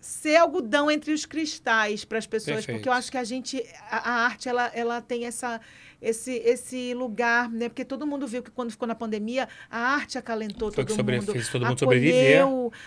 [0.00, 2.76] ser algodão entre os cristais para as pessoas, Perfeito.
[2.78, 5.60] porque eu acho que a gente, a, a arte, ela, ela tem essa
[6.04, 7.68] esse, esse lugar, né?
[7.68, 11.16] Porque todo mundo viu que quando ficou na pandemia, a arte acalentou Foi todo sobre,
[11.18, 11.32] mundo.
[11.32, 12.44] Fez todo mundo sobreviver.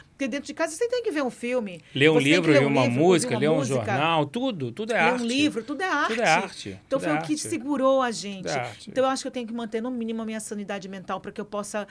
[0.09, 1.81] Porque dentro de casa você tem que ver um filme.
[1.93, 5.19] Ler um livro, ler uma livro, música, ler um música, jornal, tudo, tudo é arte.
[5.19, 6.07] Ler um livro, tudo é arte.
[6.09, 6.79] Tudo é arte.
[6.85, 8.49] Então foi o que segurou a gente.
[8.49, 11.19] É então eu acho que eu tenho que manter no mínimo a minha sanidade mental
[11.19, 11.87] para que eu possa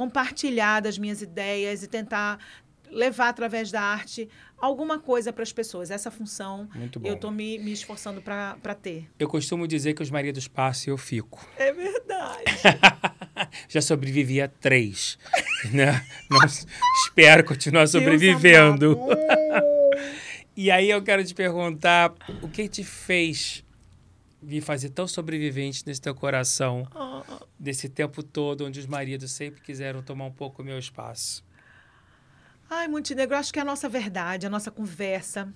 [0.00, 2.38] compartilhar das minhas ideias e tentar
[2.90, 5.90] levar através da arte alguma coisa para as pessoas.
[5.90, 6.66] Essa função
[7.04, 9.10] eu estou me, me esforçando para ter.
[9.18, 11.46] Eu costumo dizer que os maridos passam e eu fico.
[11.58, 12.44] É verdade.
[13.68, 15.18] Já sobrevivi a três.
[15.70, 16.02] né?
[16.30, 16.40] Não,
[17.04, 18.98] espero continuar sobrevivendo.
[20.56, 23.62] e aí eu quero te perguntar, o que te fez
[24.42, 27.44] me fazer tão sobrevivente nesse teu coração, oh.
[27.58, 31.44] desse tempo todo onde os maridos sempre quiseram tomar um pouco o meu espaço?
[32.68, 35.52] Ai, Montenegro, acho que é a nossa verdade, a nossa conversa.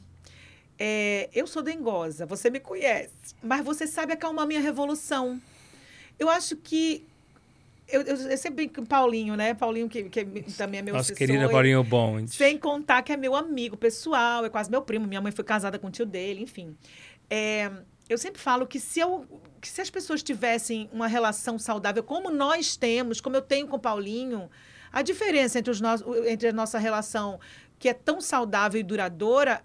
[0.78, 3.12] É, eu sou dengosa, você me conhece,
[3.42, 5.40] mas você sabe acalmar minha revolução.
[6.18, 7.06] Eu acho que.
[7.86, 9.52] Eu, eu, eu sempre brinco com Paulinho, né?
[9.54, 10.24] Paulinho, que, que
[10.56, 12.34] também é meu Nossa querida Paulinho Bond.
[12.34, 15.06] Sem contar que é meu amigo pessoal, é quase meu primo.
[15.06, 16.74] Minha mãe foi casada com o tio dele, enfim.
[17.28, 17.70] É,
[18.08, 19.26] eu sempre falo que se, eu,
[19.60, 23.76] que se as pessoas tivessem uma relação saudável, como nós temos, como eu tenho com
[23.76, 24.50] o Paulinho,
[24.92, 25.88] a diferença entre, os no...
[26.26, 27.40] entre a nossa relação,
[27.78, 29.62] que é tão saudável e duradoura,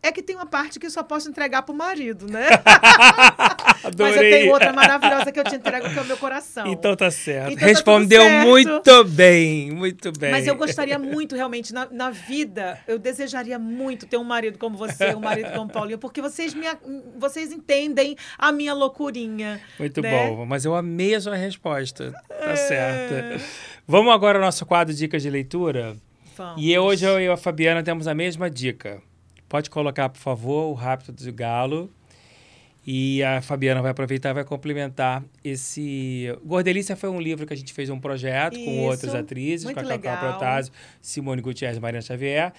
[0.00, 2.46] É que tem uma parte que eu só posso entregar pro marido, né?
[3.98, 6.66] Mas eu tenho outra maravilhosa que eu te entrego, que é o meu coração.
[6.68, 7.48] Então tá certo.
[7.50, 8.46] Então tá Respondeu tudo certo.
[8.46, 10.30] muito bem, muito bem.
[10.30, 14.76] Mas eu gostaria muito, realmente, na, na vida, eu desejaria muito ter um marido como
[14.76, 16.66] você, um marido como Paulinho, porque vocês, me,
[17.16, 19.60] vocês entendem a minha loucurinha.
[19.78, 20.28] Muito né?
[20.28, 22.12] bom, mas eu amei a sua resposta.
[22.28, 22.56] Tá É.
[22.56, 23.44] certo.
[23.86, 25.96] Vamos agora ao nosso quadro Dicas de Leitura?
[26.36, 26.62] Vamos.
[26.62, 29.02] E hoje eu e a Fabiana temos a mesma dica.
[29.48, 31.90] Pode colocar, por favor, o Rápido do Galo.
[32.86, 36.34] E a Fabiana vai aproveitar e vai complementar esse.
[36.42, 39.78] Gordelícia foi um livro que a gente fez um projeto com Isso, outras atrizes, com
[39.78, 40.18] a legal.
[40.18, 42.52] Protásio, Simone Gutierrez e Mariana Xavier.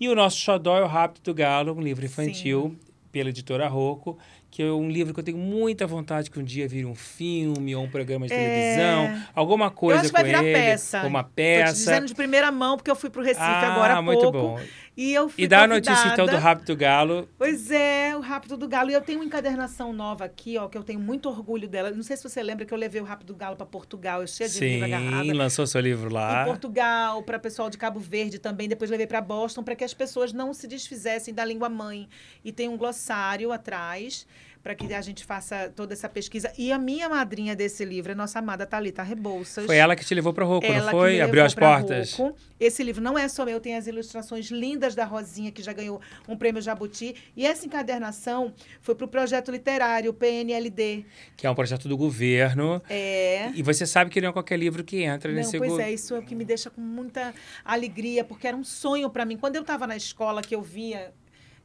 [0.00, 2.76] E o nosso Xodó é o Rápido do Galo, um livro infantil
[3.12, 4.18] pela editora Rocco,
[4.54, 7.74] que é um livro que eu tenho muita vontade que um dia vire um filme
[7.74, 8.36] ou um programa de É.
[8.36, 11.02] televisão, alguma Eu coisa acho que vai virar ele, peça.
[11.04, 11.72] uma Tô te peça.
[11.72, 14.38] dizendo de primeira mão, porque eu fui pro Recife ah, agora há muito pouco.
[14.38, 14.60] bom.
[14.96, 16.38] E eu fui E dá a notícia então do convidada.
[16.38, 17.28] Rápido do Galo.
[17.36, 18.92] Pois é, o Rápido do Galo.
[18.92, 21.90] E eu tenho uma encadernação nova aqui, ó, que eu tenho muito orgulho dela.
[21.90, 24.28] Não sei se você lembra que eu levei o Rápido do Galo para Portugal, eu
[24.28, 25.24] cheia de livro agarrada.
[25.24, 26.44] Sim, lançou seu livro Em lá.
[26.44, 28.68] Portugal, para pessoal de Cabo Verde também.
[28.68, 32.08] Depois levei para Boston para que as pessoas não se desfizessem da língua mãe.
[32.44, 34.24] E tem um glossário atrás
[34.64, 36.50] para que a gente faça toda essa pesquisa.
[36.56, 39.66] E a minha madrinha desse livro é nossa amada Thalita Rebouças.
[39.66, 41.20] Foi ela que te levou para Rocco, Ela não que foi?
[41.20, 42.14] Abriu levou as portas.
[42.14, 42.34] Rocco.
[42.58, 46.00] Esse livro não é só meu, tem as ilustrações lindas da Rosinha, que já ganhou
[46.26, 47.14] um prêmio Jabuti.
[47.36, 51.04] E essa encadernação foi para o projeto literário PNLD.
[51.36, 52.82] Que é um projeto do governo.
[52.88, 53.50] É.
[53.50, 55.92] E você sabe que não é qualquer livro que entra Não, nesse pois go- é,
[55.92, 59.36] isso é o que me deixa com muita alegria, porque era um sonho para mim.
[59.36, 61.12] Quando eu estava na escola, que eu via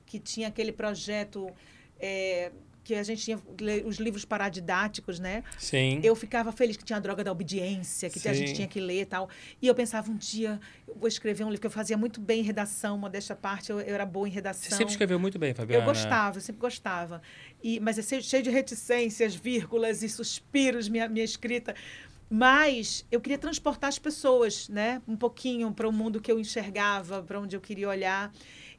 [0.05, 1.49] que tinha aquele projeto
[1.97, 2.51] é,
[2.89, 3.39] que a gente tinha
[3.85, 5.43] os livros paradidáticos, né?
[5.59, 5.99] Sim.
[6.01, 8.39] Eu ficava feliz que tinha a droga da obediência, que a Sim.
[8.39, 9.29] gente tinha que ler e tal.
[9.61, 12.39] E eu pensava, um dia eu vou escrever um livro, que eu fazia muito bem
[12.39, 14.71] em redação, modéstia à parte, eu, eu era boa em redação.
[14.71, 15.83] Você sempre escreveu muito bem, Fabiana.
[15.83, 17.21] Eu gostava, eu sempre gostava.
[17.61, 21.75] E, mas é cheio de reticências, vírgulas e suspiros, minha, minha escrita.
[22.27, 24.99] Mas eu queria transportar as pessoas, né?
[25.07, 28.31] Um pouquinho para o mundo que eu enxergava, para onde eu queria olhar.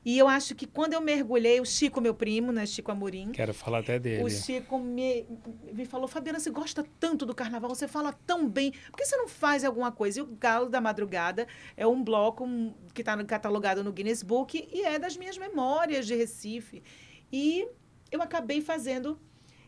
[0.04, 2.64] E eu acho que quando eu mergulhei, o Chico, meu primo, né?
[2.64, 4.24] Chico Amorim, Quero falar até dele.
[4.24, 5.26] o Chico me,
[5.72, 9.16] me falou, Fabiana, você gosta tanto do carnaval, você fala tão bem, por que você
[9.16, 10.20] não faz alguma coisa?
[10.20, 11.46] E o Galo da Madrugada
[11.76, 16.06] é um bloco um, que está catalogado no Guinness Book e é das minhas memórias
[16.06, 16.82] de Recife.
[17.30, 17.68] E
[18.10, 19.20] eu acabei fazendo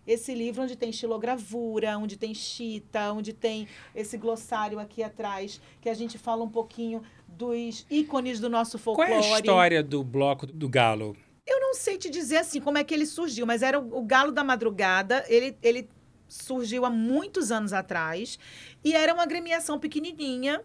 [0.06, 5.88] esse livro onde tem estilogravura, onde tem chita, onde tem esse glossário aqui atrás, que
[5.88, 9.12] a gente fala um pouquinho dos ícones do nosso Qual folclore.
[9.12, 11.16] é a história do bloco do Galo?
[11.46, 14.02] Eu não sei te dizer assim como é que ele surgiu, mas era o, o
[14.02, 15.24] Galo da Madrugada.
[15.28, 15.88] Ele, ele
[16.28, 18.38] surgiu há muitos anos atrás
[18.84, 20.62] e era uma agremiação pequenininha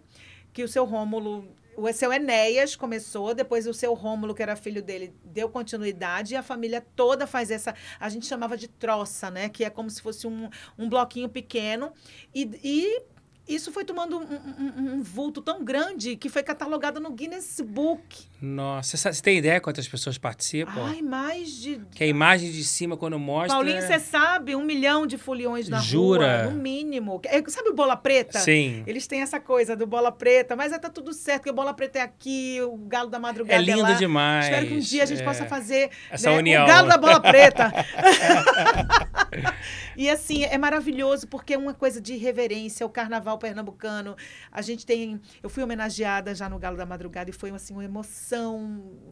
[0.54, 1.48] que o seu Rômulo,
[1.78, 6.38] o seu Enéas começou, depois o seu Rômulo, que era filho dele, deu continuidade e
[6.38, 9.48] a família toda faz essa, a gente chamava de troça, né?
[9.48, 11.94] Que é como se fosse um, um bloquinho pequeno
[12.34, 13.02] e, e
[13.48, 18.28] isso foi tomando um, um- um vulto tão grande que foi catalogado no Guinness Book.
[18.40, 20.86] Nossa, você, tem ideia quantas pessoas participam?
[20.86, 23.56] Ai, mais de Que a imagem de cima, quando mostra.
[23.56, 26.44] Paulinho, você sabe, um milhão de foliões na Jura?
[26.44, 27.20] rua, no mínimo.
[27.26, 28.38] É, Sabe o Bola Preta?
[28.38, 28.84] Sim.
[28.86, 31.74] Eles têm essa coisa do Bola Preta, mas é, tá tudo certo, porque o Bola
[31.74, 33.94] Preta é aqui, o Galo da Madrugada É lindo lá.
[33.94, 34.46] demais.
[34.46, 35.26] Espero que um dia a gente é.
[35.26, 36.64] possa fazer Essa né, união.
[36.64, 37.74] o Galo da Bola Preta.
[39.98, 44.16] e assim, é maravilhoso, porque é uma coisa de reverência, o carnaval pernambucano.
[44.52, 45.20] A gente tem.
[45.42, 48.27] Eu fui homenageada já no Galo da Madrugada e foi assim, uma emoção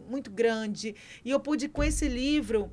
[0.09, 0.95] muito grande.
[1.23, 2.71] E eu pude, com esse livro,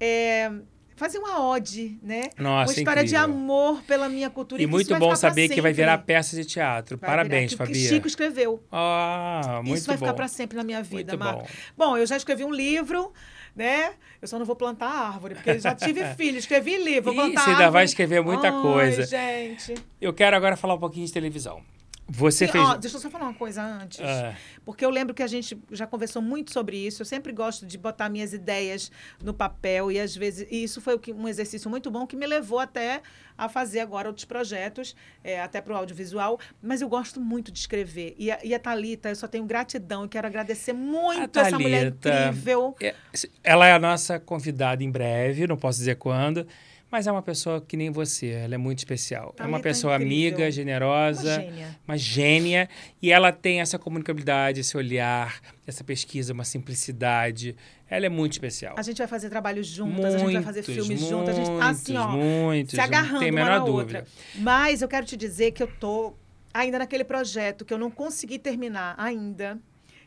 [0.00, 0.50] é,
[0.96, 2.30] fazer uma ode, né?
[2.38, 3.34] Nossa, uma história de incrível.
[3.36, 4.62] amor pela minha cultura.
[4.62, 6.96] E que isso muito bom saber que vai virar peça de teatro.
[6.96, 7.88] Vai Parabéns, virar, que- que Fabi.
[7.94, 8.62] Chico escreveu.
[8.72, 10.04] Ah, muito isso vai bom.
[10.06, 11.42] ficar para sempre na minha vida, Muito Marco.
[11.42, 11.48] bom.
[11.92, 13.12] Bom, eu já escrevi um livro,
[13.54, 13.92] né?
[14.22, 17.40] Eu só não vou plantar árvore, porque eu já tive filho, escrevi livro, vou plantar
[17.42, 17.72] você ainda árvore.
[17.72, 19.04] vai escrever muita Ai, coisa.
[19.06, 19.74] gente.
[20.00, 21.62] Eu quero agora falar um pouquinho de televisão.
[22.08, 22.64] Você Sim, fez.
[22.64, 24.00] ó, deixa eu só falar uma coisa antes.
[24.00, 24.34] Ah,
[24.64, 27.02] Porque eu lembro que a gente já conversou muito sobre isso.
[27.02, 28.92] Eu sempre gosto de botar minhas ideias
[29.22, 32.60] no papel e às vezes e isso foi um exercício muito bom que me levou
[32.60, 33.02] até
[33.36, 36.38] a fazer agora outros projetos, é, até para o audiovisual.
[36.62, 38.14] Mas eu gosto muito de escrever.
[38.16, 41.92] E a, e a Thalita, eu só tenho gratidão e quero agradecer muito essa mulher
[41.92, 42.76] Thalita, incrível.
[42.80, 42.94] é,
[43.42, 46.46] ela é a nossa convidada em breve, não posso dizer quando,
[46.90, 48.28] mas é uma pessoa que nem você.
[48.28, 49.34] Ela é muito especial.
[49.38, 50.16] é uma Thalita é pessoa incrível.
[50.16, 51.34] amiga, generosa.
[51.34, 51.78] Uma gênia.
[51.86, 52.68] uma gênia
[53.02, 57.56] e ela tem essa comunicabilidade, esse olhar, essa pesquisa, uma simplicidade.
[57.88, 58.74] Ela é muito especial.
[58.78, 61.68] A gente vai fazer trabalhos juntas, a gente vai fazer filmes juntas, a gente muitos,
[61.68, 63.98] assim, ó, muitos, se agarrando tem a uma menor na dúvida.
[63.98, 64.06] outra.
[64.36, 66.14] Mas eu quero te dizer que eu tô
[66.52, 69.58] ainda naquele projeto que eu não consegui terminar ainda,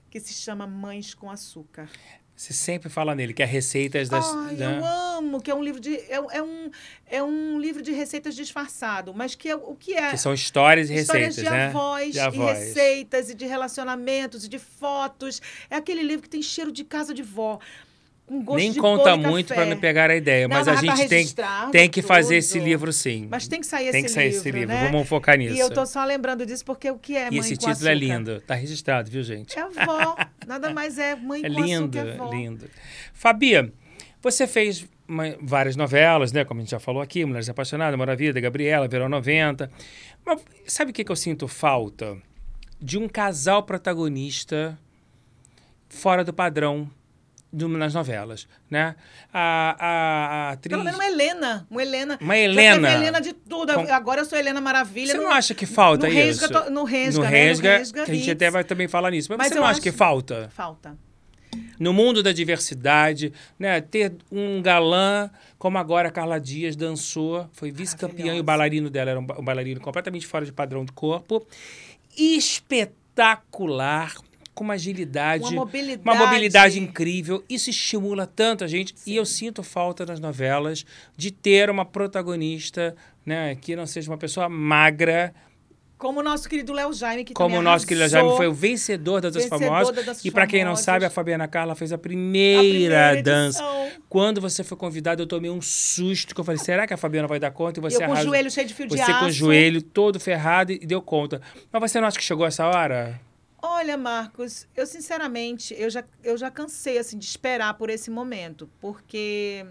[0.09, 1.87] que se chama Mães com Açúcar.
[2.39, 4.25] Você sempre fala nele, que é receitas das.
[4.33, 4.77] Ai, né?
[4.77, 5.93] eu amo, que é um livro de.
[5.93, 6.71] É, é um,
[7.05, 10.11] é um livro de receitas disfarçado, mas que é o que é.
[10.11, 11.67] Que são histórias e Histórias receitas, de né?
[11.67, 12.57] avós, De e avós.
[12.57, 15.41] receitas, e de relacionamentos, e de fotos.
[15.69, 17.59] É aquele livro que tem cheiro de casa de vó.
[18.29, 21.07] Com gosto Nem de conta muito para não pegar a ideia, Não, mas a gente
[21.07, 21.25] tem,
[21.71, 22.67] tem que fazer esse tudo.
[22.67, 23.27] livro sim.
[23.27, 24.37] Mas tem que sair tem esse que sair livro.
[24.39, 24.67] esse livro.
[24.67, 24.89] né?
[24.91, 25.55] Vamos focar nisso.
[25.55, 27.73] E eu tô só lembrando disso porque o que é E mãe esse título é
[27.73, 27.93] açúcar?
[27.95, 28.39] lindo.
[28.41, 29.57] Tá registrado, viu, gente?
[29.57, 30.15] É avó.
[30.45, 32.11] Nada mais é mãe É com lindo, açúcar.
[32.11, 32.29] É avó.
[32.31, 32.69] lindo.
[33.13, 33.73] Fabi,
[34.21, 36.45] você fez uma- várias novelas, né?
[36.45, 39.71] Como a gente já falou aqui, Mulheres Apaixonadas, Mora Vida, Gabriela, Verão 90.
[40.23, 42.15] Mas sabe o que, que eu sinto falta?
[42.79, 44.77] De um casal protagonista
[45.89, 46.89] fora do padrão
[47.51, 48.95] do- nas novelas, né?
[49.33, 50.69] A, a, a atriz...
[50.71, 51.67] Pelo menos uma Helena.
[51.69, 52.17] Uma Helena.
[52.21, 52.91] Uma Helena.
[52.93, 53.73] Helena de tudo.
[53.73, 55.11] Com- Agora eu sou Helena Maravilha.
[55.13, 56.41] Você não no- acha que falta no isso?
[56.41, 57.29] Resga, to- no Resga, no né?
[57.29, 59.27] No Resga, Resga que a gente até vai também falar nisso.
[59.29, 60.49] Mas, Mas você não acha acho- que falta?
[60.53, 60.97] Falta.
[61.79, 63.81] no mundo da diversidade, né?
[63.81, 69.09] Ter um galã como agora a Carla Dias dançou, foi vice-campeã e o bailarino dela
[69.11, 71.45] era um, um bailarino completamente fora de padrão de corpo.
[72.15, 74.13] Espetacular,
[74.59, 76.01] com uma agilidade, Uma mobilidade.
[76.03, 77.41] uma mobilidade incrível.
[77.49, 78.93] Isso estimula tanto a gente.
[79.07, 82.93] E eu sinto falta nas novelas de ter uma protagonista,
[83.25, 85.33] né, que não seja uma pessoa magra,
[85.97, 88.19] Como o nosso querido Léo Jaime, que como o nosso querido arrasou.
[88.21, 90.23] Jaime foi o vencedor das Danças Vencedor Famosas.
[90.25, 93.61] E para quem não sabe, a Fabiana Carla fez a A primeira, primeira dança.
[93.63, 94.01] edição.
[94.07, 97.27] Quando você foi convidada, eu tomei um susto, que eu falei, será que a Fabiana
[97.27, 97.79] vai dar conta?
[97.79, 99.19] E você eu com o joelho cheio de fio de Você aço.
[99.19, 101.41] com o joelho todo ferrado e deu conta.
[101.71, 103.19] Mas você não acha que chegou essa hora?
[103.61, 108.69] Olha, Marcos, eu sinceramente, eu já, eu já cansei assim de esperar por esse momento,
[108.79, 109.65] porque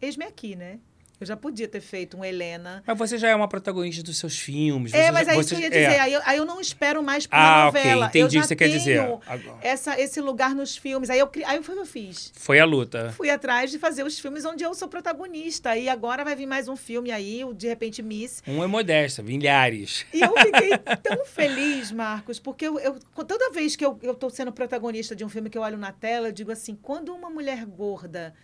[0.00, 0.80] eis-me aqui, né?
[1.20, 2.82] Eu já podia ter feito um Helena.
[2.86, 4.94] Mas você já é uma protagonista dos seus filmes.
[4.94, 5.70] É, mas já, é você, isso que eu ia é.
[5.88, 6.00] dizer.
[6.00, 8.06] Aí, eu, aí eu não espero mais por Ah, uma ok, novela.
[8.06, 9.00] entendi eu o que você quer dizer.
[9.60, 11.10] Essa, esse lugar nos filmes.
[11.10, 12.32] Aí, eu, aí foi o que eu fiz.
[12.36, 13.12] Foi a luta.
[13.16, 15.76] Fui atrás de fazer os filmes onde eu sou protagonista.
[15.76, 18.40] E agora vai vir mais um filme aí, o De Repente Miss.
[18.46, 20.06] Um é modesta, milhares.
[20.14, 20.70] E eu fiquei
[21.02, 25.28] tão feliz, Marcos, porque eu, eu- toda vez que eu estou sendo protagonista de um
[25.28, 28.34] filme que eu olho na tela, eu digo assim: quando uma mulher gorda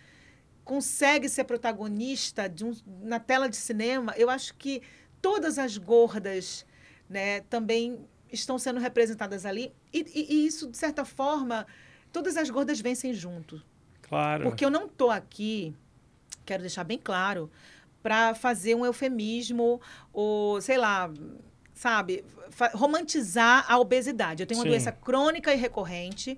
[0.65, 4.81] consegue ser protagonista de um- na tela de cinema, eu acho que
[5.21, 6.65] todas as gordas
[7.07, 7.99] né, também
[8.31, 9.71] estão sendo representadas ali.
[9.93, 11.67] E, e- e isso, de certa forma,
[12.11, 13.61] todas as gordas vencem junto.
[14.01, 14.43] Claro.
[14.43, 15.75] Porque eu não estou aqui,
[16.43, 17.49] quero deixar bem claro,
[18.01, 19.79] para fazer um eufemismo
[20.11, 21.11] ou, sei lá,
[21.75, 22.25] sabe,
[22.73, 24.41] romantizar a obesidade.
[24.41, 24.69] Eu tenho uma Sim.
[24.71, 26.37] doença crônica e recorrente.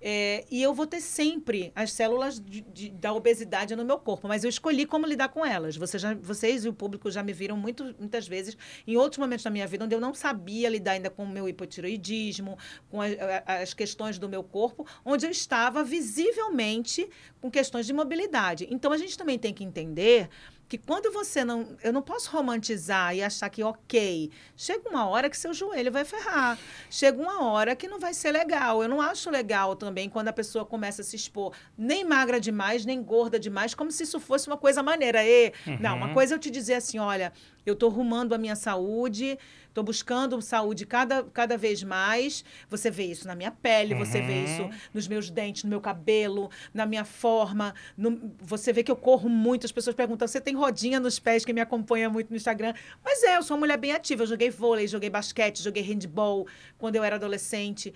[0.00, 4.28] É, e eu vou ter sempre as células de- de- da obesidade no meu corpo,
[4.28, 5.76] mas eu escolhi como lidar com elas.
[5.76, 8.56] Você já, vocês e o público já me viram muito, muitas vezes
[8.86, 11.48] em outros momentos da minha vida onde eu não sabia lidar ainda com o meu
[11.48, 12.58] hipotiroidismo,
[12.90, 13.06] com a-
[13.46, 17.08] a- as questões do meu corpo, onde eu estava visivelmente
[17.40, 18.66] com questões de mobilidade.
[18.70, 20.28] Então a gente também tem que entender
[20.68, 21.76] que quando você não.
[21.82, 26.04] Eu não posso romantizar e achar que, ok, chega uma hora que seu joelho vai
[26.04, 26.58] ferrar.
[26.90, 28.82] Chega uma hora que não vai ser legal.
[28.82, 32.84] Eu não acho legal também quando a pessoa começa a se expor nem magra demais,
[32.84, 35.24] nem gorda demais, como se isso fosse uma coisa maneira.
[35.24, 37.32] E, Não, uma coisa é eu te dizer assim: olha,
[37.66, 39.36] eu estou rumando a minha saúde,
[39.68, 42.44] estou buscando saúde cada, cada vez mais.
[42.70, 46.48] Você vê isso na minha pele, você vê isso nos meus dentes, no meu cabelo,
[46.72, 47.74] na minha forma.
[47.96, 49.66] no- você vê que eu corro muito.
[49.66, 52.72] As pessoas perguntam: você tem rodinha nos pés que me acompanha muito no Instagram?
[53.04, 54.22] Mas é, eu sou uma mulher bem ativa.
[54.22, 56.46] Eu joguei vôlei, joguei basquete, joguei handball
[56.78, 57.92] quando eu era adolescente.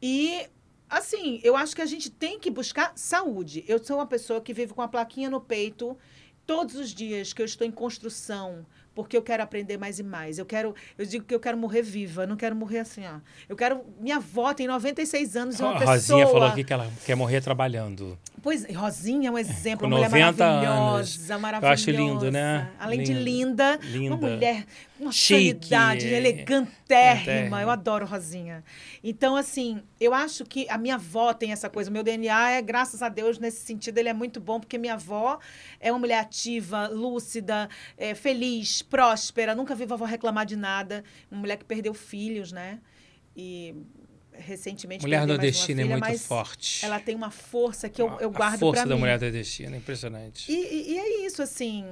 [0.00, 0.46] E.
[0.90, 3.62] Assim, eu acho que a gente tem que buscar saúde.
[3.68, 5.94] Eu sou uma pessoa que vive com a plaquinha no peito
[6.46, 8.64] todos os dias que eu estou em construção,
[8.98, 10.38] porque eu quero aprender mais e mais.
[10.40, 13.20] Eu quero, eu digo que eu quero morrer viva, eu não quero morrer assim, ó.
[13.48, 16.72] Eu quero, minha avó tem 96 anos e uma A pessoa Rosinha falou aqui que
[16.72, 18.18] ela quer morrer trabalhando.
[18.42, 21.40] Pois, Rosinha é um exemplo, Com uma mulher 90 maravilhosa, anos.
[21.40, 21.66] maravilhosa.
[21.66, 22.70] Eu acho lindo, né?
[22.76, 24.16] Além de linda, Linda.
[24.16, 24.64] uma mulher,
[25.00, 25.66] uma Chique.
[25.66, 26.68] sanidade, Elegantérrima.
[26.88, 27.62] elegantérrima.
[27.62, 28.64] Eu adoro Rosinha.
[29.02, 31.88] Então, assim, eu acho que a minha avó tem essa coisa.
[31.90, 34.94] O meu DNA é, graças a Deus, nesse sentido, ele é muito bom, porque minha
[34.94, 35.38] avó
[35.80, 39.54] é uma mulher ativa, lúcida, é, feliz, próspera.
[39.54, 41.04] Nunca vi vovó reclamar de nada.
[41.30, 42.80] Uma mulher que perdeu filhos, né?
[43.36, 43.74] E
[44.32, 46.84] recentemente Mulher nordestina é filha, muito forte.
[46.84, 49.00] ela tem uma força que eu, eu guardo A força da mim.
[49.00, 50.50] mulher nordestina, é impressionante.
[50.50, 51.84] E, e- e é isso, assim.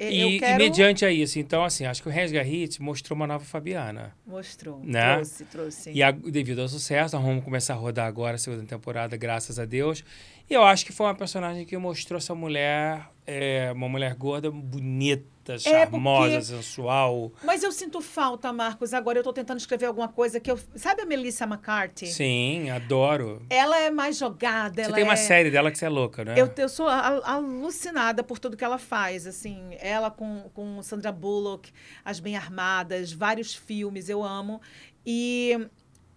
[0.00, 0.54] E- quero...
[0.62, 4.14] e mediante a isso, então, assim, acho que o Resga Hit mostrou uma nova Fabiana.
[4.26, 4.80] Mostrou.
[4.84, 5.14] Né?
[5.14, 5.90] Trouxe, trouxe.
[5.92, 9.58] E a- devido ao sucesso, nós vamos começar a rodar agora a segunda temporada, graças
[9.58, 10.04] a Deus.
[10.48, 14.50] E eu acho que foi uma personagem que mostrou essa mulher é uma mulher gorda
[14.50, 15.24] bonita,
[15.58, 16.44] charmosa, é porque...
[16.44, 17.32] sensual.
[17.44, 18.92] Mas eu sinto falta, Marcos.
[18.92, 20.58] Agora eu estou tentando escrever alguma coisa que eu.
[20.74, 22.06] Sabe a Melissa McCarthy?
[22.06, 23.42] Sim, adoro.
[23.48, 24.84] Ela é mais jogada.
[24.84, 25.16] Você tem uma é...
[25.16, 26.34] série dela que você é louca, né?
[26.36, 29.26] Eu, eu sou alucinada por tudo que ela faz.
[29.26, 31.72] Assim, ela com, com Sandra Bullock,
[32.04, 34.60] As Bem Armadas, vários filmes, eu amo.
[35.04, 35.68] E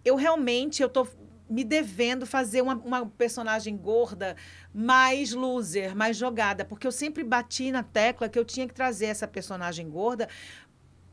[0.04, 1.06] eu realmente eu tô
[1.50, 4.36] me devendo fazer uma, uma personagem gorda
[4.72, 9.06] mais loser, mais jogada, porque eu sempre bati na tecla que eu tinha que trazer
[9.06, 10.28] essa personagem gorda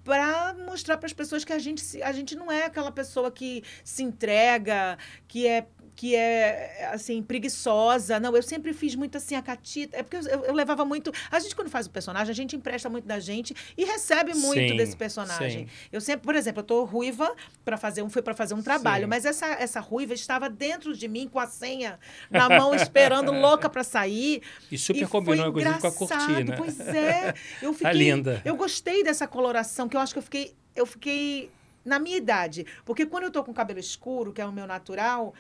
[0.04, 3.62] para mostrar para as pessoas que a gente, a gente não é aquela pessoa que
[3.84, 4.98] se entrega,
[5.28, 5.68] que é
[5.98, 8.20] que é, assim, preguiçosa.
[8.20, 9.98] Não, eu sempre fiz muito assim, a catita.
[9.98, 11.12] É porque eu, eu, levava muito.
[11.32, 14.74] A gente, quando faz o personagem, a gente empresta muito da gente e recebe muito
[14.74, 15.66] sim, desse personagem.
[15.66, 15.74] Sim.
[15.92, 19.06] Eu sempre, por exemplo, eu tô ruiva para fazer um, fui para fazer um trabalho,
[19.06, 19.10] sim.
[19.10, 22.00] mas essa, essa ruiva estava dentro de mim com a senha
[22.30, 24.44] na mão, esperando, louca para sair.
[24.72, 26.56] E super e combinou, inclusive, com a cortina.
[26.56, 27.34] Pois é.
[27.60, 27.92] Eu tá fiquei.
[27.92, 28.42] Tá linda.
[28.46, 30.54] Eu gostei dessa coloração, que eu acho que eu fiquei.
[30.76, 31.50] Eu fiquei
[31.88, 32.66] na minha idade.
[32.86, 35.34] Porque quando eu tô com cabelo escuro, que é o meu natural,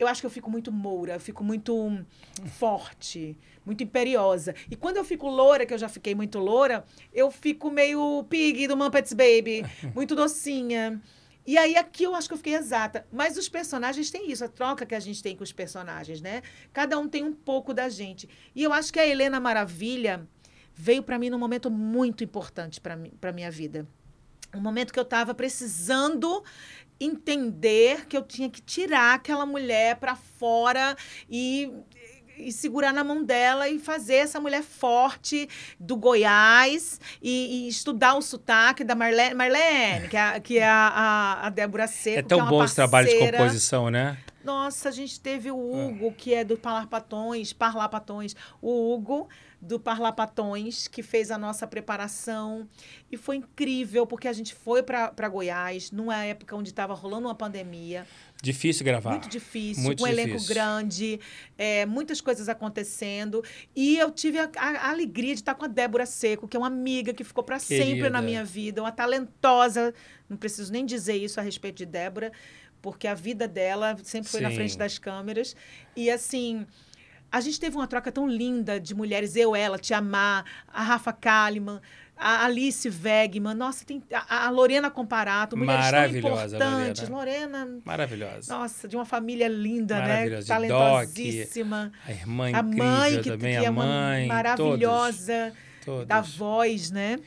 [0.00, 2.04] eu acho que eu fico muito moura, eu fico muito
[2.58, 3.36] forte,
[3.66, 4.54] muito imperiosa.
[4.70, 8.66] E quando eu fico loura, que eu já fiquei muito loura, eu fico meio pig
[8.66, 9.62] do Muppets Baby,
[9.94, 11.00] muito docinha.
[11.46, 13.06] E aí aqui eu acho que eu fiquei exata.
[13.12, 16.40] Mas os personagens têm isso, a troca que a gente tem com os personagens, né?
[16.72, 18.26] Cada um tem um pouco da gente.
[18.54, 20.26] E eu acho que a Helena Maravilha
[20.74, 23.86] veio para mim num momento muito importante para para minha vida.
[24.54, 26.42] Um momento que eu estava precisando
[27.00, 30.96] entender que eu tinha que tirar aquela mulher para fora
[31.28, 31.72] e
[32.40, 35.48] e segurar na mão dela e fazer essa mulher forte
[35.78, 41.40] do Goiás e, e estudar o sotaque da Marlene, Marlene que é, que é a,
[41.42, 42.18] a, Débora Seco.
[42.18, 44.16] É tão é bom esse trabalho de composição, né?
[44.42, 46.14] Nossa, a gente teve o Hugo, ah.
[46.16, 48.34] que é do Patões, Parlar Patões.
[48.62, 49.28] O Hugo
[49.60, 52.66] do Parlapatões, que fez a nossa preparação.
[53.12, 57.34] E foi incrível, porque a gente foi para Goiás, numa época onde estava rolando uma
[57.34, 58.06] pandemia.
[58.42, 59.10] Difícil gravar.
[59.10, 61.20] Muito difícil, Muito com um elenco grande,
[61.58, 63.44] é, muitas coisas acontecendo.
[63.76, 66.60] E eu tive a, a, a, alegria de estar com a Débora Seco, que é
[66.60, 69.92] uma amiga que ficou para sempre na minha vida, uma talentosa.
[70.26, 72.32] Não preciso nem dizer isso a respeito de Débora,
[72.80, 74.44] porque a vida dela sempre foi Sim.
[74.44, 75.54] na frente das câmeras.
[75.94, 76.66] E assim
[77.30, 81.12] a gente teve uma troca tão linda de mulheres, eu, ela, Tia Má, a Rafa
[81.12, 81.80] Kalimann,
[82.20, 87.08] a Alice Wegman, nossa, tem a, a Lorena Comparato, mulheres tão importantes.
[87.08, 87.58] Lorena.
[87.64, 87.80] Lorena.
[87.82, 88.58] Maravilhosa.
[88.58, 90.42] Nossa, de uma família linda, né?
[90.42, 91.84] Talentosíssima.
[91.84, 95.52] Doc, a irmã a mãe que, também, que é a mãe, maravilhosa
[95.82, 97.18] todos, da voz, né?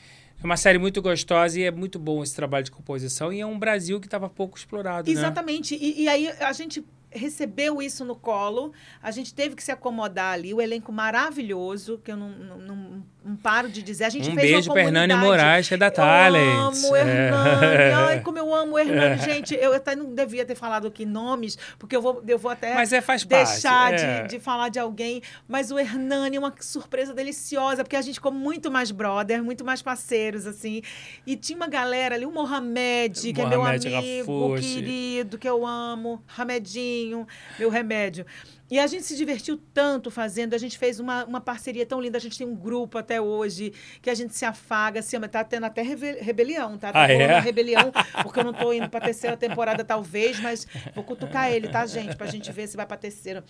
[0.42, 3.46] É uma série muito gostosa e é muito bom esse trabalho de composição e é
[3.46, 5.10] um Brasil que estava pouco explorado?
[5.10, 5.74] Exatamente.
[5.74, 5.80] Né?
[5.82, 10.34] E, e aí a gente recebeu isso no colo, a gente teve que se acomodar
[10.34, 13.06] ali, o elenco maravilhoso, que eu não, não, não,
[13.42, 14.06] paro de dizer.
[14.06, 16.44] A gente um fez beijo para Hernani Moraes, que é da Talent.
[16.44, 17.66] Eu amo Hernani.
[17.66, 17.94] É.
[17.96, 19.22] Ai, como eu amo o Hernani.
[19.22, 22.74] Gente, eu até não devia ter falado aqui nomes, porque eu vou, eu vou até
[22.74, 24.02] mas é, faz deixar parte.
[24.02, 24.24] De, é.
[24.24, 25.22] de falar de alguém.
[25.48, 29.64] Mas o Hernani é uma surpresa deliciosa, porque a gente ficou muito mais brother, muito
[29.64, 30.82] mais parceiros, assim.
[31.26, 35.66] E tinha uma galera ali, o Mohamed, que Mohamed é meu amigo, querido, que eu
[35.66, 36.24] amo.
[36.38, 37.28] Hamedinho
[37.58, 38.26] meu remédio.
[38.72, 42.18] E a gente se divertiu tanto fazendo, a gente fez uma, uma parceria tão linda,
[42.18, 45.28] a gente tem um grupo até hoje, que a gente se afaga, se ama.
[45.28, 46.92] Tá tendo até rebelião, tá?
[46.92, 47.40] Tá ah, é?
[47.40, 47.92] rebelião,
[48.24, 50.66] porque eu não tô indo pra terceira temporada, talvez, mas
[50.96, 52.16] vou cutucar ele, tá, gente?
[52.16, 53.44] Pra gente ver se vai pra terceira.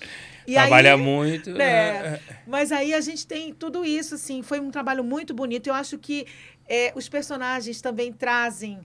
[0.47, 1.61] E Trabalha aí, muito.
[1.61, 5.67] É, mas aí a gente tem tudo isso, assim, foi um trabalho muito bonito.
[5.67, 6.25] Eu acho que
[6.67, 8.79] é, os personagens também trazem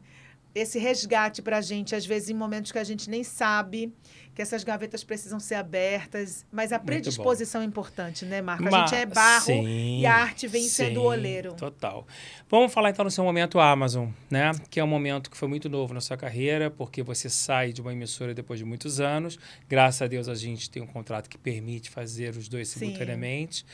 [0.54, 3.92] esse resgate pra gente, às vezes em momentos que a gente nem sabe
[4.34, 8.72] que essas gavetas precisam ser abertas, mas a predisposição é importante, né, Marco?
[8.72, 11.54] A gente é barro sim, e a arte vem sim, sendo o oleiro.
[11.54, 12.06] Total.
[12.48, 14.52] Vamos falar então no seu momento Amazon, né?
[14.70, 17.80] Que é um momento que foi muito novo na sua carreira, porque você sai de
[17.80, 19.40] uma emissora depois de muitos anos.
[19.68, 23.56] Graças a Deus a gente tem um contrato que permite fazer os dois simultaneamente.
[23.58, 23.64] Sim.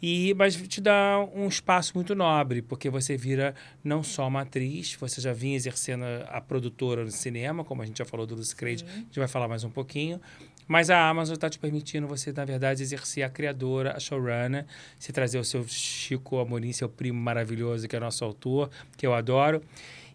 [0.00, 4.94] E, mas te dá um espaço muito nobre, porque você vira não só uma atriz,
[4.94, 8.34] você já vinha exercendo a, a produtora no cinema, como a gente já falou do
[8.34, 10.20] Lucy Creed, a gente vai falar mais um pouquinho.
[10.68, 14.66] Mas a Amazon está te permitindo você, na verdade, exercer a criadora, a showrunner,
[14.98, 19.14] se trazer o seu Chico Amorim, seu primo maravilhoso, que é nosso autor, que eu
[19.14, 19.62] adoro.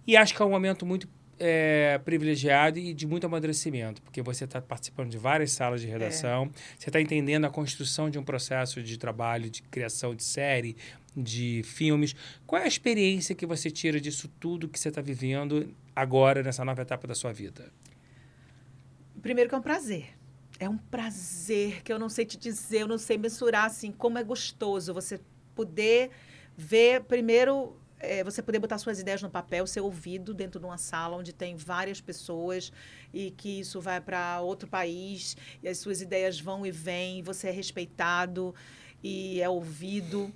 [0.05, 1.07] E acho que é um momento muito
[1.43, 6.43] é, privilegiado e de muito amadurecimento, porque você está participando de várias salas de redação,
[6.43, 6.49] é.
[6.77, 10.77] você está entendendo a construção de um processo de trabalho, de criação de série,
[11.17, 12.15] de filmes.
[12.45, 16.63] Qual é a experiência que você tira disso tudo que você está vivendo agora, nessa
[16.63, 17.73] nova etapa da sua vida?
[19.19, 20.09] Primeiro que é um prazer.
[20.59, 24.19] É um prazer que eu não sei te dizer, eu não sei mensurar assim como
[24.19, 25.19] é gostoso você
[25.55, 26.11] poder
[26.55, 30.77] ver primeiro é, você poder botar suas ideias no papel, ser ouvido dentro de uma
[30.77, 32.71] sala onde tem várias pessoas
[33.13, 37.49] e que isso vai para outro país e as suas ideias vão e vêm, você
[37.49, 38.53] é respeitado
[39.03, 40.31] e é ouvido.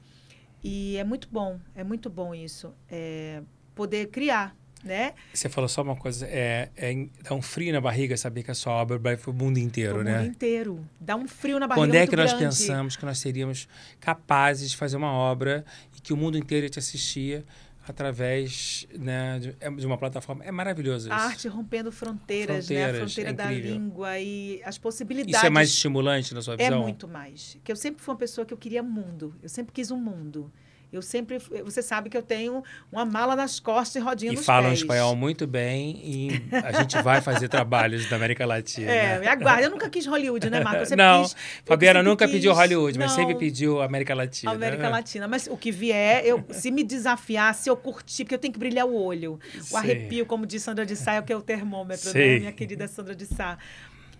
[0.63, 2.73] E é muito bom, é muito bom isso.
[2.89, 3.43] É
[3.75, 4.55] poder criar,
[4.85, 5.13] né?
[5.33, 8.53] Você falou só uma coisa, é, é dá um frio na barriga saber que a
[8.53, 10.13] sua obra vai para o mundo inteiro, o né?
[10.13, 10.85] O mundo inteiro.
[11.01, 12.31] Dá um frio na barriga Quando é que grande.
[12.31, 13.67] nós pensamos que nós seríamos
[13.99, 15.65] capazes de fazer uma obra
[15.97, 17.43] e que o mundo inteiro ia te assistia
[17.87, 20.43] através né, de, é, de, uma plataforma.
[20.43, 21.13] É maravilhoso isso.
[21.13, 23.01] A arte rompendo fronteiras, fronteiras né?
[23.01, 25.35] A fronteira é da língua e as possibilidades.
[25.35, 26.79] Isso é mais estimulante na sua visão?
[26.79, 27.57] É muito mais.
[27.63, 29.35] Que eu sempre fui uma pessoa que eu queria mundo.
[29.41, 30.51] Eu sempre quis um mundo.
[30.91, 34.45] Eu sempre, você sabe que eu tenho uma mala nas costas e rodinha e nos
[34.45, 34.79] falam pés.
[34.79, 38.89] espanhol muito bem e a gente vai fazer trabalhos da América Latina.
[38.89, 39.63] É, me aguarda.
[39.63, 40.83] Eu nunca quis Hollywood, né, Marco?
[40.83, 41.35] Eu não, quis,
[41.65, 44.51] Fabiana nunca quis, pediu Hollywood, não, mas sempre pediu América Latina.
[44.51, 44.89] América né?
[44.89, 45.27] Latina.
[45.27, 48.59] Mas o que vier, eu, se me desafiar, se eu curtir, porque eu tenho que
[48.59, 49.39] brilhar o olho.
[49.57, 49.77] O Sei.
[49.77, 52.39] arrepio, como diz Sandra de Sá, é o que é o termômetro, né?
[52.39, 53.57] Minha querida Sandra de Sá.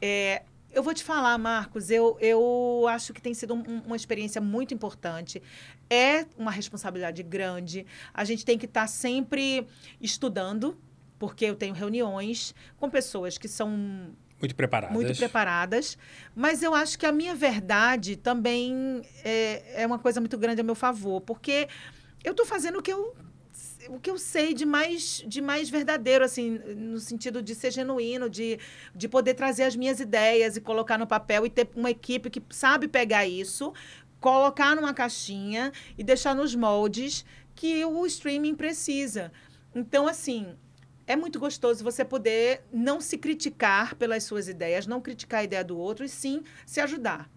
[0.02, 0.42] É,
[0.76, 4.74] eu vou te falar, Marcos, eu, eu acho que tem sido um, uma experiência muito
[4.74, 5.42] importante.
[5.90, 7.86] É uma responsabilidade grande.
[8.14, 9.66] A gente tem que estar tá sempre
[10.02, 10.78] estudando,
[11.18, 14.94] porque eu tenho reuniões com pessoas que são muito preparadas.
[14.94, 15.98] Muito preparadas.
[16.36, 20.64] Mas eu acho que a minha verdade também é, é uma coisa muito grande a
[20.64, 21.70] meu favor, porque
[22.22, 23.16] eu estou fazendo o que eu
[23.90, 28.30] o que eu sei de mais, de mais verdadeiro, assim, no sentido de ser genuíno,
[28.30, 28.60] de,
[28.94, 32.42] de poder trazer as minhas ideias e colocar no papel e ter uma equipe que
[32.50, 33.74] sabe pegar isso,
[34.20, 39.32] colocar numa caixinha e deixar nos moldes que o streaming precisa.
[39.74, 40.56] Então, assim,
[41.08, 45.64] é muito gostoso você poder não se criticar pelas suas ideias, não criticar a ideia
[45.64, 47.30] do outro, e sim se ajudar.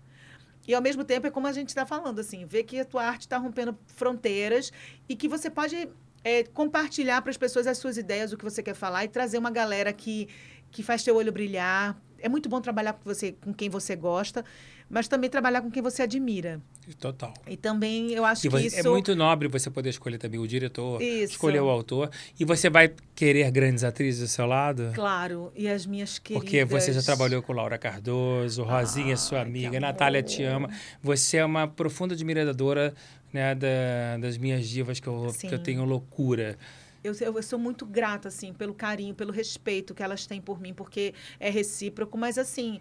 [0.67, 3.03] E ao mesmo tempo é como a gente está falando, assim, ver que a tua
[3.03, 4.71] arte está rompendo fronteiras
[5.09, 5.89] e que você pode
[6.25, 9.39] é, compartilhar para as pessoas as suas ideias, o que você quer falar e trazer
[9.39, 10.29] uma galera que,
[10.71, 11.97] que faz teu olho brilhar.
[12.21, 14.45] É muito bom trabalhar com, você, com quem você gosta,
[14.91, 16.61] mas também trabalhar com quem você admira.
[16.99, 17.33] Total.
[17.47, 18.81] E também eu acho e que isso...
[18.81, 21.35] É muito nobre você poder escolher também o diretor, isso.
[21.35, 22.11] escolher o autor.
[22.41, 24.91] E você vai querer grandes atrizes do seu lado?
[24.95, 26.43] Claro, e as minhas queridas...
[26.43, 30.71] Porque você já trabalhou com Laura Cardoso, Rosinha, ah, sua amiga, Natália te ama.
[31.03, 32.95] Você é uma profunda admiradora
[33.33, 36.59] né, da, das minhas divas que eu, que eu tenho loucura.
[37.03, 40.75] Eu, eu, sou muito grata, assim, pelo carinho, pelo respeito que elas têm por mim,
[40.75, 42.81] porque é recíproco, mas assim.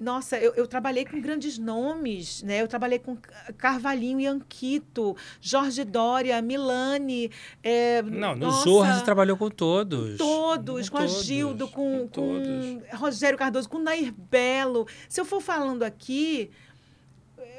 [0.00, 2.60] Nossa, eu, eu, trabalhei com grandes nomes, né?
[2.60, 3.16] Eu trabalhei com
[3.56, 7.30] Carvalhinho e Anquito, Jorge Dória, Milane.
[7.62, 10.18] É, Não, no Zorra você trabalhou com todos.
[10.18, 14.88] Todos, com, com todos, a Gildo, com, com, com Rogério Cardoso, com Nair Belo.
[15.08, 16.50] Se eu for falando aqui,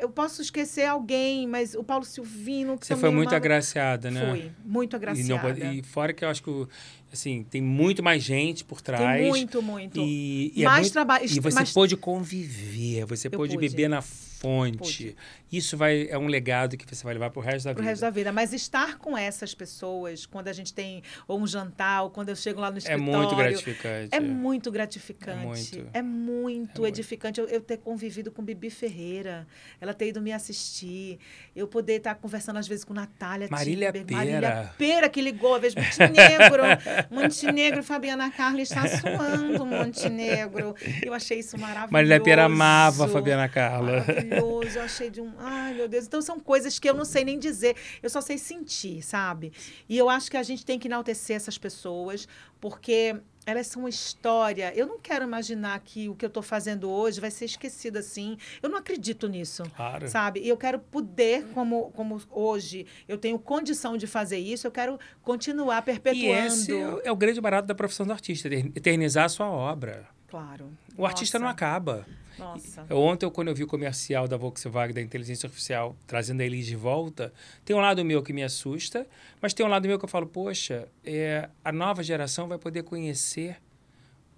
[0.03, 2.77] eu posso esquecer alguém, mas o Paulo Silvino...
[2.79, 4.29] Você foi muito agraciada, né?
[4.29, 5.57] Foi, muito agraciada.
[5.57, 6.67] E, não, e, fora que eu acho que,
[7.11, 9.21] assim, tem muito mais gente por trás.
[9.21, 10.01] Tem muito, muito.
[10.01, 11.25] E, e mais é trabalho.
[11.25, 11.71] E você mais...
[11.71, 14.01] pôde conviver, você pôde beber na
[14.43, 14.77] fonte.
[14.77, 15.15] Pude.
[15.51, 17.89] Isso vai, é um legado que você vai levar para o resto da pro vida.
[17.91, 18.31] resto da vida.
[18.31, 22.35] Mas estar com essas pessoas, quando a gente tem ou um jantar, ou quando eu
[22.35, 23.13] chego lá no escritório...
[23.13, 24.09] É muito gratificante.
[24.11, 25.39] É muito gratificante.
[25.39, 27.53] É muito, é muito é edificante muito.
[27.53, 29.47] Eu, eu, ter convivido com Bibi Ferreira,
[29.79, 31.19] ela ter ido me assistir,
[31.55, 34.17] eu poder estar conversando às vezes com Natália Marília Timber, Pera.
[34.17, 36.63] Marília Pera, que ligou, a vez Montenegro.
[37.11, 40.75] Montenegro, Fabiana Carla está suando Montenegro.
[41.03, 41.93] Eu achei isso maravilhoso.
[41.93, 44.03] Marília Pera amava a Fabiana Carla.
[44.33, 45.33] Maravilhoso, eu achei de um...
[45.37, 46.05] Ai, meu Deus.
[46.05, 47.75] Então, são coisas que eu não sei nem dizer.
[48.01, 49.51] Eu só sei sentir, sabe?
[49.87, 52.27] E eu acho que a gente tem que enaltecer essas pessoas,
[52.59, 53.15] porque
[53.45, 54.73] elas são uma história.
[54.75, 58.37] Eu não quero imaginar que o que eu estou fazendo hoje vai ser esquecido assim.
[58.61, 59.63] Eu não acredito nisso.
[59.75, 60.07] Claro.
[60.07, 60.39] Sabe?
[60.41, 64.99] E eu quero poder, como, como hoje eu tenho condição de fazer isso, eu quero
[65.21, 66.27] continuar perpetuando.
[66.27, 66.71] E esse
[67.03, 70.07] é o grande barato da profissão do artista, eternizar a sua obra.
[70.27, 70.71] Claro.
[70.97, 71.13] O Nossa.
[71.13, 72.05] artista não acaba.
[72.37, 72.85] Nossa.
[72.93, 76.75] Ontem, quando eu vi o comercial da Volkswagen, da inteligência artificial, trazendo a Elis de
[76.75, 77.33] volta,
[77.63, 79.07] tem um lado meu que me assusta,
[79.41, 82.83] mas tem um lado meu que eu falo, poxa, é, a nova geração vai poder
[82.83, 83.57] conhecer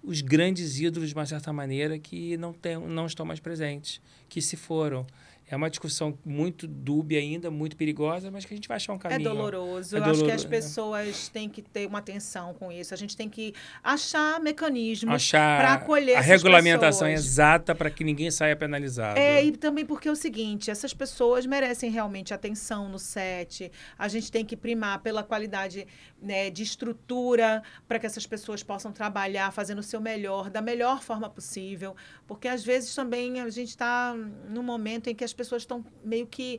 [0.02, 4.40] os grandes ídolos, de uma certa maneira, que não, tem, não estão mais presentes, que
[4.40, 5.04] se foram.
[5.48, 8.98] É uma discussão muito dúbia ainda, muito perigosa, mas que a gente vai achar um
[8.98, 9.20] caminho.
[9.20, 9.94] É doloroso.
[9.94, 12.92] É Eu doloroso, acho que as pessoas têm que ter uma atenção com isso.
[12.92, 17.26] A gente tem que achar mecanismos para acolher a regulamentação pessoas.
[17.26, 19.20] exata para que ninguém saia penalizado.
[19.20, 23.70] É, e também porque é o seguinte, essas pessoas merecem realmente atenção no set.
[23.96, 25.86] A gente tem que primar pela qualidade
[26.20, 31.02] né, de estrutura para que essas pessoas possam trabalhar fazendo o seu melhor, da melhor
[31.02, 31.94] forma possível.
[32.26, 34.14] Porque às vezes também a gente está
[34.48, 36.58] num momento em que as pessoas estão meio que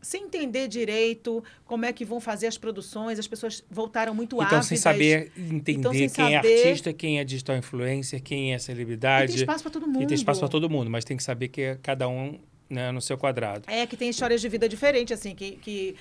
[0.00, 4.46] sem entender direito como é que vão fazer as produções, as pessoas voltaram muito Então,
[4.46, 4.66] ávidas.
[4.66, 8.56] sem saber entender Então, sem quem é saber- artista, quem é digital influencer, quem é
[8.56, 9.32] E celebridade.
[9.32, 10.02] tem espaço para todo mundo.
[10.02, 12.38] E tem espaço para todo mundo, mas tem que saber que é cada um
[12.68, 13.62] né, no seu quadrado.
[13.66, 15.52] É, que tem histórias de vida diferentes, assim, que...
[15.52, 15.96] que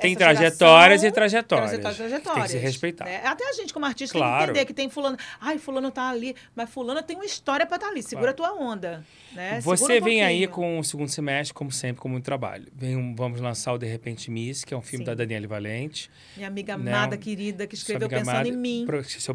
[0.00, 1.70] Tem trajetórias geração- e trajetórias.
[1.70, 2.34] Trajetórias, trajetórias.
[2.34, 3.04] Tem que se respeitar.
[3.04, 3.20] né?
[3.26, 4.36] Até a gente, como artista, Claro.
[4.38, 5.16] tem que entender que tem fulano...
[5.40, 8.02] Ai, fulano tá ali, mas fulano tem uma história para estar ali.
[8.02, 9.60] Segura a tua onda, né?
[9.60, 12.66] Você Segura um vem aí com o segundo semestre, como sempre, com muito trabalho.
[12.74, 15.10] Vem um- vamos lançar o De Repente Miss, que é um filme Sim.
[15.10, 16.10] da Daniele Valente.
[16.36, 18.86] Minha amiga Não, amada, querida, que escreveu pensando amada, em mim.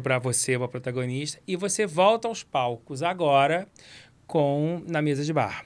[0.02, 1.40] Para você, uma protagonista.
[1.46, 3.68] E você volta aos palcos agora
[4.26, 5.64] com Na Mesa de Bar.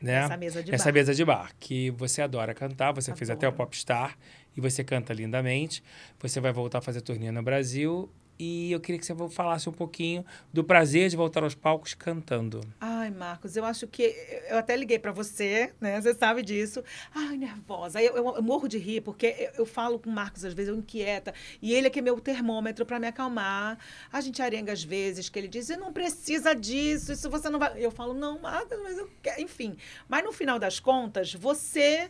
[0.00, 0.14] Né?
[0.14, 0.92] Essa mesa de Essa bar.
[0.92, 3.52] mesa de bar, que você adora cantar, você fez até o.
[3.52, 4.16] Popstar
[4.56, 5.82] e você canta lindamente.
[6.20, 8.08] Você vai voltar a fazer turnê no Brasil.
[8.38, 12.60] E eu queria que você falasse um pouquinho do prazer de voltar aos palcos cantando.
[12.80, 14.02] Ai, Marcos, eu acho que.
[14.48, 16.00] Eu até liguei para você, né?
[16.00, 16.84] Você sabe disso.
[17.14, 18.00] Ai, nervosa.
[18.00, 20.68] Eu, eu- eu morro de rir, porque eu, eu falo com o Marcos, às vezes,
[20.70, 21.34] eu inquieta.
[21.60, 23.78] E ele é que é meu termômetro para me acalmar.
[24.12, 27.72] A gente arenga às vezes, que ele diz: não precisa disso, isso você não vai.
[27.76, 29.40] Eu falo: não, Marcos, mas eu quero.
[29.42, 29.76] Enfim.
[30.08, 32.08] Mas no final das contas, você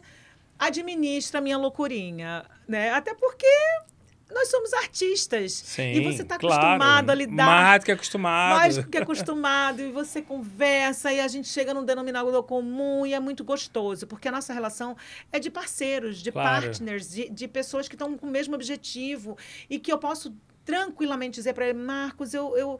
[0.59, 2.91] administra a minha loucurinha, né?
[2.91, 3.47] Até porque.
[4.31, 5.53] Nós somos artistas.
[5.53, 6.55] Sim, e você está claro.
[6.63, 8.57] acostumado a lidar Mais do que acostumado.
[8.59, 13.15] mais do que acostumado, e você conversa, e a gente chega num denominador comum, e
[13.15, 14.97] é muito gostoso, porque a nossa relação
[15.33, 16.67] é de parceiros, de Claro.
[16.67, 19.37] partners, de, de pessoas que estão com o mesmo objetivo,
[19.69, 20.35] e que eu posso
[20.65, 22.79] tranquilamente dizer para ele, Marcos, eu, eu,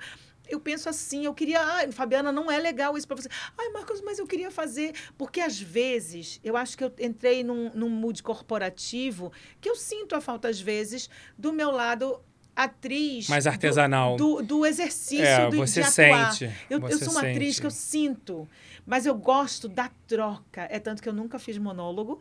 [0.49, 3.29] eu penso assim, eu queria, ai, Fabiana, não é legal isso para você.
[3.57, 7.71] Ai, Marcos, mas eu queria fazer, porque às vezes, eu acho que eu entrei num,
[7.75, 12.21] num mood corporativo, que eu sinto a falta, às vezes, do meu lado
[12.57, 13.29] atriz.
[13.29, 14.17] Mais do- artesanal.
[14.17, 16.33] Do, do exercício É, do, você de atuar.
[16.33, 17.61] sente, Eu, eu você sou uma atriz sente.
[17.61, 18.49] que eu sinto,
[18.85, 20.67] mas eu gosto da troca.
[20.71, 22.19] É tanto que eu nunca fiz monólogo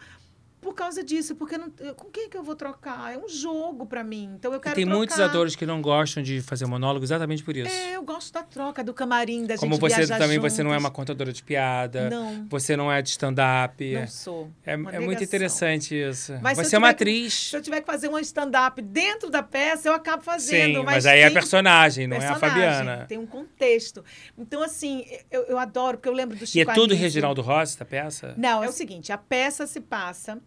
[0.68, 3.14] por causa disso, porque não, com quem que eu vou trocar?
[3.14, 4.34] É um jogo para mim.
[4.38, 4.98] Então eu E quero tem trocar.
[4.98, 7.74] muitos atores que não gostam de fazer monólogo exatamente por isso.
[7.74, 10.78] É, eu gosto da troca, do camarim, da Como gente você também, você não é
[10.78, 12.10] uma contadora de piada.
[12.10, 12.46] Não.
[12.50, 13.94] Você não é de stand-up.
[13.94, 14.52] Não sou.
[14.66, 16.34] É, é muito interessante isso.
[16.42, 17.34] Mas você é uma tiver que- atriz.
[17.34, 20.80] Se eu tiver que fazer um stand-up dentro da peça, eu acabo fazendo.
[20.80, 23.06] Sim, mas, aí é personagem, não é a personagem, Fabiana.
[23.08, 24.04] Tem um contexto.
[24.38, 27.04] Então, assim, eu, eu adoro, porque eu lembro do E Chico é tudo Anísio.
[27.04, 28.34] Reginaldo Rossi, da peça?
[28.38, 30.42] Não, é o seguinte, a peça se passa.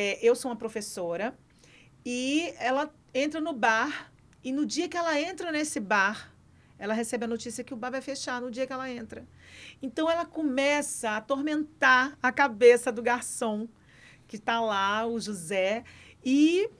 [0.00, 1.36] É, eu sou uma professora
[2.06, 4.10] e ela entra no bar
[4.42, 6.32] e no dia que ela entra nesse bar,
[6.78, 9.28] ela recebe a notícia que o bar vai fechar no dia que ela entra.
[9.82, 13.68] Então ela começa a atormentar a cabeça do garçom
[14.26, 15.84] que está lá, o José,
[16.24, 16.70] e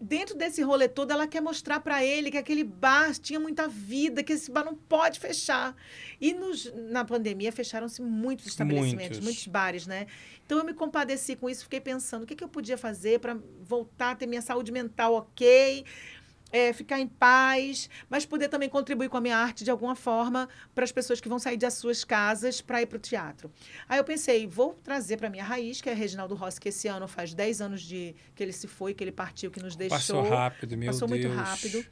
[0.00, 4.22] dentro desse rolê todo ela quer mostrar para ele que aquele bar tinha muita vida,
[4.22, 5.74] que esse bar não pode fechar.
[6.20, 9.24] E nos- na pandemia fecharam-se muitos estabelecimentos, Muitos.
[9.24, 10.06] muitos bares, né?
[10.44, 13.36] Então eu me compadeci com isso, fiquei pensando o que, que eu podia fazer para
[13.62, 15.84] voltar a ter minha saúde mental ok,
[16.50, 20.48] é, ficar em paz, mas poder também contribuir com a minha arte de alguma forma
[20.74, 23.50] para as pessoas que vão sair das suas casas para ir para o teatro.
[23.88, 27.08] Aí eu pensei, vou trazer para minha raiz, que é Reginaldo Rossi, que esse ano
[27.08, 29.96] faz 10 anos de que ele se foi, que ele partiu, que nos deixou.
[29.96, 31.20] Passou rápido, meu Passou Deus.
[31.24, 31.84] muito rápido.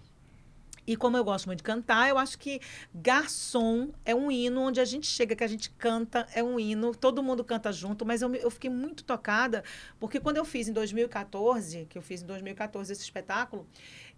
[0.86, 2.60] E como eu gosto muito de cantar, eu acho que
[2.94, 6.94] Garçom é um hino onde a gente chega, que a gente canta, é um hino,
[6.94, 9.64] todo mundo canta junto, mas eu, eu fiquei muito tocada,
[9.98, 13.66] porque quando eu fiz em 2014, que eu fiz em 2014 esse espetáculo,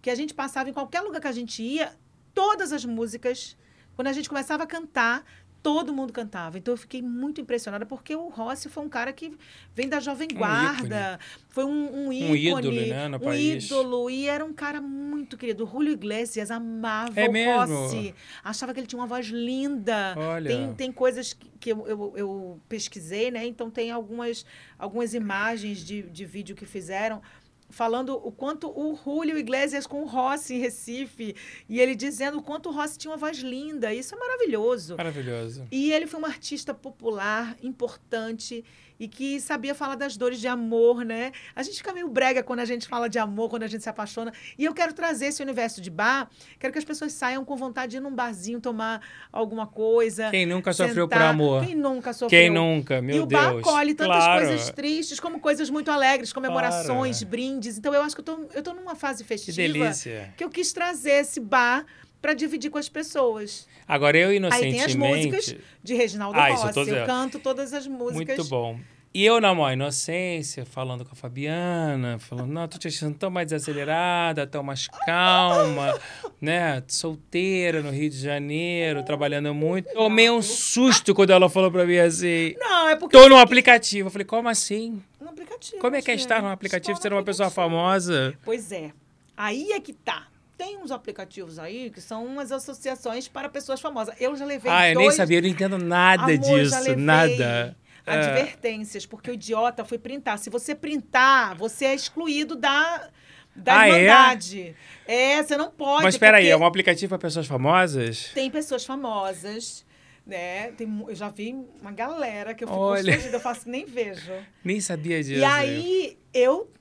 [0.01, 1.95] que a gente passava em qualquer lugar que a gente ia,
[2.33, 3.57] todas as músicas,
[3.95, 5.25] quando a gente começava a cantar,
[5.61, 6.57] todo mundo cantava.
[6.57, 9.35] Então eu fiquei muito impressionada, porque o Rossi foi um cara que
[9.75, 11.19] vem da Jovem Guarda,
[11.49, 13.65] foi um, um ícone, ídolo, né, no um país.
[13.65, 15.65] ídolo, e era um cara muito querido.
[15.65, 17.75] O Julio Iglesias amava É o mesmo?
[17.75, 20.15] Rossi, achava que ele tinha uma voz linda.
[20.17, 20.47] Olha.
[20.49, 23.45] Tem, tem coisas que, que eu, eu, eu pesquisei, né?
[23.45, 24.45] Então tem algumas,
[24.77, 27.21] algumas imagens de, de vídeo que fizeram
[27.69, 31.35] falando o quanto o Julio Iglesias com o Rossi em Recife
[31.67, 33.93] e ele dizendo o quanto o Rossi tinha uma voz linda.
[33.93, 34.97] Isso é maravilhoso.
[34.97, 35.67] Maravilhoso.
[35.71, 38.63] E ele foi um artista popular, importante
[38.99, 41.31] e que sabia falar das dores de amor, né?
[41.55, 43.89] A gente fica meio brega quando a gente fala de amor, quando a gente se
[43.89, 44.31] apaixona.
[44.57, 46.29] E eu quero trazer esse universo de bar,
[46.59, 49.01] quero que as pessoas saiam com vontade de ir num barzinho tomar
[49.31, 50.29] alguma coisa.
[50.31, 51.29] Quem nunca sofreu por sentar.
[51.29, 51.65] amor?
[51.65, 52.29] Quem nunca sofreu?
[52.29, 53.41] Quem nunca, meu e o Deus.
[53.41, 54.45] bar acolhe tantas claro.
[54.47, 57.29] coisas tristes como coisas muito alegres, comemorações, Claro.
[57.29, 57.77] brindes.
[57.77, 60.33] Então eu acho que eu tô, eu tô numa fase Que festiva delícia.
[60.35, 61.85] que eu quis trazer esse bar
[62.21, 63.67] para dividir com as pessoas.
[63.87, 64.75] Agora, eu Aí inocentemente...
[64.77, 66.89] tem as músicas de Reginaldo Ah, Rossi.
[66.89, 68.37] Eu, canto todas as músicas.
[68.37, 68.79] Muito bom.
[69.13, 73.31] E eu, na maior inocência, falando com a Fabiana, falando, não, tô te achando tão
[73.31, 75.97] mais desacelerada, tão mais calma,
[76.39, 76.83] né?
[76.87, 79.91] Solteira no Rio de Janeiro, trabalhando muito.
[79.93, 83.17] Tomei um susto quando ela falou pra mim assim, Não, é porque.
[83.17, 84.07] tô no aplicativo.
[84.07, 85.01] Eu falei, como assim?
[85.19, 85.47] No aplicativo.
[85.57, 85.81] aplicativo.
[85.81, 88.37] Como é que é estar num aplicativo sendo uma pessoa famosa?
[88.43, 88.91] Pois é.
[89.35, 90.27] Aí é que tá.
[90.57, 94.15] Tem uns aplicativos aí que são umas associações para pessoas famosas.
[94.19, 95.07] Eu já levei Ah, eu dois...
[95.09, 97.77] nem sabia, eu não entendo nada Amor, disso, nada.
[98.05, 98.11] É.
[98.11, 100.37] Advertências, porque o idiota foi printar.
[100.39, 103.09] Se você printar, você é excluído da,
[103.55, 104.01] da Ah, é?
[104.03, 104.75] Irmandade.
[105.05, 105.43] É?
[105.43, 106.03] você não pode.
[106.03, 108.31] Mas espera aí, é um aplicativo para pessoas famosas?
[108.33, 109.85] Tem pessoas famosas,
[110.25, 110.71] né?
[110.71, 113.11] Tem, eu já vi uma galera que eu fico Olha.
[113.11, 114.31] eu faço nem vejo.
[114.63, 115.39] Nem sabia disso.
[115.41, 116.71] E aí, eu,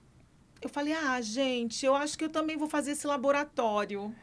[0.61, 4.15] eu falei, ah, gente, eu acho que eu também vou fazer esse laboratório.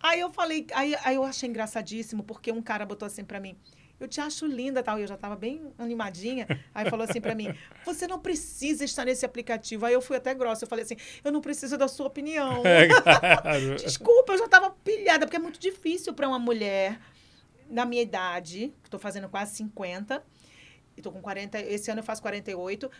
[0.00, 3.56] Aí eu falei, aí, aí eu achei engraçadíssimo, porque um cara botou assim pra mim,
[4.00, 6.46] eu te acho linda, tal, e eu já tava bem animadinha.
[6.74, 7.54] Aí falou assim pra mim,
[7.84, 9.86] você não precisa estar nesse aplicativo.
[9.86, 12.62] Aí eu fui até grossa, eu falei assim, eu não preciso da sua opinião.
[12.72, 13.76] É, claro.
[13.78, 16.98] Desculpa, eu já tava pilhada, porque é muito difícil para uma mulher
[17.70, 20.22] na minha idade, que tô fazendo quase 50,
[20.96, 22.90] e tô com 40, esse ano eu faço 48.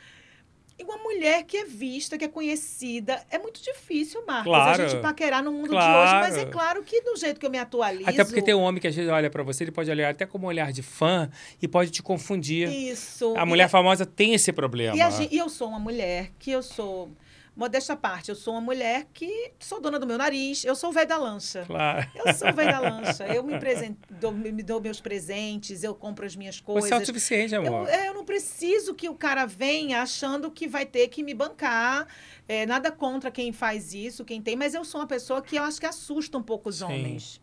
[0.83, 4.83] E uma mulher que é vista, que é conhecida, é muito difícil, Marcos, Claro.
[4.83, 6.03] a gente paquerar no mundo de Claro.
[6.03, 6.15] hoje.
[6.15, 8.11] Mas é claro que do jeito que eu me atualizo...
[8.11, 10.27] Até porque tem um homem que às vezes olha pra você, ele pode olhar até
[10.27, 11.31] como um olhar de fã
[11.61, 12.69] e pode te confundir.
[12.69, 13.33] Isso.
[13.37, 14.97] A E- mulher famosa tem esse problema.
[14.97, 17.11] E, a e eu sou uma mulher que eu sou...
[17.55, 20.93] Modesta parte, eu sou uma mulher que sou dona do meu nariz, eu sou o
[20.93, 21.65] velho da lancha.
[21.67, 22.11] Claro.
[22.15, 23.27] Eu sou o velho da lancha.
[23.27, 26.89] Eu me, presen- dou, me dou meus presentes, eu compro as minhas coisas.
[26.89, 27.89] Você é autossuficiente, Eu, amor.
[27.91, 32.07] é, eu não preciso que o cara venha achando que vai ter que me bancar.
[32.49, 35.63] É, nada contra quem faz isso, quem tem, mas eu sou uma pessoa que eu
[35.63, 36.85] acho que assusta um pouco os Sim.
[36.85, 37.41] homens.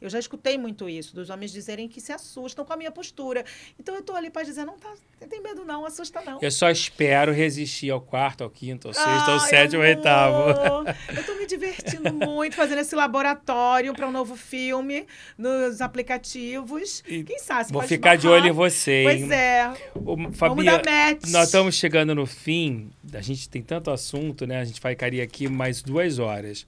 [0.00, 3.44] Eu já escutei muito isso, dos homens dizerem que se assustam com a minha postura.
[3.78, 4.92] Então eu tô ali para dizer, não tá,
[5.28, 6.38] tem medo não, assusta não.
[6.40, 10.88] Eu só espero resistir ao quarto, ao quinto, ao sexto, ao Ai, sétimo, ao oitavo.
[11.16, 15.06] Eu tô me divertindo muito fazendo esse laboratório para um novo filme
[15.36, 17.02] nos aplicativos.
[17.06, 17.64] E Quem sabe?
[17.66, 18.42] você Vou ficar de esbarrar.
[18.42, 19.18] olho em você, hein?
[19.18, 19.68] Pois é.
[19.94, 21.22] Ô, Vamos Fabi, dar match.
[21.30, 22.90] nós estamos chegando no fim.
[23.12, 24.60] A gente tem tanto assunto, né?
[24.60, 26.66] A gente ficaria aqui mais duas horas.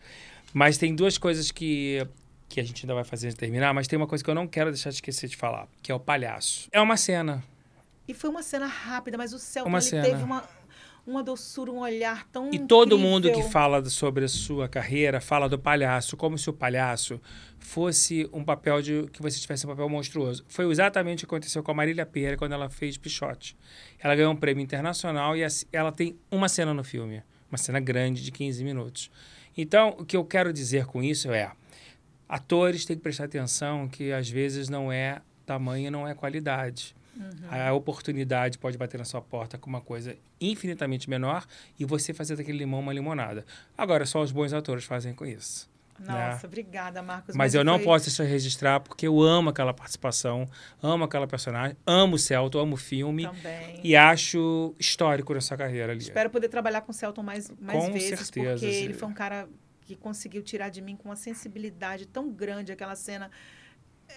[0.52, 2.04] Mas tem duas coisas que,
[2.51, 4.35] que a gente ainda vai fazer antes de terminar, mas tem uma coisa que eu
[4.35, 6.68] não quero deixar de esquecer de falar, que é o palhaço.
[6.72, 7.43] É uma cena.
[8.09, 10.02] E foi uma cena rápida, mas o Celton Uma cena.
[10.02, 10.43] teve uma,
[11.06, 15.48] uma doçura, um olhar tão E todo mundo que fala sobre a sua carreira fala
[15.48, 17.20] do palhaço, como se o palhaço
[17.60, 20.44] fosse um papel de que você tivesse um papel monstruoso.
[20.48, 23.56] Foi exatamente o que aconteceu com a Marília Pera quando ela fez Pichote.
[24.01, 27.78] Ela ganhou um prêmio internacional e assim- ela tem uma cena no filme, uma cena
[27.78, 29.09] grande de 15 minutos.
[29.56, 31.52] Então, o que eu quero dizer com isso é:
[32.35, 36.94] atores têm que prestar atenção que às vezes não é tamanho, não é qualidade.
[37.51, 41.44] A oportunidade pode bater na sua porta com uma coisa infinitamente menor
[41.78, 43.44] e você fazer daquele limão uma limonada.
[43.77, 45.69] Agora, só os bons atores fazem com isso.
[45.98, 47.35] Nossa, obrigada, Marcos.
[47.36, 50.48] Mas eu não foi- posso deixar de registrar porque eu amo aquela participação,
[50.82, 53.81] amo aquela personagem, amo o Celto, amo o filme Também.
[53.85, 56.01] e acho histórico nessa carreira ali.
[56.01, 58.85] Espero poder trabalhar com o Celton mais, mais Com vezes, certeza, porque sim.
[58.85, 59.47] ele foi um cara
[59.94, 63.30] que conseguiu tirar de mim com uma sensibilidade tão grande aquela cena.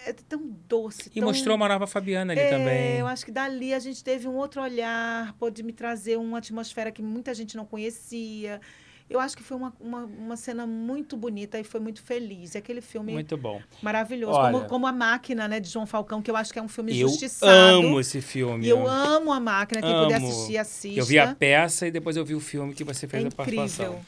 [0.06, 1.10] É tão doce.
[1.14, 1.28] E tão...
[1.28, 2.96] mostrou uma nova Fabiana ali É, também.
[2.98, 6.90] Eu acho que dali a gente teve um outro olhar, pôde me trazer uma atmosfera
[6.92, 8.60] que muita gente não conhecia.
[9.08, 12.54] Eu acho que foi uma, uma, uma cena muito bonita e foi muito feliz.
[12.54, 13.60] E aquele filme Muito bom.
[13.82, 14.32] maravilhoso.
[14.38, 14.52] Olha.
[14.52, 16.98] como, como A Máquina, né, de João Falcão, que eu acho que é um filme
[16.98, 17.52] Eu injustiçado.
[17.52, 18.66] amo esse filme.
[18.66, 19.82] Eu amo A Máquina.
[19.82, 20.26] Quem puder Amo.
[20.28, 20.98] assistir, assista.
[21.00, 23.30] Eu vi a peça e depois eu vi o filme que você É fez a
[23.30, 23.84] participação.
[23.92, 24.06] incrível.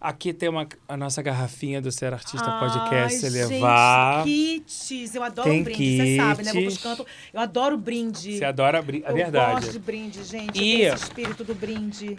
[0.00, 4.24] Aqui tem uma, a nossa garrafinha do Ser Artista Ai, Podcast gente, levar.
[4.24, 5.14] kits.
[5.14, 6.52] Eu adoro Tem brinde, você sabe, né?
[6.54, 6.82] Vou pros kits.
[6.82, 7.06] cantos.
[7.34, 8.38] Eu adoro brinde.
[8.38, 9.02] Você adora brin...
[9.04, 9.52] É eu verdade.
[9.60, 10.58] gosto de brinde, gente.
[10.58, 12.18] E- Eu esse espírito do brinde.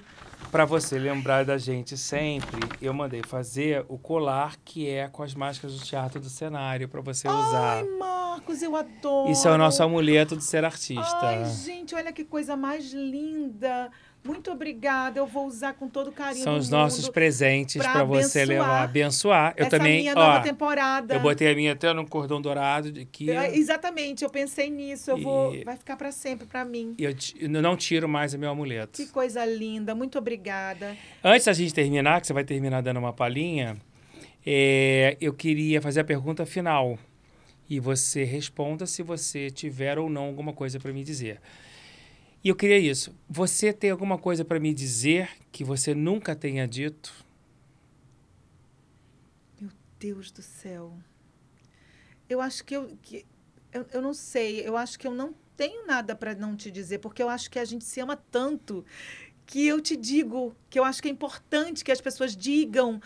[0.52, 5.34] Pra você lembrar da gente sempre, eu mandei fazer o colar que é com as
[5.34, 7.78] máscaras do teatro do cenário pra você usar.
[7.78, 9.32] Ai, Marcos, eu adoro.
[9.32, 11.20] Isso é o nosso amuleto de ser artista.
[11.22, 13.90] Ai, gente, olha que coisa mais linda.
[14.24, 15.20] Muito obrigada.
[15.20, 16.44] Eu vou usar com todo carinho.
[16.44, 19.54] São os nossos presentes pra você levar, abençoar.
[19.58, 21.16] Eu essa também, minha ó, nova temporada.
[21.16, 23.32] eu botei a minha até num cordão dourado de aqui.
[23.32, 25.10] É, Exatamente, eu pensei nisso.
[25.10, 25.56] Eu vou.
[25.56, 26.96] E- Vai ficar para sempre para mim.
[27.00, 28.92] Eu, eu não tiro mais o meu amuleto.
[29.04, 29.96] Que coisa linda.
[29.96, 30.96] Muito obrigada.
[31.24, 33.76] Antes da gente terminar, que você vai terminar dando uma palhinha,
[34.46, 36.98] é, eu queria fazer a pergunta final.
[37.70, 41.40] E você responda se você tiver ou não alguma coisa para me dizer.
[42.44, 43.16] E eu queria isso.
[43.30, 47.14] Você tem alguma coisa para me dizer que você nunca tenha dito?
[50.00, 50.98] Deus do céu.
[52.28, 52.98] Eu acho que eu.
[53.04, 53.24] Que,
[53.72, 54.68] eu, eu não sei.
[54.68, 57.60] Eu acho que eu não tenho nada para não te dizer, porque eu acho que
[57.60, 58.84] a gente se ama tanto
[59.46, 63.02] que eu te digo que eu acho que é importante que as pessoas digam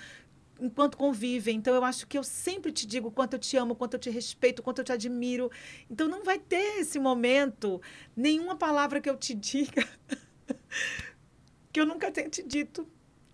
[0.60, 1.57] enquanto convivem.
[1.57, 4.10] Então eu acho que eu sempre te digo quanto eu te amo, quanto eu te
[4.10, 5.52] respeito, quanto eu te admiro.
[5.90, 7.82] Então não vai ter esse momento,
[8.15, 9.88] nenhuma palavra que eu te diga
[11.72, 12.88] que eu nunca tenha te dito.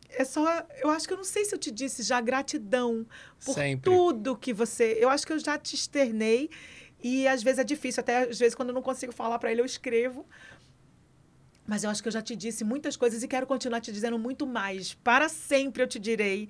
[0.10, 0.46] É só,
[0.82, 3.08] eu acho que eu não sei se eu te disse já gratidão
[3.46, 3.90] por Sempre.
[3.90, 4.98] tudo que você.
[5.00, 6.50] Eu acho que eu já te externei
[7.02, 9.62] e às vezes é difícil, até às vezes quando eu não consigo falar para ele
[9.62, 10.26] eu escrevo.
[11.66, 14.20] Mas eu acho que eu já te disse muitas coisas e quero continuar te dizendo
[14.20, 14.94] muito mais.
[14.94, 16.50] Para sempre eu te direi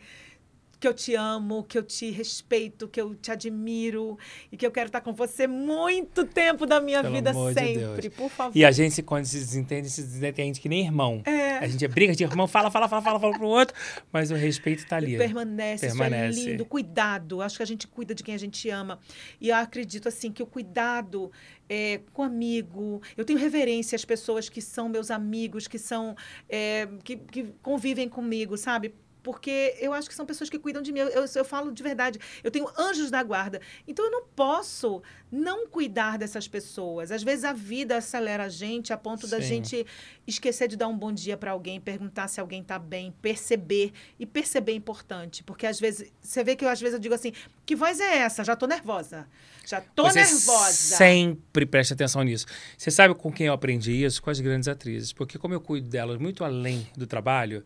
[0.81, 4.17] que eu te amo, que eu te respeito, que eu te admiro
[4.51, 8.01] e que eu quero estar com você muito tempo da minha Pelo vida de sempre,
[8.01, 8.15] Deus.
[8.15, 8.57] por favor.
[8.57, 11.21] E a gente, quando se desentende, se desentende que nem irmão.
[11.23, 11.59] É.
[11.59, 13.75] A gente é briga de irmão, fala, fala, fala, fala, fala pro outro,
[14.11, 15.19] mas o respeito tá ali.
[15.19, 16.39] Permanece, Permanece.
[16.39, 16.65] isso é lindo.
[16.65, 18.99] Cuidado, acho que a gente cuida de quem a gente ama.
[19.39, 21.31] E eu acredito, assim, que o cuidado
[21.69, 23.03] é, com amigo...
[23.15, 26.15] Eu tenho reverência às pessoas que são meus amigos, que são...
[26.49, 28.95] é, que, que convivem comigo, sabe?
[29.23, 30.99] Porque eu acho que são pessoas que cuidam de mim.
[30.99, 32.19] Eu, eu, eu falo de verdade.
[32.43, 33.61] Eu tenho anjos da guarda.
[33.87, 37.11] Então, eu não posso não cuidar dessas pessoas.
[37.11, 39.47] Às vezes, a vida acelera a gente a ponto da Sim.
[39.47, 39.85] gente
[40.25, 43.93] esquecer de dar um bom dia para alguém, perguntar se alguém está bem, perceber.
[44.19, 45.43] E perceber é importante.
[45.43, 47.31] Porque, às vezes, você vê que eu, às vezes eu digo assim,
[47.65, 48.43] que voz é essa?
[48.43, 49.27] Já tô nervosa.
[49.65, 50.97] Já tô Você nervosa.
[50.97, 52.45] sempre preste atenção nisso.
[52.77, 54.21] Você sabe com quem eu aprendi isso?
[54.21, 55.13] Com as grandes atrizes.
[55.13, 57.63] Porque como eu cuido delas muito além do trabalho,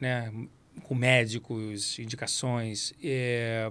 [0.00, 0.32] né?
[0.82, 3.70] Com médicos, indicações, é,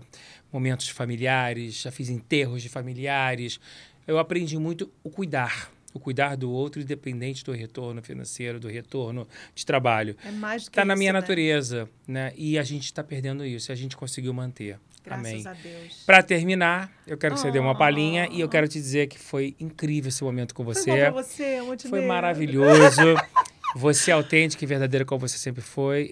[0.51, 3.59] momentos familiares, já fiz enterros de familiares.
[4.07, 5.71] Eu aprendi muito o cuidar.
[5.93, 10.15] O cuidar do outro, independente do retorno financeiro, do retorno de trabalho.
[10.25, 11.19] É mais do que Está na minha né?
[11.21, 12.33] natureza, né?
[12.35, 13.71] E a gente está perdendo isso.
[13.71, 14.77] E a gente conseguiu manter.
[15.05, 15.47] Graças Amém.
[15.47, 16.03] a Deus.
[16.05, 18.49] Para terminar, eu quero que você dê uma palhinha e eu Oh.
[18.49, 20.91] quero te dizer que foi incrível esse momento com Foi você.
[20.97, 21.59] pra você.
[21.89, 23.01] Foi maravilhoso.
[23.77, 26.09] Você é autêntica e verdadeira como você sempre foi.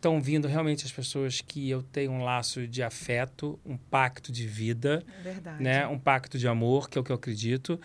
[0.00, 4.46] Estão vindo realmente as pessoas que eu tenho um laço de afeto, um pacto de
[4.46, 5.62] vida, verdade.
[5.62, 5.86] né?
[5.86, 7.78] Um pacto de amor, que é o que eu acredito.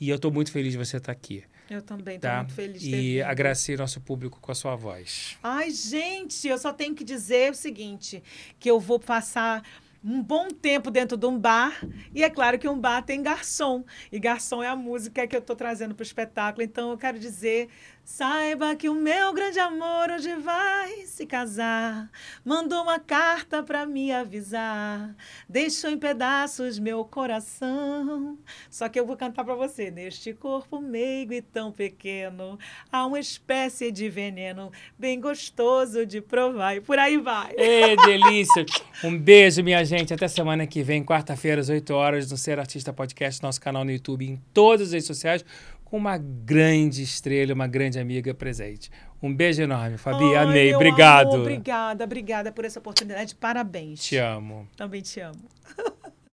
[0.00, 2.38] E eu estou muito feliz de você estar aqui, Eu também tô tá?
[2.38, 5.38] muito feliz de ter E agradecer nosso público com a sua voz.
[5.40, 8.20] Ai, gente, eu só tenho que dizer o seguinte,
[8.58, 9.62] que eu vou passar
[10.04, 11.80] um bom tempo dentro de um bar,
[12.12, 15.38] e é claro que um bar tem garçom, e garçom é a música que eu
[15.38, 17.68] estou trazendo para o espetáculo, então eu quero dizer,
[18.04, 22.10] saiba que o meu grande amor hoje vai se casar,
[22.44, 25.14] mandou uma carta para me avisar,
[25.48, 28.38] deixou em pedaços meu coração,
[28.70, 32.58] só que eu vou cantar para você, neste corpo meigo e tão pequeno,
[32.90, 37.54] há uma espécie de veneno bem gostoso de provar, e por aí vai.
[37.56, 38.66] Ê, delícia!
[39.04, 40.14] Um beijo, minha gente.
[40.14, 43.90] Até semana que vem, quarta-feira, às 8 horas, no Ser Artista Podcast, nosso canal no
[43.90, 45.44] YouTube, em todas as redes sociais,
[45.92, 48.90] uma grande estrela, uma grande amiga presente.
[49.22, 50.24] Um beijo enorme, Fabi.
[50.34, 50.74] Ai, amei.
[50.74, 51.34] Obrigado.
[51.34, 53.34] obrigada, obrigada por essa oportunidade.
[53.34, 54.02] Parabéns.
[54.02, 54.66] Te amo.
[54.74, 55.44] Também te amo.